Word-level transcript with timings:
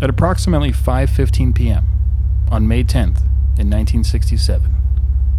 At 0.00 0.10
approximately 0.10 0.72
5:15 0.72 1.54
p.m. 1.54 1.86
on 2.50 2.68
May 2.68 2.84
10th 2.84 3.22
in 3.58 3.70
1967, 3.70 4.74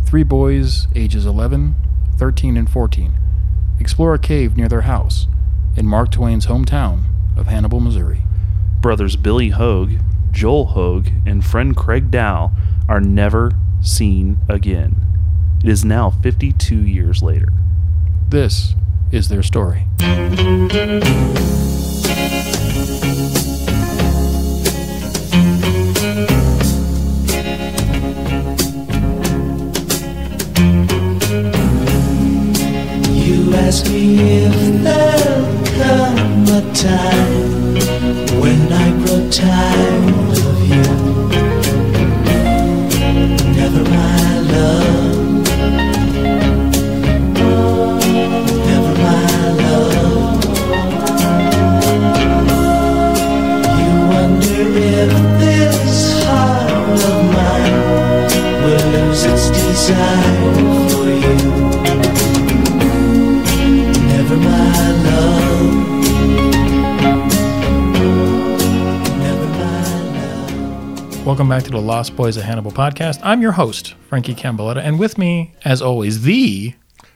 three 0.04 0.23
boys 0.23 0.88
ages 0.96 1.26
11, 1.26 1.76
13, 2.18 2.57
and 2.57 2.70
14 2.70 3.13
explore 3.79 4.15
a 4.15 4.20
cave 4.20 4.57
near 4.57 4.67
their 4.67 4.81
house 4.81 5.28
in 5.75 5.85
Mark 5.85 6.12
Twain's 6.12 6.47
hometown 6.47 7.04
of 7.38 7.46
Hannibal, 7.47 7.79
Missouri. 7.79 8.23
Brothers 8.81 9.15
Billy 9.15 9.50
Hoag, 9.50 10.00
Joel 10.32 10.68
Hoag, 10.68 11.12
and 11.26 11.46
friend 11.46 11.76
Craig 11.76 12.10
Dow 12.10 12.52
are 12.89 13.02
never 13.02 13.52
seen 13.82 14.39
again. 14.50 14.96
It 15.64 15.70
is 15.70 15.86
now 15.86 16.10
52 16.10 16.76
years 16.76 17.21
later. 17.21 17.54
This 18.30 18.74
is 19.12 19.28
their 19.30 19.44
story. 19.44 19.88
If 34.20 34.84
there'll 34.84 35.66
come 35.78 36.48
a 36.48 36.73
time 36.73 38.40
when 38.42 38.73
I 38.73 39.06
grow 39.06 39.30
tired 39.30 39.67
Welcome 71.28 71.50
back 71.50 71.64
to 71.64 71.72
the 71.72 71.81
Lost 71.81 72.16
Boys 72.16 72.38
of 72.38 72.44
Hannibal 72.44 72.72
podcast. 72.72 73.20
I'm 73.22 73.42
your 73.42 73.52
host, 73.52 73.95
Frankie 74.08 74.33
Cambaletta, 74.33 74.78
and 74.78 74.97
with 74.97 75.17
me, 75.17 75.53
as 75.66 75.81
always, 75.81 76.22
the 76.22 76.73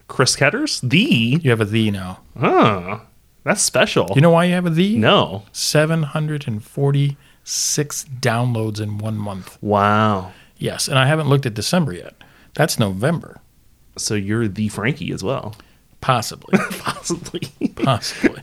Chris 0.09 0.35
Ketters? 0.35 0.81
The? 0.81 1.39
you 1.41 1.49
have 1.49 1.61
a 1.61 1.65
the 1.65 1.91
now. 1.91 2.19
Huh. 2.37 2.99
That's 3.45 3.61
special. 3.61 4.11
You 4.13 4.19
know 4.19 4.31
why 4.31 4.43
you 4.45 4.53
have 4.53 4.65
a 4.65 4.69
the? 4.69 4.97
no. 4.97 5.43
746 5.53 8.05
downloads 8.19 8.81
in 8.81 8.97
one 8.97 9.15
month. 9.15 9.57
Wow. 9.61 10.33
Yes, 10.57 10.89
and 10.89 10.99
I 10.99 11.05
haven't 11.05 11.29
looked 11.29 11.45
at 11.45 11.53
December 11.53 11.93
yet. 11.93 12.13
That's 12.53 12.77
November, 12.77 13.39
So 13.97 14.15
you're 14.15 14.49
the 14.49 14.67
Frankie 14.67 15.13
as 15.13 15.23
well. 15.23 15.55
possibly, 16.01 16.59
Possibly. 16.79 17.47
possibly. 17.77 18.41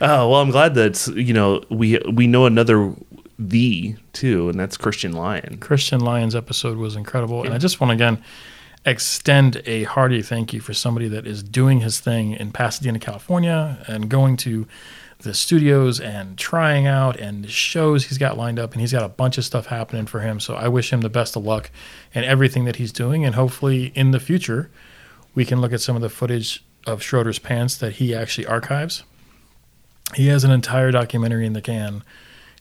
Oh 0.00 0.28
well, 0.30 0.40
I'm 0.40 0.50
glad 0.50 0.74
that 0.74 1.06
you 1.14 1.32
know 1.32 1.62
we 1.70 2.00
we 2.12 2.26
know 2.26 2.46
another 2.46 2.92
the 3.38 3.96
too, 4.12 4.48
and 4.48 4.58
that's 4.58 4.76
Christian 4.76 5.12
Lion. 5.12 5.58
Christian 5.58 6.00
Lyons 6.00 6.34
episode 6.34 6.76
was 6.76 6.96
incredible, 6.96 7.42
and 7.42 7.52
I 7.54 7.58
just 7.58 7.80
want 7.80 7.90
to 7.90 7.94
again 7.94 8.22
extend 8.86 9.62
a 9.64 9.84
hearty 9.84 10.20
thank 10.20 10.52
you 10.52 10.60
for 10.60 10.74
somebody 10.74 11.08
that 11.08 11.26
is 11.26 11.42
doing 11.42 11.80
his 11.80 12.00
thing 12.00 12.32
in 12.32 12.52
Pasadena, 12.52 12.98
California, 12.98 13.82
and 13.86 14.10
going 14.10 14.36
to 14.38 14.66
the 15.20 15.32
studios 15.32 16.00
and 16.00 16.36
trying 16.36 16.86
out 16.86 17.18
and 17.18 17.48
shows 17.48 18.04
he's 18.06 18.18
got 18.18 18.36
lined 18.36 18.58
up, 18.58 18.72
and 18.72 18.80
he's 18.80 18.92
got 18.92 19.02
a 19.02 19.08
bunch 19.08 19.38
of 19.38 19.44
stuff 19.44 19.66
happening 19.66 20.06
for 20.06 20.20
him. 20.20 20.38
So 20.38 20.54
I 20.54 20.68
wish 20.68 20.92
him 20.92 21.00
the 21.00 21.08
best 21.08 21.34
of 21.34 21.44
luck 21.44 21.70
and 22.14 22.24
everything 22.24 22.64
that 22.64 22.76
he's 22.76 22.92
doing, 22.92 23.24
and 23.24 23.34
hopefully 23.34 23.86
in 23.94 24.10
the 24.10 24.20
future 24.20 24.70
we 25.34 25.44
can 25.44 25.60
look 25.60 25.72
at 25.72 25.80
some 25.80 25.96
of 25.96 26.02
the 26.02 26.10
footage 26.10 26.62
of 26.86 27.02
Schroeder's 27.02 27.38
pants 27.38 27.76
that 27.78 27.94
he 27.94 28.14
actually 28.14 28.46
archives. 28.46 29.02
He 30.14 30.26
has 30.28 30.44
an 30.44 30.50
entire 30.50 30.90
documentary 30.90 31.46
in 31.46 31.54
the 31.54 31.62
can, 31.62 32.04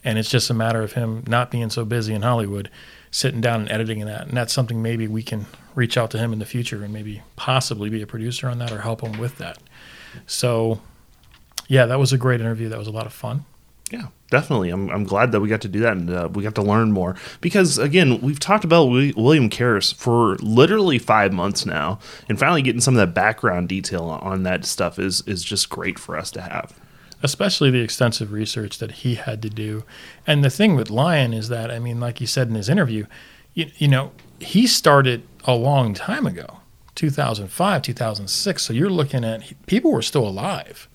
and 0.03 0.17
it's 0.17 0.29
just 0.29 0.49
a 0.49 0.53
matter 0.53 0.81
of 0.81 0.93
him 0.93 1.23
not 1.27 1.51
being 1.51 1.69
so 1.69 1.85
busy 1.85 2.13
in 2.13 2.21
Hollywood, 2.21 2.69
sitting 3.11 3.41
down 3.41 3.61
and 3.61 3.71
editing 3.71 4.05
that. 4.05 4.27
And 4.27 4.35
that's 4.35 4.53
something 4.53 4.81
maybe 4.81 5.07
we 5.07 5.23
can 5.23 5.45
reach 5.75 5.97
out 5.97 6.11
to 6.11 6.17
him 6.17 6.33
in 6.33 6.39
the 6.39 6.45
future 6.45 6.83
and 6.83 6.93
maybe 6.93 7.21
possibly 7.35 7.89
be 7.89 8.01
a 8.01 8.07
producer 8.07 8.49
on 8.49 8.59
that 8.59 8.71
or 8.71 8.81
help 8.81 9.01
him 9.01 9.17
with 9.19 9.37
that. 9.37 9.57
So, 10.27 10.81
yeah, 11.67 11.85
that 11.85 11.99
was 11.99 12.13
a 12.13 12.17
great 12.17 12.41
interview. 12.41 12.69
That 12.69 12.79
was 12.79 12.87
a 12.87 12.91
lot 12.91 13.05
of 13.05 13.13
fun. 13.13 13.45
Yeah, 13.91 14.07
definitely. 14.31 14.69
I'm, 14.71 14.89
I'm 14.89 15.03
glad 15.03 15.31
that 15.31 15.39
we 15.39 15.47
got 15.47 15.61
to 15.61 15.67
do 15.67 15.81
that 15.81 15.91
and 15.93 16.09
uh, 16.09 16.29
we 16.31 16.41
got 16.41 16.55
to 16.55 16.63
learn 16.63 16.91
more 16.91 17.15
because 17.41 17.77
again, 17.77 18.19
we've 18.21 18.39
talked 18.39 18.63
about 18.63 18.85
Wi- 18.85 19.13
William 19.15 19.49
Karras 19.49 19.93
for 19.93 20.35
literally 20.37 20.97
five 20.97 21.31
months 21.31 21.65
now, 21.65 21.99
and 22.27 22.39
finally 22.39 22.63
getting 22.63 22.81
some 22.81 22.95
of 22.95 22.99
that 22.99 23.13
background 23.13 23.69
detail 23.69 24.05
on 24.05 24.43
that 24.43 24.65
stuff 24.65 24.97
is 24.97 25.21
is 25.27 25.43
just 25.43 25.69
great 25.69 25.99
for 25.99 26.17
us 26.17 26.31
to 26.31 26.41
have. 26.41 26.73
Especially 27.23 27.71
the 27.71 27.79
extensive 27.79 28.33
research 28.33 28.77
that 28.77 28.91
he 28.91 29.15
had 29.15 29.41
to 29.41 29.49
do. 29.49 29.85
And 30.27 30.43
the 30.43 30.49
thing 30.49 30.75
with 30.75 30.89
Lyon 30.89 31.33
is 31.33 31.47
that, 31.47 31.71
I 31.71 31.79
mean, 31.79 31.99
like 31.99 32.19
he 32.19 32.25
said 32.25 32.49
in 32.49 32.55
his 32.55 32.67
interview, 32.67 33.05
you, 33.53 33.71
you 33.77 33.87
know, 33.87 34.11
he 34.39 34.67
started 34.67 35.23
a 35.45 35.55
long 35.55 35.93
time 35.93 36.27
ago, 36.27 36.59
2005, 36.95 37.81
2006. 37.81 38.61
So 38.61 38.73
you're 38.73 38.89
looking 38.89 39.23
at 39.23 39.53
people 39.65 39.91
were 39.91 40.01
still 40.01 40.27
alive. 40.27 40.89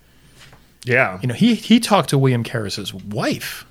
Yeah, 0.85 1.19
You 1.21 1.29
know, 1.29 1.35
he 1.35 1.55
he 1.55 1.81
talked 1.81 2.09
to 2.11 2.19
William 2.19 2.45
Karras's 2.45 2.95
wife, 2.95 3.67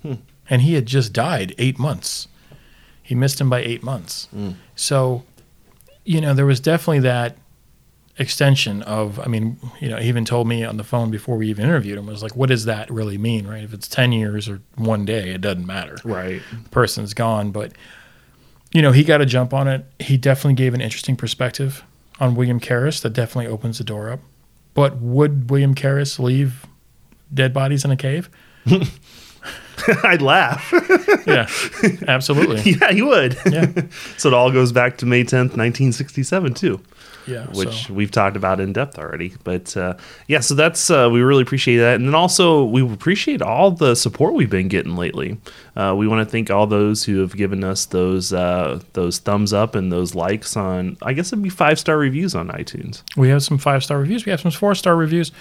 hmm. 0.00 0.14
and 0.48 0.62
he 0.62 0.74
had 0.74 0.86
just 0.86 1.12
died 1.12 1.54
eight 1.58 1.78
months. 1.78 2.28
He 3.02 3.14
missed 3.14 3.40
him 3.40 3.50
by 3.50 3.60
eight 3.60 3.82
months. 3.82 4.26
Hmm. 4.26 4.52
So, 4.76 5.24
you 6.04 6.20
know, 6.20 6.34
there 6.34 6.46
was 6.46 6.60
definitely 6.60 7.00
that 7.00 7.36
extension 8.18 8.82
of. 8.82 9.18
I 9.20 9.26
mean, 9.26 9.58
you 9.80 9.88
know, 9.88 9.96
he 9.96 10.08
even 10.08 10.24
told 10.24 10.46
me 10.46 10.64
on 10.64 10.76
the 10.76 10.84
phone 10.84 11.10
before 11.10 11.36
we 11.36 11.48
even 11.48 11.64
interviewed 11.64 11.98
him 11.98 12.06
was 12.06 12.22
like, 12.22 12.36
"What 12.36 12.48
does 12.48 12.64
that 12.66 12.90
really 12.90 13.18
mean? 13.18 13.46
Right? 13.46 13.62
If 13.64 13.72
it's 13.72 13.88
ten 13.88 14.12
years 14.12 14.48
or 14.48 14.60
one 14.76 15.04
day, 15.04 15.30
it 15.30 15.40
doesn't 15.40 15.66
matter. 15.66 15.96
right. 16.04 16.42
The 16.62 16.68
person's 16.70 17.14
gone." 17.14 17.50
But 17.50 17.72
you 18.72 18.82
know, 18.82 18.92
he 18.92 19.04
got 19.04 19.20
a 19.20 19.26
jump 19.26 19.52
on 19.52 19.68
it. 19.68 19.84
He 19.98 20.16
definitely 20.16 20.54
gave 20.54 20.74
an 20.74 20.80
interesting 20.80 21.16
perspective 21.16 21.84
on 22.20 22.34
William 22.34 22.60
Karras 22.60 23.02
that 23.02 23.10
definitely 23.10 23.50
opens 23.52 23.78
the 23.78 23.84
door 23.84 24.10
up. 24.10 24.20
But 24.74 24.98
would 24.98 25.50
William 25.50 25.74
Karras 25.74 26.18
leave 26.18 26.66
dead 27.32 27.52
bodies 27.52 27.84
in 27.84 27.90
a 27.90 27.96
cave? 27.96 28.30
I'd 30.04 30.22
laugh. 30.22 30.72
Yeah, 31.24 31.46
absolutely. 32.08 32.72
yeah, 32.80 32.90
you 32.90 33.06
would. 33.06 33.36
Yeah, 33.46 33.70
so 34.16 34.28
it 34.28 34.34
all 34.34 34.50
goes 34.50 34.72
back 34.72 34.98
to 34.98 35.06
May 35.06 35.22
10th, 35.22 35.54
1967, 35.56 36.54
too. 36.54 36.80
Yeah. 37.26 37.46
which 37.52 37.86
so, 37.86 37.94
we've 37.94 38.10
talked 38.10 38.36
about 38.36 38.60
in 38.60 38.72
depth 38.72 38.98
already. 38.98 39.34
But 39.44 39.76
uh, 39.76 39.94
yeah, 40.28 40.40
so 40.40 40.54
that's 40.54 40.90
uh, 40.90 41.08
we 41.12 41.20
really 41.20 41.42
appreciate 41.42 41.78
that, 41.78 41.96
and 41.96 42.06
then 42.06 42.14
also 42.14 42.64
we 42.64 42.82
appreciate 42.82 43.42
all 43.42 43.70
the 43.70 43.94
support 43.94 44.34
we've 44.34 44.50
been 44.50 44.68
getting 44.68 44.96
lately. 44.96 45.38
Uh, 45.76 45.94
we 45.96 46.06
want 46.06 46.26
to 46.26 46.30
thank 46.30 46.50
all 46.50 46.66
those 46.66 47.04
who 47.04 47.20
have 47.20 47.36
given 47.36 47.64
us 47.64 47.86
those 47.86 48.32
uh, 48.32 48.80
those 48.92 49.18
thumbs 49.18 49.52
up 49.52 49.74
and 49.74 49.92
those 49.92 50.14
likes 50.14 50.56
on. 50.56 50.96
I 51.02 51.12
guess 51.12 51.28
it'd 51.32 51.42
be 51.42 51.48
five 51.48 51.78
star 51.78 51.98
reviews 51.98 52.34
on 52.34 52.48
iTunes. 52.48 53.02
we 53.16 53.28
have 53.28 53.42
some 53.42 53.58
five 53.58 53.82
star 53.84 53.98
reviews. 53.98 54.26
We 54.26 54.30
have 54.30 54.40
some 54.40 54.50
four 54.50 54.74
star 54.74 54.96
reviews. 54.96 55.32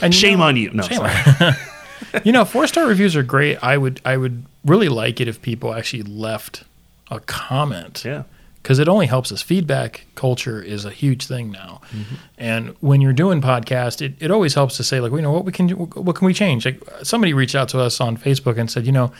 And 0.00 0.14
Shame 0.14 0.38
know- 0.38 0.46
on 0.46 0.56
you! 0.56 0.70
No, 0.72 0.82
Shame 0.82 0.98
sorry. 0.98 1.54
you 2.24 2.32
know, 2.32 2.44
four 2.44 2.66
star 2.66 2.86
reviews 2.86 3.16
are 3.16 3.22
great. 3.22 3.62
I 3.62 3.76
would 3.76 4.00
I 4.04 4.16
would 4.16 4.44
really 4.64 4.88
like 4.88 5.20
it 5.20 5.28
if 5.28 5.40
people 5.42 5.74
actually 5.74 6.02
left 6.02 6.64
a 7.10 7.20
comment. 7.20 8.04
yeah, 8.04 8.24
because 8.62 8.78
it 8.78 8.88
only 8.88 9.06
helps 9.06 9.32
us. 9.32 9.40
Feedback 9.42 10.06
culture 10.14 10.62
is 10.62 10.84
a 10.84 10.90
huge 10.90 11.26
thing 11.26 11.50
now, 11.50 11.80
Mm-hmm. 11.90 12.14
and 12.38 12.68
when 12.80 13.00
you're 13.00 13.12
doing 13.12 13.40
podcast, 13.40 14.00
it, 14.02 14.14
it 14.20 14.30
always 14.30 14.54
helps 14.54 14.76
to 14.76 14.84
say 14.84 15.00
like, 15.00 15.12
you 15.12 15.20
know, 15.22 15.32
what 15.32 15.44
we 15.44 15.52
can 15.52 15.66
do, 15.66 15.76
what 15.76 16.16
can 16.16 16.26
we 16.26 16.34
change? 16.34 16.64
Like 16.64 16.80
somebody 17.02 17.32
reached 17.34 17.54
out 17.54 17.68
to 17.70 17.80
us 17.80 18.00
on 18.00 18.16
Facebook 18.16 18.58
and 18.58 18.70
said, 18.70 18.86
you 18.86 18.92
know, 18.92 19.12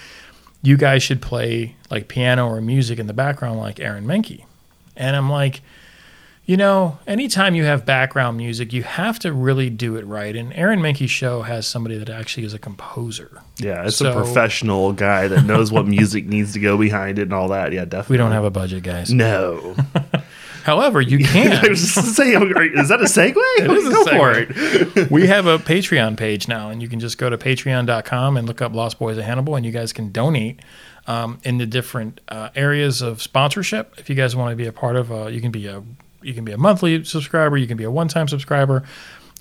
you 0.62 0.76
guys 0.76 1.02
should 1.02 1.22
play 1.22 1.76
like 1.90 2.08
piano 2.08 2.46
or 2.48 2.60
music 2.60 2.98
in 2.98 3.06
the 3.06 3.14
background 3.14 3.58
like 3.58 3.80
Aaron 3.80 4.06
Mahnke, 4.06 4.44
and 4.96 5.16
I'm 5.16 5.30
like. 5.30 5.62
You 6.50 6.56
know, 6.56 6.98
anytime 7.06 7.54
you 7.54 7.62
have 7.62 7.86
background 7.86 8.36
music, 8.36 8.72
you 8.72 8.82
have 8.82 9.20
to 9.20 9.32
really 9.32 9.70
do 9.70 9.94
it 9.94 10.04
right. 10.04 10.34
And 10.34 10.52
Aaron 10.54 10.80
Mahnke's 10.80 11.08
show 11.08 11.42
has 11.42 11.64
somebody 11.64 11.96
that 11.96 12.10
actually 12.10 12.44
is 12.44 12.52
a 12.52 12.58
composer. 12.58 13.40
yeah, 13.58 13.86
it's 13.86 13.98
So- 13.98 14.10
a 14.10 14.12
professional 14.12 14.92
guy 14.92 15.28
that 15.28 15.44
knows 15.44 15.70
what 15.70 15.86
music 15.96 16.26
needs 16.26 16.52
to 16.54 16.58
go 16.58 16.76
behind 16.76 17.20
it 17.20 17.22
and 17.22 17.32
all 17.32 17.46
that. 17.50 17.72
Yeah, 17.72 17.84
definitely. 17.84 18.14
We 18.14 18.16
don't 18.16 18.32
have 18.32 18.42
a 18.42 18.50
budget, 18.50 18.82
guys. 18.82 19.12
no. 19.12 19.76
However, 20.64 21.00
you 21.00 21.18
can. 21.24 21.52
I 21.64 21.68
was 21.68 21.94
just 21.94 22.16
saying, 22.16 22.42
is 22.74 22.88
that 22.88 23.00
a 23.00 23.04
segue? 23.04 23.34
Go 23.64 24.04
segue. 24.04 24.16
for 24.16 24.98
it. 25.04 25.08
we 25.08 25.28
have 25.28 25.46
a 25.46 25.56
Patreon 25.58 26.16
page 26.16 26.48
now, 26.48 26.68
and 26.70 26.82
you 26.82 26.88
can 26.88 26.98
just 26.98 27.16
go 27.16 27.30
to 27.30 27.38
patreon.com 27.38 28.36
and 28.36 28.48
look 28.48 28.60
up 28.60 28.74
Lost 28.74 28.98
Boys 28.98 29.18
of 29.18 29.22
Hannibal, 29.22 29.54
and 29.54 29.64
you 29.64 29.70
guys 29.70 29.92
can 29.92 30.10
donate 30.10 30.58
um, 31.06 31.38
in 31.44 31.58
the 31.58 31.66
different 31.66 32.20
uh, 32.26 32.48
areas 32.56 33.02
of 33.02 33.22
sponsorship. 33.22 33.94
If 33.98 34.10
you 34.10 34.16
guys 34.16 34.34
want 34.34 34.50
to 34.50 34.56
be 34.56 34.66
a 34.66 34.72
part 34.72 34.96
of, 34.96 35.12
uh, 35.12 35.28
you 35.28 35.40
can 35.40 35.52
be 35.52 35.68
a 35.68 35.84
you 36.22 36.34
can 36.34 36.44
be 36.44 36.52
a 36.52 36.58
monthly 36.58 37.04
subscriber, 37.04 37.56
you 37.56 37.66
can 37.66 37.76
be 37.76 37.84
a 37.84 37.90
one-time 37.90 38.28
subscriber. 38.28 38.82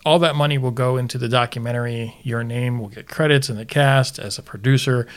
All 0.05 0.19
that 0.19 0.35
money 0.35 0.57
will 0.57 0.71
go 0.71 0.95
into 0.97 1.17
the 1.17 1.27
documentary. 1.27 2.15
Your 2.23 2.43
name 2.43 2.79
will 2.79 2.87
get 2.87 3.07
credits 3.07 3.49
in 3.49 3.57
the 3.57 3.65
cast 3.65 4.17
as 4.17 4.37
a 4.37 4.41
producer. 4.41 5.07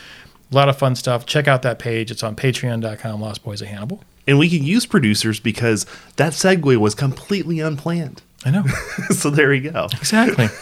A 0.50 0.54
lot 0.54 0.68
of 0.68 0.76
fun 0.76 0.96
stuff. 0.96 1.24
Check 1.24 1.46
out 1.46 1.62
that 1.62 1.78
page. 1.78 2.10
It's 2.10 2.22
on 2.22 2.34
patreon.com, 2.36 3.20
Lost 3.20 3.44
Boys 3.44 3.62
of 3.62 3.68
Hannibal. 3.68 4.02
And 4.26 4.38
we 4.38 4.50
can 4.50 4.64
use 4.64 4.86
producers 4.86 5.40
because 5.40 5.86
that 6.16 6.32
segue 6.32 6.76
was 6.76 6.94
completely 6.94 7.60
unplanned. 7.60 8.22
I 8.44 8.50
know. 8.50 8.64
so 9.10 9.30
there 9.30 9.52
you 9.54 9.70
go. 9.70 9.86
exactly. 9.92 10.48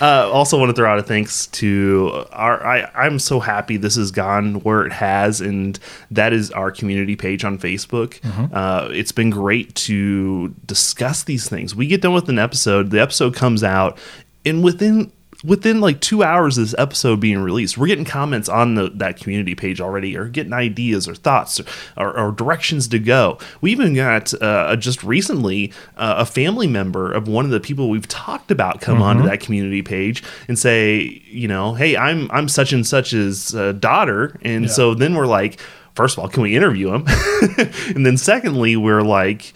Uh, 0.00 0.30
also, 0.30 0.58
want 0.58 0.70
to 0.70 0.74
throw 0.74 0.90
out 0.90 0.98
a 0.98 1.02
thanks 1.02 1.46
to 1.48 2.24
our. 2.32 2.64
I, 2.66 2.90
I'm 2.94 3.18
so 3.18 3.38
happy 3.38 3.76
this 3.76 3.96
has 3.96 4.10
gone 4.10 4.60
where 4.60 4.86
it 4.86 4.92
has, 4.92 5.40
and 5.40 5.78
that 6.10 6.32
is 6.32 6.50
our 6.52 6.70
community 6.70 7.16
page 7.16 7.44
on 7.44 7.58
Facebook. 7.58 8.18
Uh, 8.54 8.88
it's 8.90 9.12
been 9.12 9.30
great 9.30 9.74
to 9.74 10.48
discuss 10.64 11.24
these 11.24 11.48
things. 11.48 11.74
We 11.74 11.86
get 11.86 12.00
done 12.00 12.14
with 12.14 12.28
an 12.28 12.38
episode, 12.38 12.90
the 12.90 13.00
episode 13.00 13.34
comes 13.34 13.62
out, 13.62 13.98
and 14.44 14.64
within 14.64 15.12
within 15.44 15.80
like 15.80 16.00
two 16.00 16.22
hours 16.22 16.58
of 16.58 16.64
this 16.64 16.74
episode 16.78 17.20
being 17.20 17.38
released, 17.38 17.78
we're 17.78 17.86
getting 17.86 18.04
comments 18.04 18.48
on 18.48 18.74
the, 18.74 18.90
that 18.90 19.16
community 19.18 19.54
page 19.54 19.80
already, 19.80 20.16
or 20.16 20.26
getting 20.28 20.52
ideas 20.52 21.08
or 21.08 21.14
thoughts 21.14 21.60
or, 21.60 21.64
or, 21.96 22.18
or 22.18 22.32
directions 22.32 22.88
to 22.88 22.98
go. 22.98 23.38
We 23.60 23.72
even 23.72 23.94
got 23.94 24.32
uh, 24.42 24.76
just 24.76 25.02
recently 25.02 25.72
uh, 25.96 26.16
a 26.18 26.26
family 26.26 26.66
member 26.66 27.10
of 27.12 27.26
one 27.28 27.44
of 27.44 27.50
the 27.50 27.60
people 27.60 27.88
we've 27.88 28.08
talked 28.08 28.50
about 28.50 28.80
come 28.80 29.00
onto 29.02 29.22
that 29.24 29.40
community 29.40 29.82
page 29.82 30.22
and 30.48 30.58
say, 30.58 31.22
you 31.26 31.48
know, 31.48 31.74
hey, 31.74 31.96
I'm 31.96 32.30
I'm 32.30 32.48
such 32.48 32.72
and 32.72 32.86
such's 32.86 33.54
uh, 33.54 33.72
daughter, 33.72 34.38
and 34.42 34.64
Yeah. 34.64 34.70
so 34.70 34.94
then 34.94 35.14
we're 35.14 35.26
like, 35.26 35.58
first 35.94 36.16
of 36.18 36.22
all, 36.22 36.28
can 36.28 36.42
we 36.42 36.54
interview 36.56 36.92
him? 36.92 37.04
and 37.96 38.04
then 38.04 38.16
secondly, 38.16 38.76
we're 38.76 39.02
like 39.02 39.52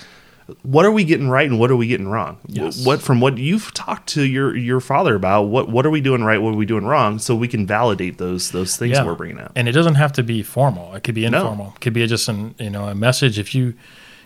what 0.62 0.84
are 0.84 0.90
we 0.92 1.04
getting 1.04 1.28
right 1.28 1.48
and 1.48 1.58
what 1.58 1.70
are 1.70 1.76
we 1.76 1.86
getting 1.86 2.08
wrong? 2.08 2.36
Yes. 2.46 2.84
What 2.84 3.00
from 3.00 3.20
what 3.20 3.38
you've 3.38 3.72
talked 3.72 4.08
to 4.10 4.22
your 4.24 4.54
your 4.56 4.80
father 4.80 5.14
about? 5.14 5.44
What 5.44 5.68
what 5.70 5.86
are 5.86 5.90
we 5.90 6.00
doing 6.00 6.22
right? 6.22 6.38
What 6.40 6.50
are 6.54 6.56
we 6.56 6.66
doing 6.66 6.84
wrong? 6.84 7.18
So 7.18 7.34
we 7.34 7.48
can 7.48 7.66
validate 7.66 8.18
those 8.18 8.50
those 8.50 8.76
things 8.76 8.98
we're 9.00 9.14
bringing 9.14 9.40
out. 9.40 9.52
And 9.56 9.68
it 9.68 9.72
doesn't 9.72 9.94
have 9.94 10.12
to 10.14 10.22
be 10.22 10.42
formal. 10.42 10.94
It 10.94 11.02
could 11.02 11.14
be 11.14 11.28
No. 11.28 11.38
informal. 11.38 11.72
It 11.76 11.80
could 11.80 11.94
be 11.94 12.06
just 12.06 12.28
an 12.28 12.54
you 12.58 12.70
know 12.70 12.86
a 12.88 12.94
message. 12.94 13.38
If 13.38 13.54
you, 13.54 13.74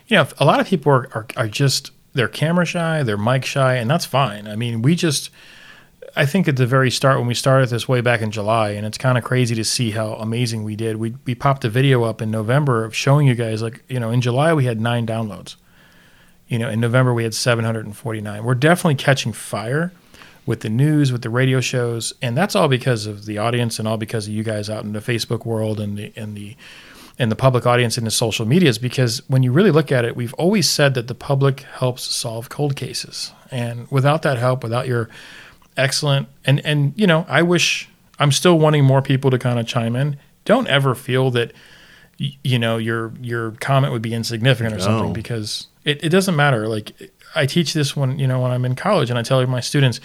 you 0.08 0.16
know, 0.16 0.26
a 0.38 0.44
lot 0.44 0.58
of 0.60 0.66
people 0.66 0.90
are, 0.92 1.08
are 1.14 1.26
are 1.36 1.48
just 1.48 1.92
they're 2.14 2.26
camera 2.28 2.64
shy, 2.64 3.02
they're 3.04 3.16
mic 3.16 3.44
shy, 3.44 3.74
and 3.76 3.88
that's 3.88 4.04
fine. 4.06 4.48
I 4.48 4.56
mean, 4.56 4.82
we 4.82 4.94
just. 4.94 5.30
I 6.16 6.24
think 6.26 6.48
at 6.48 6.56
the 6.56 6.66
very 6.66 6.90
start 6.90 7.18
when 7.18 7.28
we 7.28 7.34
started 7.34 7.68
this 7.68 7.86
way 7.86 8.00
back 8.00 8.22
in 8.22 8.30
July, 8.32 8.70
and 8.70 8.84
it's 8.86 8.98
kind 8.98 9.18
of 9.18 9.22
crazy 9.22 9.54
to 9.54 9.62
see 9.62 9.90
how 9.92 10.14
amazing 10.14 10.64
we 10.64 10.74
did. 10.74 10.96
We 10.96 11.14
we 11.26 11.34
popped 11.36 11.64
a 11.64 11.68
video 11.68 12.02
up 12.02 12.20
in 12.22 12.30
November 12.30 12.84
of 12.84 12.96
showing 12.96 13.28
you 13.28 13.34
guys 13.36 13.62
like 13.62 13.84
you 13.88 14.00
know 14.00 14.10
in 14.10 14.20
July 14.20 14.52
we 14.54 14.64
had 14.64 14.80
nine 14.80 15.06
downloads. 15.06 15.54
You 16.48 16.58
know 16.58 16.68
in 16.68 16.80
November 16.80 17.14
we 17.14 17.24
had 17.24 17.34
749. 17.34 18.44
We're 18.44 18.54
definitely 18.54 18.96
catching 18.96 19.32
fire 19.32 19.92
with 20.46 20.60
the 20.60 20.70
news, 20.70 21.12
with 21.12 21.20
the 21.20 21.28
radio 21.28 21.60
shows, 21.60 22.14
and 22.22 22.34
that's 22.34 22.56
all 22.56 22.68
because 22.68 23.04
of 23.04 23.26
the 23.26 23.36
audience 23.36 23.78
and 23.78 23.86
all 23.86 23.98
because 23.98 24.26
of 24.26 24.32
you 24.32 24.42
guys 24.42 24.70
out 24.70 24.82
in 24.82 24.94
the 24.94 25.00
Facebook 25.00 25.44
world 25.44 25.78
and 25.78 25.98
the 25.98 26.12
and 26.16 26.36
the 26.36 26.56
and 27.18 27.30
the 27.30 27.36
public 27.36 27.66
audience 27.66 27.98
in 27.98 28.04
the 28.04 28.10
social 28.10 28.46
medias. 28.46 28.78
Because 28.78 29.22
when 29.28 29.42
you 29.42 29.52
really 29.52 29.70
look 29.70 29.92
at 29.92 30.04
it, 30.04 30.16
we've 30.16 30.32
always 30.34 30.70
said 30.70 30.94
that 30.94 31.06
the 31.06 31.14
public 31.14 31.60
helps 31.60 32.02
solve 32.02 32.48
cold 32.48 32.76
cases, 32.76 33.32
and 33.50 33.90
without 33.90 34.22
that 34.22 34.38
help, 34.38 34.62
without 34.62 34.88
your 34.88 35.10
excellent 35.76 36.28
and 36.44 36.64
and 36.64 36.94
you 36.96 37.06
know, 37.06 37.26
I 37.28 37.42
wish 37.42 37.88
I'm 38.18 38.32
still 38.32 38.58
wanting 38.58 38.84
more 38.84 39.02
people 39.02 39.30
to 39.30 39.38
kind 39.38 39.58
of 39.58 39.66
chime 39.66 39.94
in. 39.94 40.16
Don't 40.46 40.66
ever 40.66 40.94
feel 40.94 41.30
that 41.32 41.52
you 42.18 42.58
know 42.58 42.78
your 42.78 43.12
your 43.20 43.52
comment 43.52 43.92
would 43.92 44.02
be 44.02 44.14
insignificant 44.14 44.74
or 44.74 44.80
something 44.80 45.12
because 45.12 45.66
it, 45.88 46.05
it 46.05 46.08
doesn't 46.11 46.37
matter. 46.37 46.69
Like 46.69 46.93
i 47.35 47.46
teach 47.46 47.75
this 47.75 47.94
when 47.96 48.19
you 48.19 48.26
know 48.26 48.40
when 48.40 48.50
i'm 48.50 48.64
in 48.64 48.75
college 48.75 49.11
and 49.11 49.19
i 49.19 49.23
tell 49.23 49.46
my 49.46 49.61
students 49.61 50.00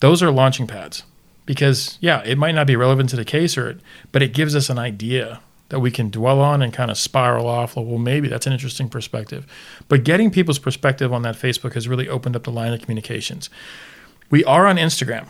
those 0.00 0.22
are 0.22 0.30
launching 0.30 0.66
pads. 0.66 1.02
Because 1.46 1.98
yeah 2.00 2.22
it 2.24 2.38
might 2.38 2.54
not 2.54 2.66
be 2.66 2.76
relevant 2.76 3.10
to 3.10 3.16
the 3.16 3.24
case 3.24 3.58
or 3.58 3.78
but 4.12 4.22
it 4.22 4.32
gives 4.32 4.56
us 4.56 4.70
an 4.70 4.78
idea 4.78 5.40
that 5.70 5.80
we 5.80 5.90
can 5.90 6.10
dwell 6.10 6.40
on 6.40 6.62
and 6.62 6.72
kind 6.72 6.90
of 6.90 6.98
spiral 6.98 7.46
off 7.46 7.76
well 7.76 7.98
maybe 7.98 8.28
that's 8.28 8.46
an 8.46 8.52
interesting 8.52 8.88
perspective. 8.88 9.46
But 9.88 10.04
getting 10.04 10.30
people's 10.30 10.58
perspective 10.58 11.12
on 11.12 11.22
that 11.22 11.36
facebook 11.36 11.74
has 11.74 11.88
really 11.88 12.08
opened 12.08 12.36
up 12.36 12.44
the 12.44 12.52
line 12.52 12.72
of 12.72 12.80
communications. 12.80 13.50
We 14.30 14.44
are 14.44 14.66
on 14.66 14.76
instagram. 14.76 15.28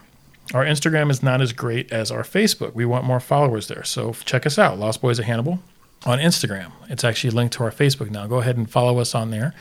Our 0.53 0.65
instagram 0.65 1.11
is 1.11 1.23
not 1.23 1.41
as 1.41 1.53
great 1.53 1.91
as 1.93 2.11
our 2.11 2.23
facebook. 2.23 2.75
We 2.75 2.85
want 2.85 3.05
more 3.05 3.21
followers 3.21 3.69
there. 3.69 3.85
So 3.85 4.13
check 4.25 4.47
us 4.47 4.59
out 4.59 4.79
lost 4.79 5.01
boys 5.01 5.19
of 5.19 5.25
hannibal 5.25 5.61
on 6.07 6.19
Instagram. 6.19 6.73
It's 6.89 7.05
actually 7.05 7.31
linked 7.31 7.55
to 7.55 7.65
our 7.65 7.71
Facebook 7.71 8.11
now. 8.11 8.27
Go 8.27 8.39
ahead 8.39 8.57
and 8.57 8.71
follow 8.71 8.99
us 8.99 9.15
on 9.15 9.31
there. 9.31 9.55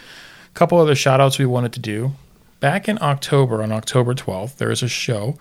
A 0.53 0.59
couple 0.59 0.77
other 0.77 0.93
shout 0.93 1.19
outs 1.19 1.39
we 1.39 1.47
wanted 1.47 1.73
to 1.73 1.79
do. 1.79 2.11
Back 2.59 2.87
in 2.87 3.01
October, 3.01 3.63
on 3.63 3.71
October 3.71 4.13
12th, 4.13 4.57
there 4.57 4.69
is 4.69 4.83
a 4.83 4.87
show 4.87 5.35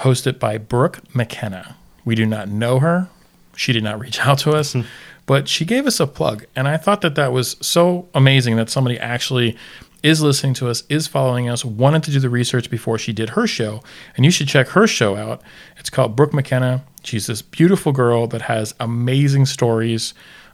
hosted 0.00 0.38
by 0.38 0.58
Brooke 0.58 1.00
McKenna. 1.14 1.76
We 2.04 2.14
do 2.14 2.26
not 2.26 2.48
know 2.48 2.78
her. 2.80 3.08
She 3.56 3.72
did 3.72 3.82
not 3.82 3.98
reach 3.98 4.20
out 4.26 4.40
to 4.40 4.50
us, 4.50 4.74
hmm. 4.74 4.82
but 5.24 5.48
she 5.48 5.64
gave 5.64 5.86
us 5.86 6.00
a 6.00 6.06
plug. 6.06 6.44
And 6.54 6.68
I 6.68 6.76
thought 6.76 7.00
that 7.00 7.14
that 7.14 7.32
was 7.32 7.56
so 7.62 8.10
amazing 8.14 8.56
that 8.56 8.68
somebody 8.68 8.98
actually 8.98 9.56
is 10.02 10.20
listening 10.20 10.52
to 10.54 10.68
us, 10.68 10.82
is 10.90 11.06
following 11.06 11.48
us, 11.48 11.64
wanted 11.64 12.02
to 12.02 12.10
do 12.10 12.20
the 12.20 12.28
research 12.28 12.68
before 12.68 12.98
she 12.98 13.14
did 13.14 13.30
her 13.30 13.46
show. 13.46 13.82
And 14.16 14.26
you 14.26 14.30
should 14.30 14.48
check 14.48 14.68
her 14.68 14.86
show 14.86 15.16
out. 15.16 15.40
It's 15.78 15.88
called 15.88 16.14
Brooke 16.14 16.34
McKenna. 16.34 16.84
She's 17.04 17.26
this 17.26 17.40
beautiful 17.40 17.92
girl 17.92 18.26
that 18.26 18.42
has 18.42 18.74
amazing 18.78 19.46
stories. 19.46 20.12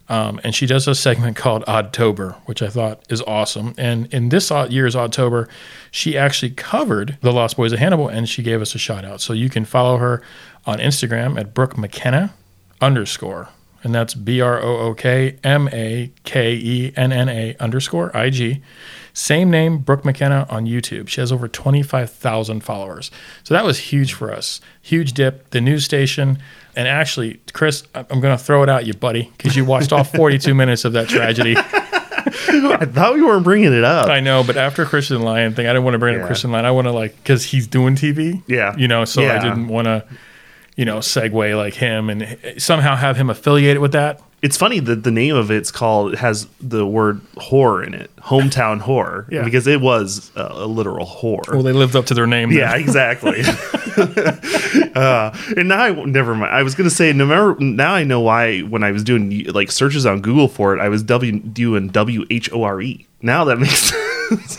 Um, 0.09 0.41
and 0.43 0.55
she 0.55 0.65
does 0.65 0.87
a 0.87 0.95
segment 0.95 1.37
called 1.37 1.63
Oddtober, 1.65 2.35
which 2.45 2.63
I 2.63 2.69
thought 2.69 3.03
is 3.09 3.21
awesome. 3.21 3.75
And 3.77 4.11
in 4.11 4.29
this 4.29 4.49
year's 4.49 4.95
Oddtober, 4.95 5.47
she 5.91 6.17
actually 6.17 6.49
covered 6.49 7.17
the 7.21 7.31
Lost 7.31 7.57
Boys 7.57 7.71
of 7.71 7.79
Hannibal, 7.79 8.07
and 8.07 8.27
she 8.27 8.41
gave 8.41 8.59
us 8.59 8.73
a 8.73 8.79
shout 8.79 9.05
out. 9.05 9.21
So 9.21 9.33
you 9.33 9.49
can 9.49 9.65
follow 9.65 9.97
her 9.97 10.23
on 10.65 10.79
Instagram 10.79 11.39
at 11.39 11.53
Brooke 11.53 11.77
McKenna 11.77 12.33
underscore, 12.81 13.49
and 13.83 13.93
that's 13.93 14.15
B 14.15 14.41
R 14.41 14.59
O 14.59 14.77
O 14.77 14.93
K 14.95 15.37
M 15.43 15.69
A 15.71 16.11
K 16.23 16.53
E 16.55 16.91
N 16.95 17.11
N 17.11 17.29
A 17.29 17.55
underscore 17.59 18.15
I 18.17 18.31
G. 18.31 18.63
Same 19.19 19.51
name, 19.51 19.79
Brooke 19.79 20.05
McKenna 20.05 20.47
on 20.49 20.65
YouTube. 20.65 21.09
She 21.09 21.19
has 21.19 21.29
over 21.29 21.49
25,000 21.49 22.61
followers. 22.61 23.11
So 23.43 23.53
that 23.53 23.65
was 23.65 23.77
huge 23.77 24.13
for 24.13 24.31
us. 24.31 24.61
Huge 24.81 25.11
dip. 25.11 25.49
The 25.49 25.59
news 25.59 25.83
station. 25.83 26.39
And 26.73 26.87
actually, 26.87 27.41
Chris, 27.51 27.83
I'm 27.93 28.21
going 28.21 28.35
to 28.35 28.41
throw 28.41 28.63
it 28.63 28.69
out 28.69 28.85
you, 28.85 28.93
buddy, 28.93 29.29
because 29.35 29.57
you 29.57 29.65
watched 29.65 29.91
all 29.91 30.03
42 30.05 30.53
minutes 30.55 30.85
of 30.85 30.93
that 30.93 31.09
tragedy. 31.09 31.55
I 31.57 32.85
thought 32.85 33.13
we 33.13 33.21
weren't 33.21 33.43
bringing 33.43 33.73
it 33.73 33.83
up. 33.83 34.07
I 34.07 34.21
know, 34.21 34.41
but 34.41 34.55
after 34.55 34.85
Christian 34.85 35.21
Lion 35.21 35.53
thing, 35.53 35.67
I 35.67 35.71
didn't 35.71 35.83
want 35.83 35.95
to 35.95 35.99
bring 35.99 36.17
up 36.17 36.25
Christian 36.25 36.53
Lion. 36.53 36.63
I 36.63 36.71
want 36.71 36.87
to 36.87 36.93
like, 36.93 37.17
because 37.17 37.43
he's 37.43 37.67
doing 37.67 37.95
TV. 37.95 38.41
Yeah. 38.47 38.73
You 38.77 38.87
know, 38.87 39.03
so 39.03 39.27
I 39.27 39.39
didn't 39.39 39.67
want 39.67 39.87
to, 39.87 40.05
you 40.75 40.85
know, 40.85 40.97
segue 40.99 41.57
like 41.57 41.73
him 41.75 42.09
and 42.09 42.37
somehow 42.57 42.95
have 42.95 43.17
him 43.17 43.29
affiliated 43.29 43.81
with 43.81 43.91
that. 43.93 44.21
It's 44.41 44.55
funny 44.55 44.79
that 44.79 45.03
the 45.03 45.11
name 45.11 45.35
of 45.35 45.51
it's 45.51 45.69
called 45.69 46.13
it 46.13 46.19
has 46.19 46.47
the 46.61 46.85
word 46.85 47.19
horror 47.37 47.83
in 47.83 47.93
it, 47.93 48.09
hometown 48.17 48.79
horror, 48.89 49.27
Yeah. 49.29 49.43
because 49.43 49.67
it 49.67 49.81
was 49.81 50.31
a, 50.37 50.47
a 50.51 50.65
literal 50.65 51.05
horror. 51.05 51.43
Well, 51.51 51.61
they 51.63 51.73
lived 51.73 51.97
up 51.97 52.05
to 52.05 52.13
their 52.13 52.25
name. 52.27 52.49
then. 52.51 52.59
Yeah, 52.59 52.75
exactly. 52.77 53.41
uh, 54.95 55.35
and 55.57 55.67
now 55.67 55.81
I 55.81 55.91
never 56.05 56.35
mind. 56.35 56.53
I 56.55 56.63
was 56.63 56.73
gonna 56.73 56.89
say, 56.89 57.11
no 57.11 57.53
now 57.55 57.93
I 57.93 58.05
know 58.05 58.21
why 58.21 58.61
when 58.61 58.81
I 58.81 58.91
was 58.91 59.03
doing 59.03 59.43
like 59.47 59.71
searches 59.71 60.05
on 60.05 60.21
Google 60.21 60.47
for 60.47 60.73
it, 60.73 60.79
I 60.79 60.87
was 60.87 61.03
w 61.03 61.37
doing 61.39 61.89
W 61.89 62.25
H 62.29 62.49
O 62.53 62.63
R 62.63 62.81
E. 62.81 63.05
Now 63.21 63.43
that 63.43 63.57
makes 63.59 63.91
sense. 63.91 64.57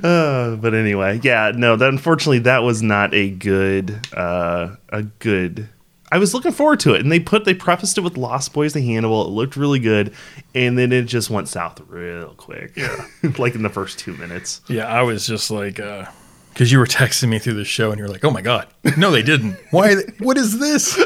uh, 0.04 0.56
but 0.56 0.74
anyway, 0.74 1.20
yeah, 1.22 1.52
no. 1.54 1.76
That 1.76 1.88
unfortunately, 1.88 2.40
that 2.40 2.62
was 2.62 2.82
not 2.82 3.14
a 3.14 3.30
good, 3.30 4.06
uh, 4.16 4.76
a 4.90 5.02
good. 5.02 5.68
I 6.12 6.18
was 6.18 6.34
looking 6.34 6.52
forward 6.52 6.80
to 6.80 6.94
it, 6.94 7.00
and 7.00 7.10
they 7.10 7.18
put 7.18 7.44
they 7.44 7.54
prefaced 7.54 7.98
it 7.98 8.02
with 8.02 8.16
Lost 8.16 8.52
Boys 8.52 8.72
to 8.74 8.82
Hannibal. 8.82 9.26
It 9.26 9.30
looked 9.30 9.56
really 9.56 9.80
good, 9.80 10.14
and 10.54 10.78
then 10.78 10.92
it 10.92 11.02
just 11.02 11.30
went 11.30 11.48
south 11.48 11.80
real 11.88 12.34
quick. 12.34 12.76
Yeah, 12.76 13.06
like 13.38 13.54
in 13.54 13.62
the 13.62 13.68
first 13.68 13.98
two 13.98 14.14
minutes. 14.16 14.60
Yeah, 14.68 14.86
I 14.86 15.02
was 15.02 15.26
just 15.26 15.50
like, 15.50 15.76
because 15.76 16.70
you 16.70 16.78
were 16.78 16.86
texting 16.86 17.28
me 17.28 17.38
through 17.38 17.54
the 17.54 17.64
show, 17.64 17.90
and 17.90 17.98
you're 17.98 18.08
like, 18.08 18.24
"Oh 18.24 18.30
my 18.30 18.42
god, 18.42 18.68
no, 18.96 19.10
they 19.10 19.22
didn't. 19.22 19.56
Why? 19.70 19.96
What 20.18 20.38
is 20.38 20.58
this? 20.58 20.96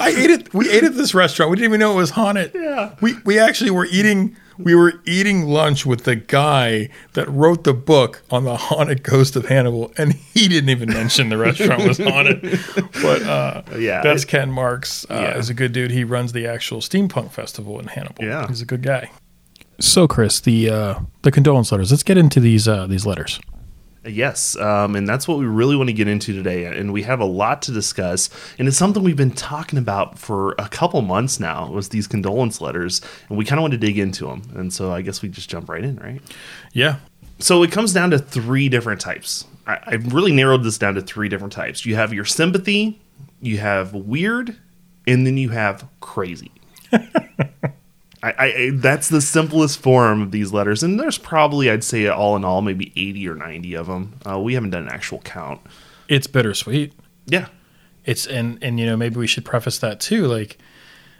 I 0.00 0.10
ate 0.10 0.30
it. 0.30 0.54
We 0.54 0.70
ate 0.70 0.84
at 0.84 0.94
this 0.94 1.14
restaurant. 1.14 1.50
We 1.50 1.56
didn't 1.56 1.70
even 1.70 1.80
know 1.80 1.92
it 1.92 1.96
was 1.96 2.10
haunted. 2.10 2.52
Yeah. 2.54 2.94
we 3.00 3.14
we 3.24 3.38
actually 3.38 3.70
were 3.70 3.86
eating. 3.86 4.36
We 4.58 4.74
were 4.74 4.94
eating 5.06 5.44
lunch 5.46 5.86
with 5.86 6.04
the 6.04 6.16
guy 6.16 6.88
that 7.12 7.28
wrote 7.28 7.64
the 7.64 7.72
book 7.74 8.22
on 8.30 8.44
the 8.44 8.56
haunted 8.56 9.02
ghost 9.02 9.36
of 9.36 9.46
Hannibal, 9.46 9.92
and 9.96 10.12
he 10.14 10.48
didn't 10.48 10.70
even 10.70 10.88
mention 10.88 11.28
the 11.28 11.38
restaurant 11.38 11.86
was 11.86 11.98
haunted. 11.98 12.58
But 13.00 13.22
uh, 13.22 13.62
Yeah, 13.78 14.02
that's 14.02 14.24
it- 14.24 14.28
Ken 14.28 14.50
Marks. 14.50 15.06
Uh, 15.08 15.14
Yeah. 15.14 15.38
is 15.38 15.48
a 15.48 15.54
good 15.54 15.72
dude. 15.72 15.90
He 15.92 16.02
runs 16.04 16.32
the 16.32 16.46
actual 16.46 16.80
steampunk 16.80 17.30
festival 17.30 17.78
in 17.78 17.86
Hannibal. 17.86 18.24
Yeah. 18.24 18.46
he's 18.48 18.60
a 18.60 18.66
good 18.66 18.82
guy. 18.82 19.10
So, 19.80 20.08
Chris, 20.08 20.40
the 20.40 20.68
uh, 20.70 21.00
the 21.22 21.30
condolence 21.30 21.70
letters. 21.70 21.90
Let's 21.92 22.02
get 22.02 22.18
into 22.18 22.40
these 22.40 22.66
uh, 22.66 22.86
these 22.88 23.06
letters. 23.06 23.38
Yes, 24.08 24.56
um, 24.56 24.96
and 24.96 25.06
that's 25.08 25.28
what 25.28 25.38
we 25.38 25.44
really 25.44 25.76
want 25.76 25.88
to 25.88 25.92
get 25.92 26.08
into 26.08 26.32
today. 26.32 26.64
And 26.64 26.92
we 26.92 27.02
have 27.02 27.20
a 27.20 27.24
lot 27.24 27.62
to 27.62 27.72
discuss, 27.72 28.30
and 28.58 28.66
it's 28.66 28.76
something 28.76 29.02
we've 29.02 29.16
been 29.16 29.30
talking 29.30 29.78
about 29.78 30.18
for 30.18 30.52
a 30.58 30.68
couple 30.68 31.00
months 31.02 31.38
now. 31.38 31.70
Was 31.70 31.90
these 31.90 32.06
condolence 32.06 32.60
letters, 32.60 33.00
and 33.28 33.36
we 33.36 33.44
kind 33.44 33.58
of 33.58 33.62
want 33.62 33.72
to 33.72 33.78
dig 33.78 33.98
into 33.98 34.26
them. 34.26 34.42
And 34.54 34.72
so 34.72 34.92
I 34.92 35.02
guess 35.02 35.20
we 35.22 35.28
just 35.28 35.50
jump 35.50 35.68
right 35.68 35.84
in, 35.84 35.96
right? 35.96 36.22
Yeah, 36.72 36.96
So 37.38 37.62
it 37.62 37.70
comes 37.70 37.92
down 37.92 38.10
to 38.10 38.18
three 38.18 38.68
different 38.68 39.00
types. 39.00 39.44
I, 39.66 39.78
I've 39.86 40.12
really 40.12 40.32
narrowed 40.32 40.64
this 40.64 40.78
down 40.78 40.94
to 40.94 41.02
three 41.02 41.28
different 41.28 41.52
types. 41.52 41.84
You 41.86 41.94
have 41.96 42.12
your 42.12 42.24
sympathy, 42.24 43.00
you 43.40 43.58
have 43.58 43.94
weird, 43.94 44.56
and 45.06 45.26
then 45.26 45.36
you 45.36 45.50
have 45.50 45.86
crazy. 46.00 46.50
I, 48.22 48.32
I 48.38 48.70
that's 48.74 49.08
the 49.08 49.20
simplest 49.20 49.80
form 49.80 50.22
of 50.22 50.30
these 50.32 50.52
letters, 50.52 50.82
and 50.82 50.98
there's 50.98 51.18
probably 51.18 51.70
I'd 51.70 51.84
say 51.84 52.08
all 52.08 52.34
in 52.36 52.44
all 52.44 52.62
maybe 52.62 52.92
eighty 52.96 53.28
or 53.28 53.34
ninety 53.34 53.74
of 53.74 53.86
them. 53.86 54.14
Uh, 54.28 54.38
we 54.40 54.54
haven't 54.54 54.70
done 54.70 54.82
an 54.84 54.88
actual 54.88 55.20
count. 55.20 55.60
It's 56.08 56.26
bittersweet. 56.26 56.92
Yeah, 57.26 57.48
It's 58.04 58.26
and 58.26 58.58
and 58.62 58.80
you 58.80 58.86
know 58.86 58.96
maybe 58.96 59.16
we 59.16 59.26
should 59.26 59.44
preface 59.44 59.78
that 59.78 60.00
too. 60.00 60.26
Like 60.26 60.58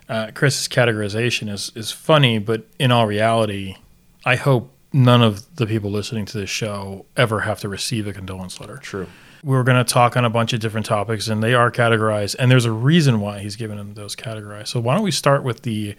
uh, 0.08 0.30
Chris's 0.34 0.66
categorization 0.68 1.50
is 1.50 1.70
is 1.74 1.92
funny, 1.92 2.38
but 2.38 2.64
in 2.78 2.90
all 2.90 3.06
reality, 3.06 3.76
I 4.24 4.36
hope 4.36 4.72
none 4.92 5.22
of 5.22 5.54
the 5.56 5.66
people 5.66 5.90
listening 5.90 6.24
to 6.24 6.38
this 6.38 6.50
show 6.50 7.04
ever 7.16 7.40
have 7.40 7.60
to 7.60 7.68
receive 7.68 8.06
a 8.06 8.12
condolence 8.12 8.58
letter. 8.58 8.78
true. 8.78 9.06
we 9.44 9.54
were 9.54 9.62
going 9.62 9.76
to 9.76 9.92
talk 9.92 10.16
on 10.16 10.24
a 10.24 10.30
bunch 10.30 10.54
of 10.54 10.60
different 10.60 10.86
topics 10.86 11.28
and 11.28 11.42
they 11.42 11.52
are 11.52 11.70
categorized 11.70 12.34
and 12.38 12.50
there's 12.50 12.64
a 12.64 12.72
reason 12.72 13.20
why 13.20 13.38
he's 13.38 13.54
given 13.54 13.76
them 13.76 13.92
those 13.92 14.16
categorized 14.16 14.68
so 14.68 14.80
why 14.80 14.94
don't 14.94 15.04
we 15.04 15.10
start 15.10 15.44
with 15.44 15.60
the 15.60 15.94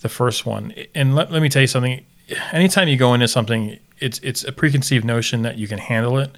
the 0.00 0.08
first 0.08 0.46
one. 0.46 0.74
And 0.94 1.14
let, 1.14 1.30
let 1.30 1.42
me 1.42 1.48
tell 1.48 1.62
you 1.62 1.68
something. 1.68 2.04
Anytime 2.52 2.88
you 2.88 2.96
go 2.96 3.14
into 3.14 3.28
something 3.28 3.78
it's 3.98 4.18
it's 4.22 4.44
a 4.44 4.52
preconceived 4.52 5.04
notion 5.04 5.42
that 5.42 5.58
you 5.58 5.68
can 5.68 5.78
handle 5.78 6.18
it. 6.18 6.36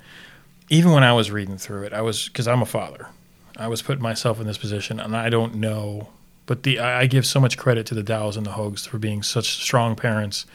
Even 0.69 0.93
when 0.93 1.05
i 1.05 1.13
was 1.13 1.31
reading 1.31 1.59
through 1.59 1.85
it 1.85 1.93
i 1.93 2.01
was 2.01 2.29
because 2.29 2.49
i'm 2.49 2.63
a 2.63 2.67
father. 2.67 3.09
I 3.57 3.69
was 3.69 3.81
putting 3.81 4.03
myself 4.03 4.41
in 4.41 4.47
this 4.47 4.59
position 4.59 5.01
and 5.01 5.17
i 5.17 5.29
don't 5.29 5.55
know. 5.55 6.09
But 6.47 6.63
the 6.63 6.79
i 6.79 7.07
give 7.07 7.27
so 7.27 7.41
much 7.41 7.57
credit 7.57 7.87
to 7.87 7.95
the 7.95 8.03
dows 8.03 8.37
and 8.37 8.47
the 8.47 8.53
hogs 8.53 8.87
for 8.87 8.99
being 8.99 9.23
such 9.23 9.63
strong 9.63 9.97
parents 9.97 10.47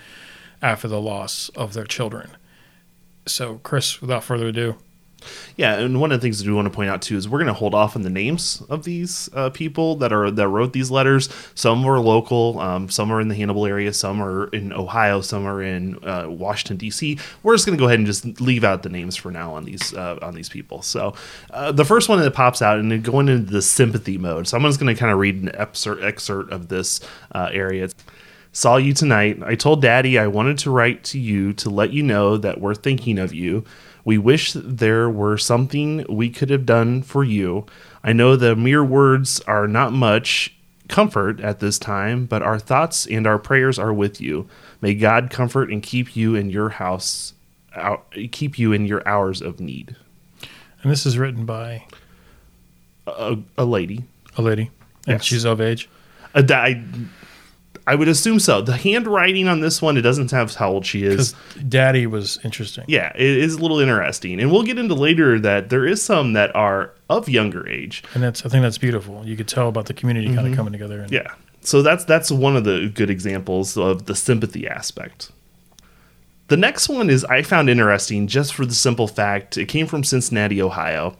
after 0.61 0.87
the 0.87 1.01
loss 1.01 1.49
of 1.49 1.73
their 1.73 1.85
children. 1.85 2.31
So 3.25 3.59
chris 3.63 4.01
without 4.01 4.23
further 4.23 4.47
ado 4.47 4.77
Yeah, 5.55 5.75
and 5.75 5.99
one 5.99 6.11
of 6.11 6.19
the 6.19 6.25
things 6.25 6.39
that 6.39 6.47
we 6.47 6.53
want 6.53 6.65
to 6.65 6.73
point 6.73 6.89
out 6.89 7.01
too 7.01 7.17
is 7.17 7.27
we're 7.27 7.39
going 7.39 7.47
to 7.47 7.53
hold 7.53 7.73
off 7.73 7.95
on 7.95 8.01
the 8.01 8.09
names 8.09 8.63
of 8.69 8.83
these 8.83 9.29
uh, 9.33 9.49
people 9.49 9.95
that 9.97 10.11
are 10.11 10.31
that 10.31 10.47
wrote 10.47 10.73
these 10.73 10.91
letters. 10.91 11.29
Some 11.55 11.83
were 11.83 11.99
local, 11.99 12.59
um, 12.59 12.89
some 12.89 13.11
are 13.11 13.21
in 13.21 13.27
the 13.27 13.35
Hannibal 13.35 13.65
area, 13.65 13.93
some 13.93 14.21
are 14.21 14.47
in 14.47 14.73
Ohio, 14.73 15.21
some 15.21 15.45
are 15.45 15.61
in 15.61 16.03
uh, 16.03 16.27
Washington 16.29 16.77
D.C. 16.77 17.19
We're 17.43 17.55
just 17.55 17.65
going 17.65 17.77
to 17.77 17.81
go 17.81 17.87
ahead 17.87 17.99
and 17.99 18.05
just 18.05 18.41
leave 18.41 18.63
out 18.63 18.83
the 18.83 18.89
names 18.89 19.15
for 19.15 19.31
now 19.31 19.53
on 19.53 19.65
these 19.65 19.93
uh, 19.93 20.19
on 20.21 20.33
these 20.33 20.49
people. 20.49 20.81
So 20.81 21.13
uh, 21.51 21.71
the 21.71 21.85
first 21.85 22.09
one 22.09 22.19
that 22.19 22.33
pops 22.33 22.61
out 22.61 22.79
and 22.79 23.03
going 23.03 23.29
into 23.29 23.51
the 23.51 23.61
sympathy 23.61 24.17
mode. 24.17 24.47
Someone's 24.47 24.77
going 24.77 24.93
to 24.93 24.99
kind 24.99 25.11
of 25.11 25.19
read 25.19 25.35
an 25.35 25.55
excerpt 25.55 26.03
excerpt 26.03 26.51
of 26.51 26.67
this 26.67 26.99
uh, 27.33 27.49
area. 27.51 27.89
Saw 28.53 28.75
you 28.75 28.93
tonight. 28.93 29.41
I 29.45 29.55
told 29.55 29.81
Daddy 29.81 30.19
I 30.19 30.27
wanted 30.27 30.57
to 30.59 30.71
write 30.71 31.05
to 31.05 31.19
you 31.19 31.53
to 31.53 31.69
let 31.69 31.93
you 31.93 32.03
know 32.03 32.35
that 32.37 32.59
we're 32.59 32.75
thinking 32.75 33.17
of 33.17 33.33
you. 33.33 33.63
We 34.03 34.17
wish 34.17 34.53
there 34.53 35.09
were 35.09 35.37
something 35.37 36.05
we 36.09 36.29
could 36.29 36.49
have 36.49 36.65
done 36.65 37.01
for 37.03 37.23
you. 37.23 37.65
I 38.03 38.13
know 38.13 38.35
the 38.35 38.55
mere 38.55 38.83
words 38.83 39.39
are 39.41 39.67
not 39.67 39.93
much 39.93 40.53
comfort 40.87 41.39
at 41.39 41.59
this 41.59 41.77
time, 41.79 42.25
but 42.25 42.41
our 42.41 42.59
thoughts 42.59 43.05
and 43.05 43.25
our 43.27 43.37
prayers 43.39 43.77
are 43.79 43.93
with 43.93 44.19
you. 44.19 44.47
May 44.81 44.93
God 44.95 45.29
comfort 45.29 45.71
and 45.71 45.81
keep 45.83 46.15
you 46.15 46.35
in 46.35 46.49
your 46.49 46.69
house, 46.69 47.33
out, 47.75 48.05
keep 48.31 48.57
you 48.59 48.73
in 48.73 48.85
your 48.85 49.07
hours 49.07 49.41
of 49.41 49.59
need. 49.59 49.95
And 50.81 50.91
this 50.91 51.05
is 51.05 51.17
written 51.17 51.45
by 51.45 51.85
A, 53.07 53.37
a 53.57 53.65
lady. 53.65 54.03
a 54.37 54.41
lady, 54.41 54.71
and 55.07 55.15
Yes. 55.15 55.23
she's 55.23 55.45
of 55.45 55.61
age. 55.61 55.87
Uh, 56.33 56.41
a, 56.49 56.53
I, 56.55 56.83
I 57.87 57.95
would 57.95 58.07
assume 58.07 58.39
so. 58.39 58.61
The 58.61 58.77
handwriting 58.77 59.47
on 59.47 59.59
this 59.59 59.81
one, 59.81 59.97
it 59.97 60.01
doesn't 60.01 60.31
have 60.31 60.53
how 60.55 60.71
old 60.71 60.85
she 60.85 61.03
is. 61.03 61.33
Daddy 61.67 62.07
was 62.07 62.39
interesting. 62.43 62.85
Yeah, 62.87 63.11
it 63.15 63.21
is 63.21 63.55
a 63.55 63.61
little 63.61 63.79
interesting, 63.79 64.39
and 64.39 64.51
we'll 64.51 64.63
get 64.63 64.77
into 64.77 64.93
later 64.93 65.39
that 65.39 65.69
there 65.69 65.85
is 65.85 66.01
some 66.01 66.33
that 66.33 66.55
are 66.55 66.91
of 67.09 67.27
younger 67.27 67.67
age. 67.67 68.03
And 68.13 68.23
that's 68.23 68.45
I 68.45 68.49
think 68.49 68.63
that's 68.63 68.77
beautiful. 68.77 69.25
You 69.25 69.35
could 69.35 69.47
tell 69.47 69.67
about 69.67 69.87
the 69.87 69.93
community 69.93 70.27
kind 70.27 70.39
of 70.39 70.45
mm-hmm. 70.45 70.55
coming 70.55 70.73
together. 70.73 71.01
And 71.01 71.11
Yeah, 71.11 71.33
so 71.61 71.81
that's 71.81 72.05
that's 72.05 72.31
one 72.31 72.55
of 72.55 72.63
the 72.63 72.89
good 72.93 73.09
examples 73.09 73.77
of 73.77 74.05
the 74.05 74.15
sympathy 74.15 74.67
aspect. 74.67 75.31
The 76.51 76.57
next 76.57 76.89
one 76.89 77.09
is 77.09 77.23
I 77.23 77.43
found 77.43 77.69
interesting 77.69 78.27
just 78.27 78.53
for 78.53 78.65
the 78.65 78.73
simple 78.73 79.07
fact 79.07 79.57
it 79.57 79.69
came 79.69 79.87
from 79.87 80.03
Cincinnati, 80.03 80.61
Ohio. 80.61 81.15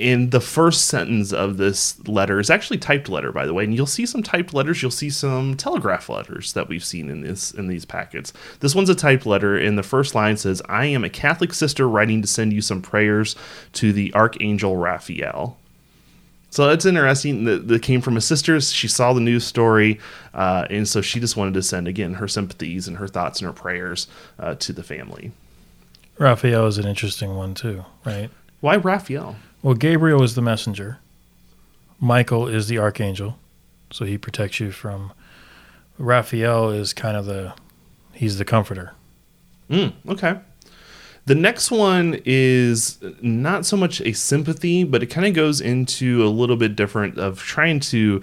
And 0.00 0.32
the 0.32 0.40
first 0.40 0.86
sentence 0.86 1.32
of 1.32 1.56
this 1.56 2.04
letter 2.08 2.40
is 2.40 2.50
actually 2.50 2.78
typed 2.78 3.08
letter, 3.08 3.30
by 3.30 3.46
the 3.46 3.54
way. 3.54 3.62
And 3.62 3.76
you'll 3.76 3.86
see 3.86 4.06
some 4.06 4.24
typed 4.24 4.52
letters. 4.52 4.82
You'll 4.82 4.90
see 4.90 5.08
some 5.08 5.56
telegraph 5.56 6.08
letters 6.08 6.54
that 6.54 6.68
we've 6.68 6.84
seen 6.84 7.10
in 7.10 7.20
this 7.20 7.52
in 7.52 7.68
these 7.68 7.84
packets. 7.84 8.32
This 8.58 8.74
one's 8.74 8.88
a 8.88 8.96
typed 8.96 9.24
letter, 9.24 9.56
and 9.56 9.78
the 9.78 9.84
first 9.84 10.16
line 10.16 10.36
says, 10.36 10.60
"I 10.68 10.86
am 10.86 11.04
a 11.04 11.08
Catholic 11.08 11.54
sister 11.54 11.88
writing 11.88 12.20
to 12.20 12.26
send 12.26 12.52
you 12.52 12.60
some 12.60 12.82
prayers 12.82 13.36
to 13.74 13.92
the 13.92 14.12
Archangel 14.14 14.76
Raphael." 14.76 15.58
So 16.52 16.68
it's 16.68 16.84
interesting. 16.84 17.44
That, 17.44 17.66
that 17.68 17.80
came 17.80 18.02
from 18.02 18.18
a 18.18 18.20
sister. 18.20 18.60
She 18.60 18.86
saw 18.86 19.14
the 19.14 19.22
news 19.22 19.42
story, 19.42 19.98
uh, 20.34 20.66
and 20.68 20.86
so 20.86 21.00
she 21.00 21.18
just 21.18 21.34
wanted 21.34 21.54
to 21.54 21.62
send 21.62 21.88
again 21.88 22.12
her 22.14 22.28
sympathies 22.28 22.86
and 22.86 22.98
her 22.98 23.08
thoughts 23.08 23.40
and 23.40 23.46
her 23.46 23.54
prayers 23.54 24.06
uh, 24.38 24.54
to 24.56 24.74
the 24.74 24.82
family. 24.82 25.32
Raphael 26.18 26.66
is 26.66 26.76
an 26.76 26.86
interesting 26.86 27.34
one 27.36 27.54
too, 27.54 27.86
right? 28.04 28.28
Why 28.60 28.76
Raphael? 28.76 29.36
Well, 29.62 29.72
Gabriel 29.72 30.22
is 30.22 30.34
the 30.34 30.42
messenger. 30.42 30.98
Michael 31.98 32.46
is 32.48 32.68
the 32.68 32.76
archangel, 32.76 33.38
so 33.90 34.04
he 34.04 34.18
protects 34.18 34.60
you 34.60 34.72
from. 34.72 35.14
Raphael 35.96 36.68
is 36.68 36.92
kind 36.92 37.16
of 37.16 37.24
the, 37.24 37.54
he's 38.12 38.36
the 38.36 38.44
comforter. 38.44 38.92
Mm, 39.70 39.94
okay. 40.06 40.38
The 41.24 41.34
next 41.36 41.70
one 41.70 42.20
is 42.24 42.98
not 43.20 43.64
so 43.64 43.76
much 43.76 44.00
a 44.00 44.12
sympathy, 44.12 44.82
but 44.82 45.02
it 45.02 45.06
kind 45.06 45.26
of 45.26 45.34
goes 45.34 45.60
into 45.60 46.24
a 46.24 46.26
little 46.26 46.56
bit 46.56 46.74
different 46.74 47.16
of 47.18 47.38
trying 47.38 47.78
to 47.80 48.22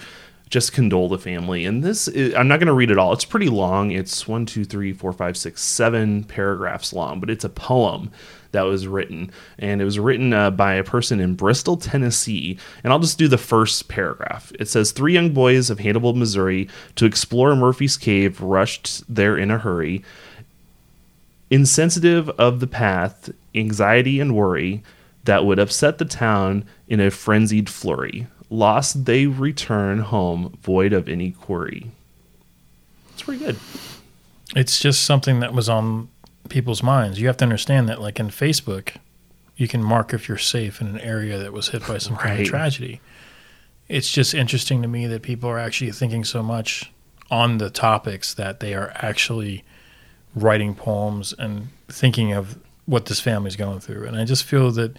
just 0.50 0.74
condole 0.74 1.08
the 1.08 1.18
family. 1.18 1.64
And 1.64 1.84
this, 1.84 2.08
is, 2.08 2.34
I'm 2.34 2.48
not 2.48 2.60
going 2.60 2.68
to 2.68 2.74
read 2.74 2.92
it 2.92 2.98
all. 2.98 3.14
It's 3.14 3.24
pretty 3.24 3.50
long. 3.50 3.92
It's 3.92 4.28
one, 4.28 4.46
two, 4.46 4.66
three, 4.66 4.92
four, 4.92 5.14
five, 5.14 5.38
six, 5.38 5.62
seven 5.62 6.24
paragraphs 6.24 6.92
long, 6.92 7.20
but 7.20 7.30
it's 7.30 7.44
a 7.44 7.50
poem 7.50 8.12
that 8.52 8.64
was 8.64 8.88
written. 8.88 9.32
And 9.60 9.80
it 9.80 9.86
was 9.86 10.00
written 10.00 10.34
uh, 10.34 10.50
by 10.52 10.74
a 10.74 10.84
person 10.84 11.20
in 11.20 11.36
Bristol, 11.36 11.78
Tennessee. 11.78 12.58
And 12.84 12.92
I'll 12.92 13.00
just 13.00 13.20
do 13.20 13.28
the 13.28 13.38
first 13.38 13.88
paragraph. 13.90 14.52
It 14.60 14.68
says 14.68 14.92
Three 14.92 15.14
young 15.14 15.34
boys 15.34 15.70
of 15.70 15.80
Hannibal, 15.80 16.14
Missouri, 16.14 16.68
to 16.96 17.06
explore 17.06 17.56
Murphy's 17.56 17.96
Cave, 17.96 18.42
rushed 18.42 19.04
there 19.14 19.38
in 19.38 19.52
a 19.52 19.60
hurry. 19.60 20.04
Insensitive 21.50 22.30
of 22.32 22.60
the 22.60 22.68
path, 22.68 23.30
anxiety, 23.56 24.20
and 24.20 24.36
worry 24.36 24.84
that 25.24 25.46
would 25.46 25.60
upset 25.60 25.98
the 25.98 26.06
town 26.06 26.66
in 26.88 27.00
a 27.00 27.12
frenzied 27.12 27.70
flurry. 27.70 28.28
Lost, 28.50 29.06
they 29.06 29.28
return 29.28 30.00
home 30.00 30.58
void 30.62 30.94
of 30.94 31.08
any 31.08 31.32
query. 31.32 31.92
It's 33.14 33.24
pretty 33.24 33.44
good. 33.44 33.58
It's 34.56 34.80
just 34.80 35.04
something 35.04 35.40
that 35.42 35.54
was 35.54 35.70
on 35.70 36.10
people's 36.50 36.82
minds. 36.82 37.20
You 37.20 37.28
have 37.28 37.38
to 37.38 37.46
understand 37.46 37.90
that, 37.90 38.02
like 38.02 38.20
in 38.20 38.30
Facebook, 38.30 38.96
you 39.56 39.68
can 39.68 39.84
mark 39.84 40.14
if 40.14 40.28
you're 40.28 40.38
safe 40.38 40.82
in 40.82 40.88
an 40.88 41.00
area 41.00 41.38
that 41.38 41.54
was 41.54 41.70
hit 41.70 41.86
by 41.88 41.98
some 41.98 42.16
kind 42.16 42.40
of 42.42 42.48
tragedy. 42.48 43.02
It's 43.88 44.12
just 44.12 44.34
interesting 44.34 44.82
to 44.82 44.88
me 44.88 45.06
that 45.08 45.22
people 45.22 45.50
are 45.50 45.60
actually 45.60 45.92
thinking 45.92 46.24
so 46.24 46.42
much 46.42 46.92
on 47.30 47.58
the 47.58 47.70
topics 47.70 48.34
that 48.34 48.60
they 48.60 48.74
are 48.74 48.92
actually 48.96 49.64
writing 50.36 50.76
poems 50.76 51.34
and 51.38 51.70
thinking 51.88 52.34
of 52.34 52.58
what 52.86 53.06
this 53.06 53.20
family's 53.20 53.56
going 53.56 53.80
through. 53.80 54.06
And 54.06 54.18
I 54.18 54.26
just 54.26 54.44
feel 54.44 54.72
that 54.72 54.92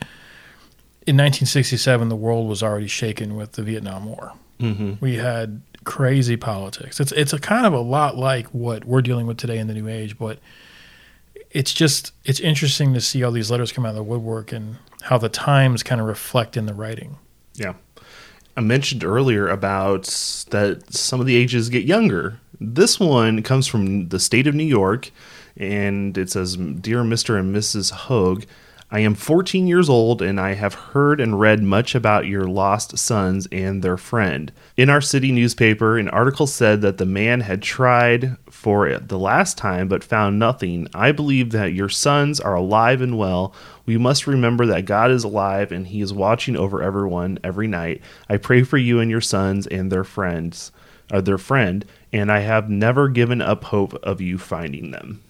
in 1.06 1.16
1967, 1.16 2.08
the 2.08 2.16
world 2.16 2.48
was 2.48 2.62
already 2.62 2.86
shaken 2.86 3.36
with 3.36 3.52
the 3.52 3.62
Vietnam 3.62 4.06
War. 4.06 4.32
Mm-hmm. 4.60 4.94
We 5.00 5.16
had 5.16 5.62
crazy 5.84 6.36
politics. 6.36 7.00
It's 7.00 7.12
it's 7.12 7.32
a 7.32 7.38
kind 7.38 7.66
of 7.66 7.72
a 7.72 7.80
lot 7.80 8.16
like 8.16 8.46
what 8.48 8.84
we're 8.84 9.02
dealing 9.02 9.26
with 9.26 9.38
today 9.38 9.58
in 9.58 9.66
the 9.66 9.74
new 9.74 9.88
age, 9.88 10.18
but 10.18 10.38
it's 11.50 11.72
just 11.72 12.12
it's 12.24 12.40
interesting 12.40 12.94
to 12.94 13.00
see 13.00 13.24
all 13.24 13.32
these 13.32 13.50
letters 13.50 13.72
come 13.72 13.86
out 13.86 13.90
of 13.90 13.96
the 13.96 14.02
woodwork 14.02 14.52
and 14.52 14.76
how 15.02 15.18
the 15.18 15.28
times 15.28 15.82
kind 15.82 16.00
of 16.00 16.06
reflect 16.06 16.56
in 16.56 16.66
the 16.66 16.74
writing. 16.74 17.16
Yeah. 17.54 17.74
I 18.56 18.60
mentioned 18.60 19.04
earlier 19.04 19.48
about 19.48 20.04
that 20.50 20.92
some 20.92 21.20
of 21.20 21.26
the 21.26 21.36
ages 21.36 21.68
get 21.68 21.84
younger. 21.84 22.38
This 22.60 23.00
one 23.00 23.42
comes 23.42 23.66
from 23.66 24.08
the 24.08 24.20
state 24.20 24.46
of 24.46 24.54
New 24.54 24.64
York, 24.64 25.10
and 25.56 26.16
it 26.18 26.30
says, 26.30 26.56
Dear 26.56 27.02
Mr. 27.02 27.38
and 27.38 27.54
Mrs. 27.54 27.90
Hoag, 27.90 28.46
I 28.92 29.00
am 29.00 29.14
14 29.14 29.68
years 29.68 29.88
old 29.88 30.20
and 30.20 30.40
I 30.40 30.54
have 30.54 30.74
heard 30.74 31.20
and 31.20 31.38
read 31.38 31.62
much 31.62 31.94
about 31.94 32.26
your 32.26 32.42
lost 32.42 32.98
sons 32.98 33.46
and 33.52 33.84
their 33.84 33.96
friend. 33.96 34.50
In 34.76 34.90
our 34.90 35.00
city 35.00 35.30
newspaper, 35.30 35.96
an 35.96 36.08
article 36.08 36.48
said 36.48 36.80
that 36.80 36.98
the 36.98 37.06
man 37.06 37.42
had 37.42 37.62
tried 37.62 38.36
for 38.50 38.88
it 38.88 39.06
the 39.06 39.18
last 39.18 39.56
time 39.56 39.86
but 39.86 40.02
found 40.02 40.40
nothing. 40.40 40.88
I 40.92 41.12
believe 41.12 41.50
that 41.52 41.72
your 41.72 41.88
sons 41.88 42.40
are 42.40 42.54
alive 42.54 43.00
and 43.00 43.16
well. 43.16 43.54
We 43.86 43.96
must 43.96 44.26
remember 44.26 44.66
that 44.66 44.86
God 44.86 45.12
is 45.12 45.22
alive 45.22 45.70
and 45.70 45.86
he 45.86 46.00
is 46.00 46.12
watching 46.12 46.56
over 46.56 46.82
everyone 46.82 47.38
every 47.44 47.68
night. 47.68 48.02
I 48.28 48.38
pray 48.38 48.64
for 48.64 48.76
you 48.76 48.98
and 48.98 49.08
your 49.08 49.20
sons 49.20 49.68
and 49.68 49.92
their 49.92 50.04
friends, 50.04 50.72
or 51.12 51.22
their 51.22 51.38
friend, 51.38 51.84
and 52.12 52.30
I 52.30 52.40
have 52.40 52.68
never 52.68 53.08
given 53.08 53.40
up 53.40 53.64
hope 53.64 53.94
of 54.02 54.20
you 54.20 54.38
finding 54.38 54.90
them. 54.90 55.22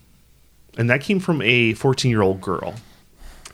And 0.78 0.88
that 0.88 1.00
came 1.00 1.20
from 1.20 1.42
a 1.42 1.74
14 1.74 2.10
year 2.10 2.22
old 2.22 2.40
girl 2.40 2.74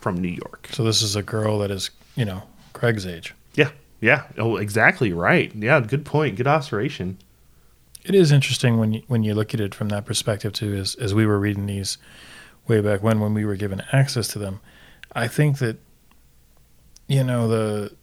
from 0.00 0.21
New 0.21 0.28
York. 0.28 0.68
So 0.73 0.85
this 0.85 1.02
is 1.02 1.16
a 1.16 1.23
girl 1.23 1.59
that 1.59 1.71
is, 1.71 1.90
you 2.14 2.25
know, 2.25 2.42
Craig's 2.73 3.06
age. 3.06 3.35
Yeah, 3.54 3.71
Yeah. 4.00 4.25
Oh, 4.38 4.56
exactly 4.56 5.12
right. 5.12 5.52
Yeah. 5.54 5.80
Good 5.80 6.04
point. 6.04 6.37
Good 6.37 6.47
observation. 6.47 7.18
It 8.04 8.14
is 8.14 8.30
interesting 8.30 8.78
when 8.78 8.92
you, 8.92 9.02
when 9.09 9.25
you 9.25 9.35
look 9.35 9.52
at 9.54 9.61
it 9.61 9.75
from 9.75 9.88
that 9.88 10.04
perspective 10.04 10.52
too. 10.52 10.75
As 10.75 10.95
as 10.95 11.12
we 11.12 11.26
were 11.26 11.40
reading 11.40 11.66
these 11.66 11.99
way 12.68 12.80
back 12.80 13.02
when, 13.02 13.18
when 13.18 13.35
we 13.35 13.45
were 13.45 13.56
given 13.56 13.83
access 13.92 14.28
to 14.28 14.38
them, 14.38 14.61
I 15.12 15.26
think 15.26 15.59
that 15.59 15.78
you 17.09 17.25
know 17.25 17.49
the 17.49 17.97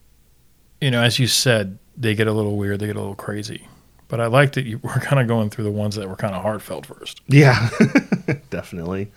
you 0.81 0.91
know 0.91 1.01
as 1.01 1.19
you 1.19 1.27
said, 1.27 1.77
they 1.95 2.15
get 2.15 2.27
a 2.27 2.33
little 2.33 2.57
weird, 2.57 2.81
they 2.81 2.87
get 2.87 2.97
a 2.97 2.99
little 2.99 3.15
crazy. 3.15 3.67
But 4.13 4.21
I 4.21 4.27
like 4.27 4.51
that 4.51 4.65
you 4.65 4.77
were 4.77 4.89
kind 5.01 5.19
of 5.19 5.27
going 5.27 5.49
through 5.49 5.63
the 5.63 5.71
ones 5.71 5.95
that 5.95 6.07
were 6.07 6.15
kind 6.15 6.35
of 6.35 6.43
heartfelt 6.43 6.85
first. 6.85 7.19
Yeah, 7.29 7.67
definitely. 8.51 9.11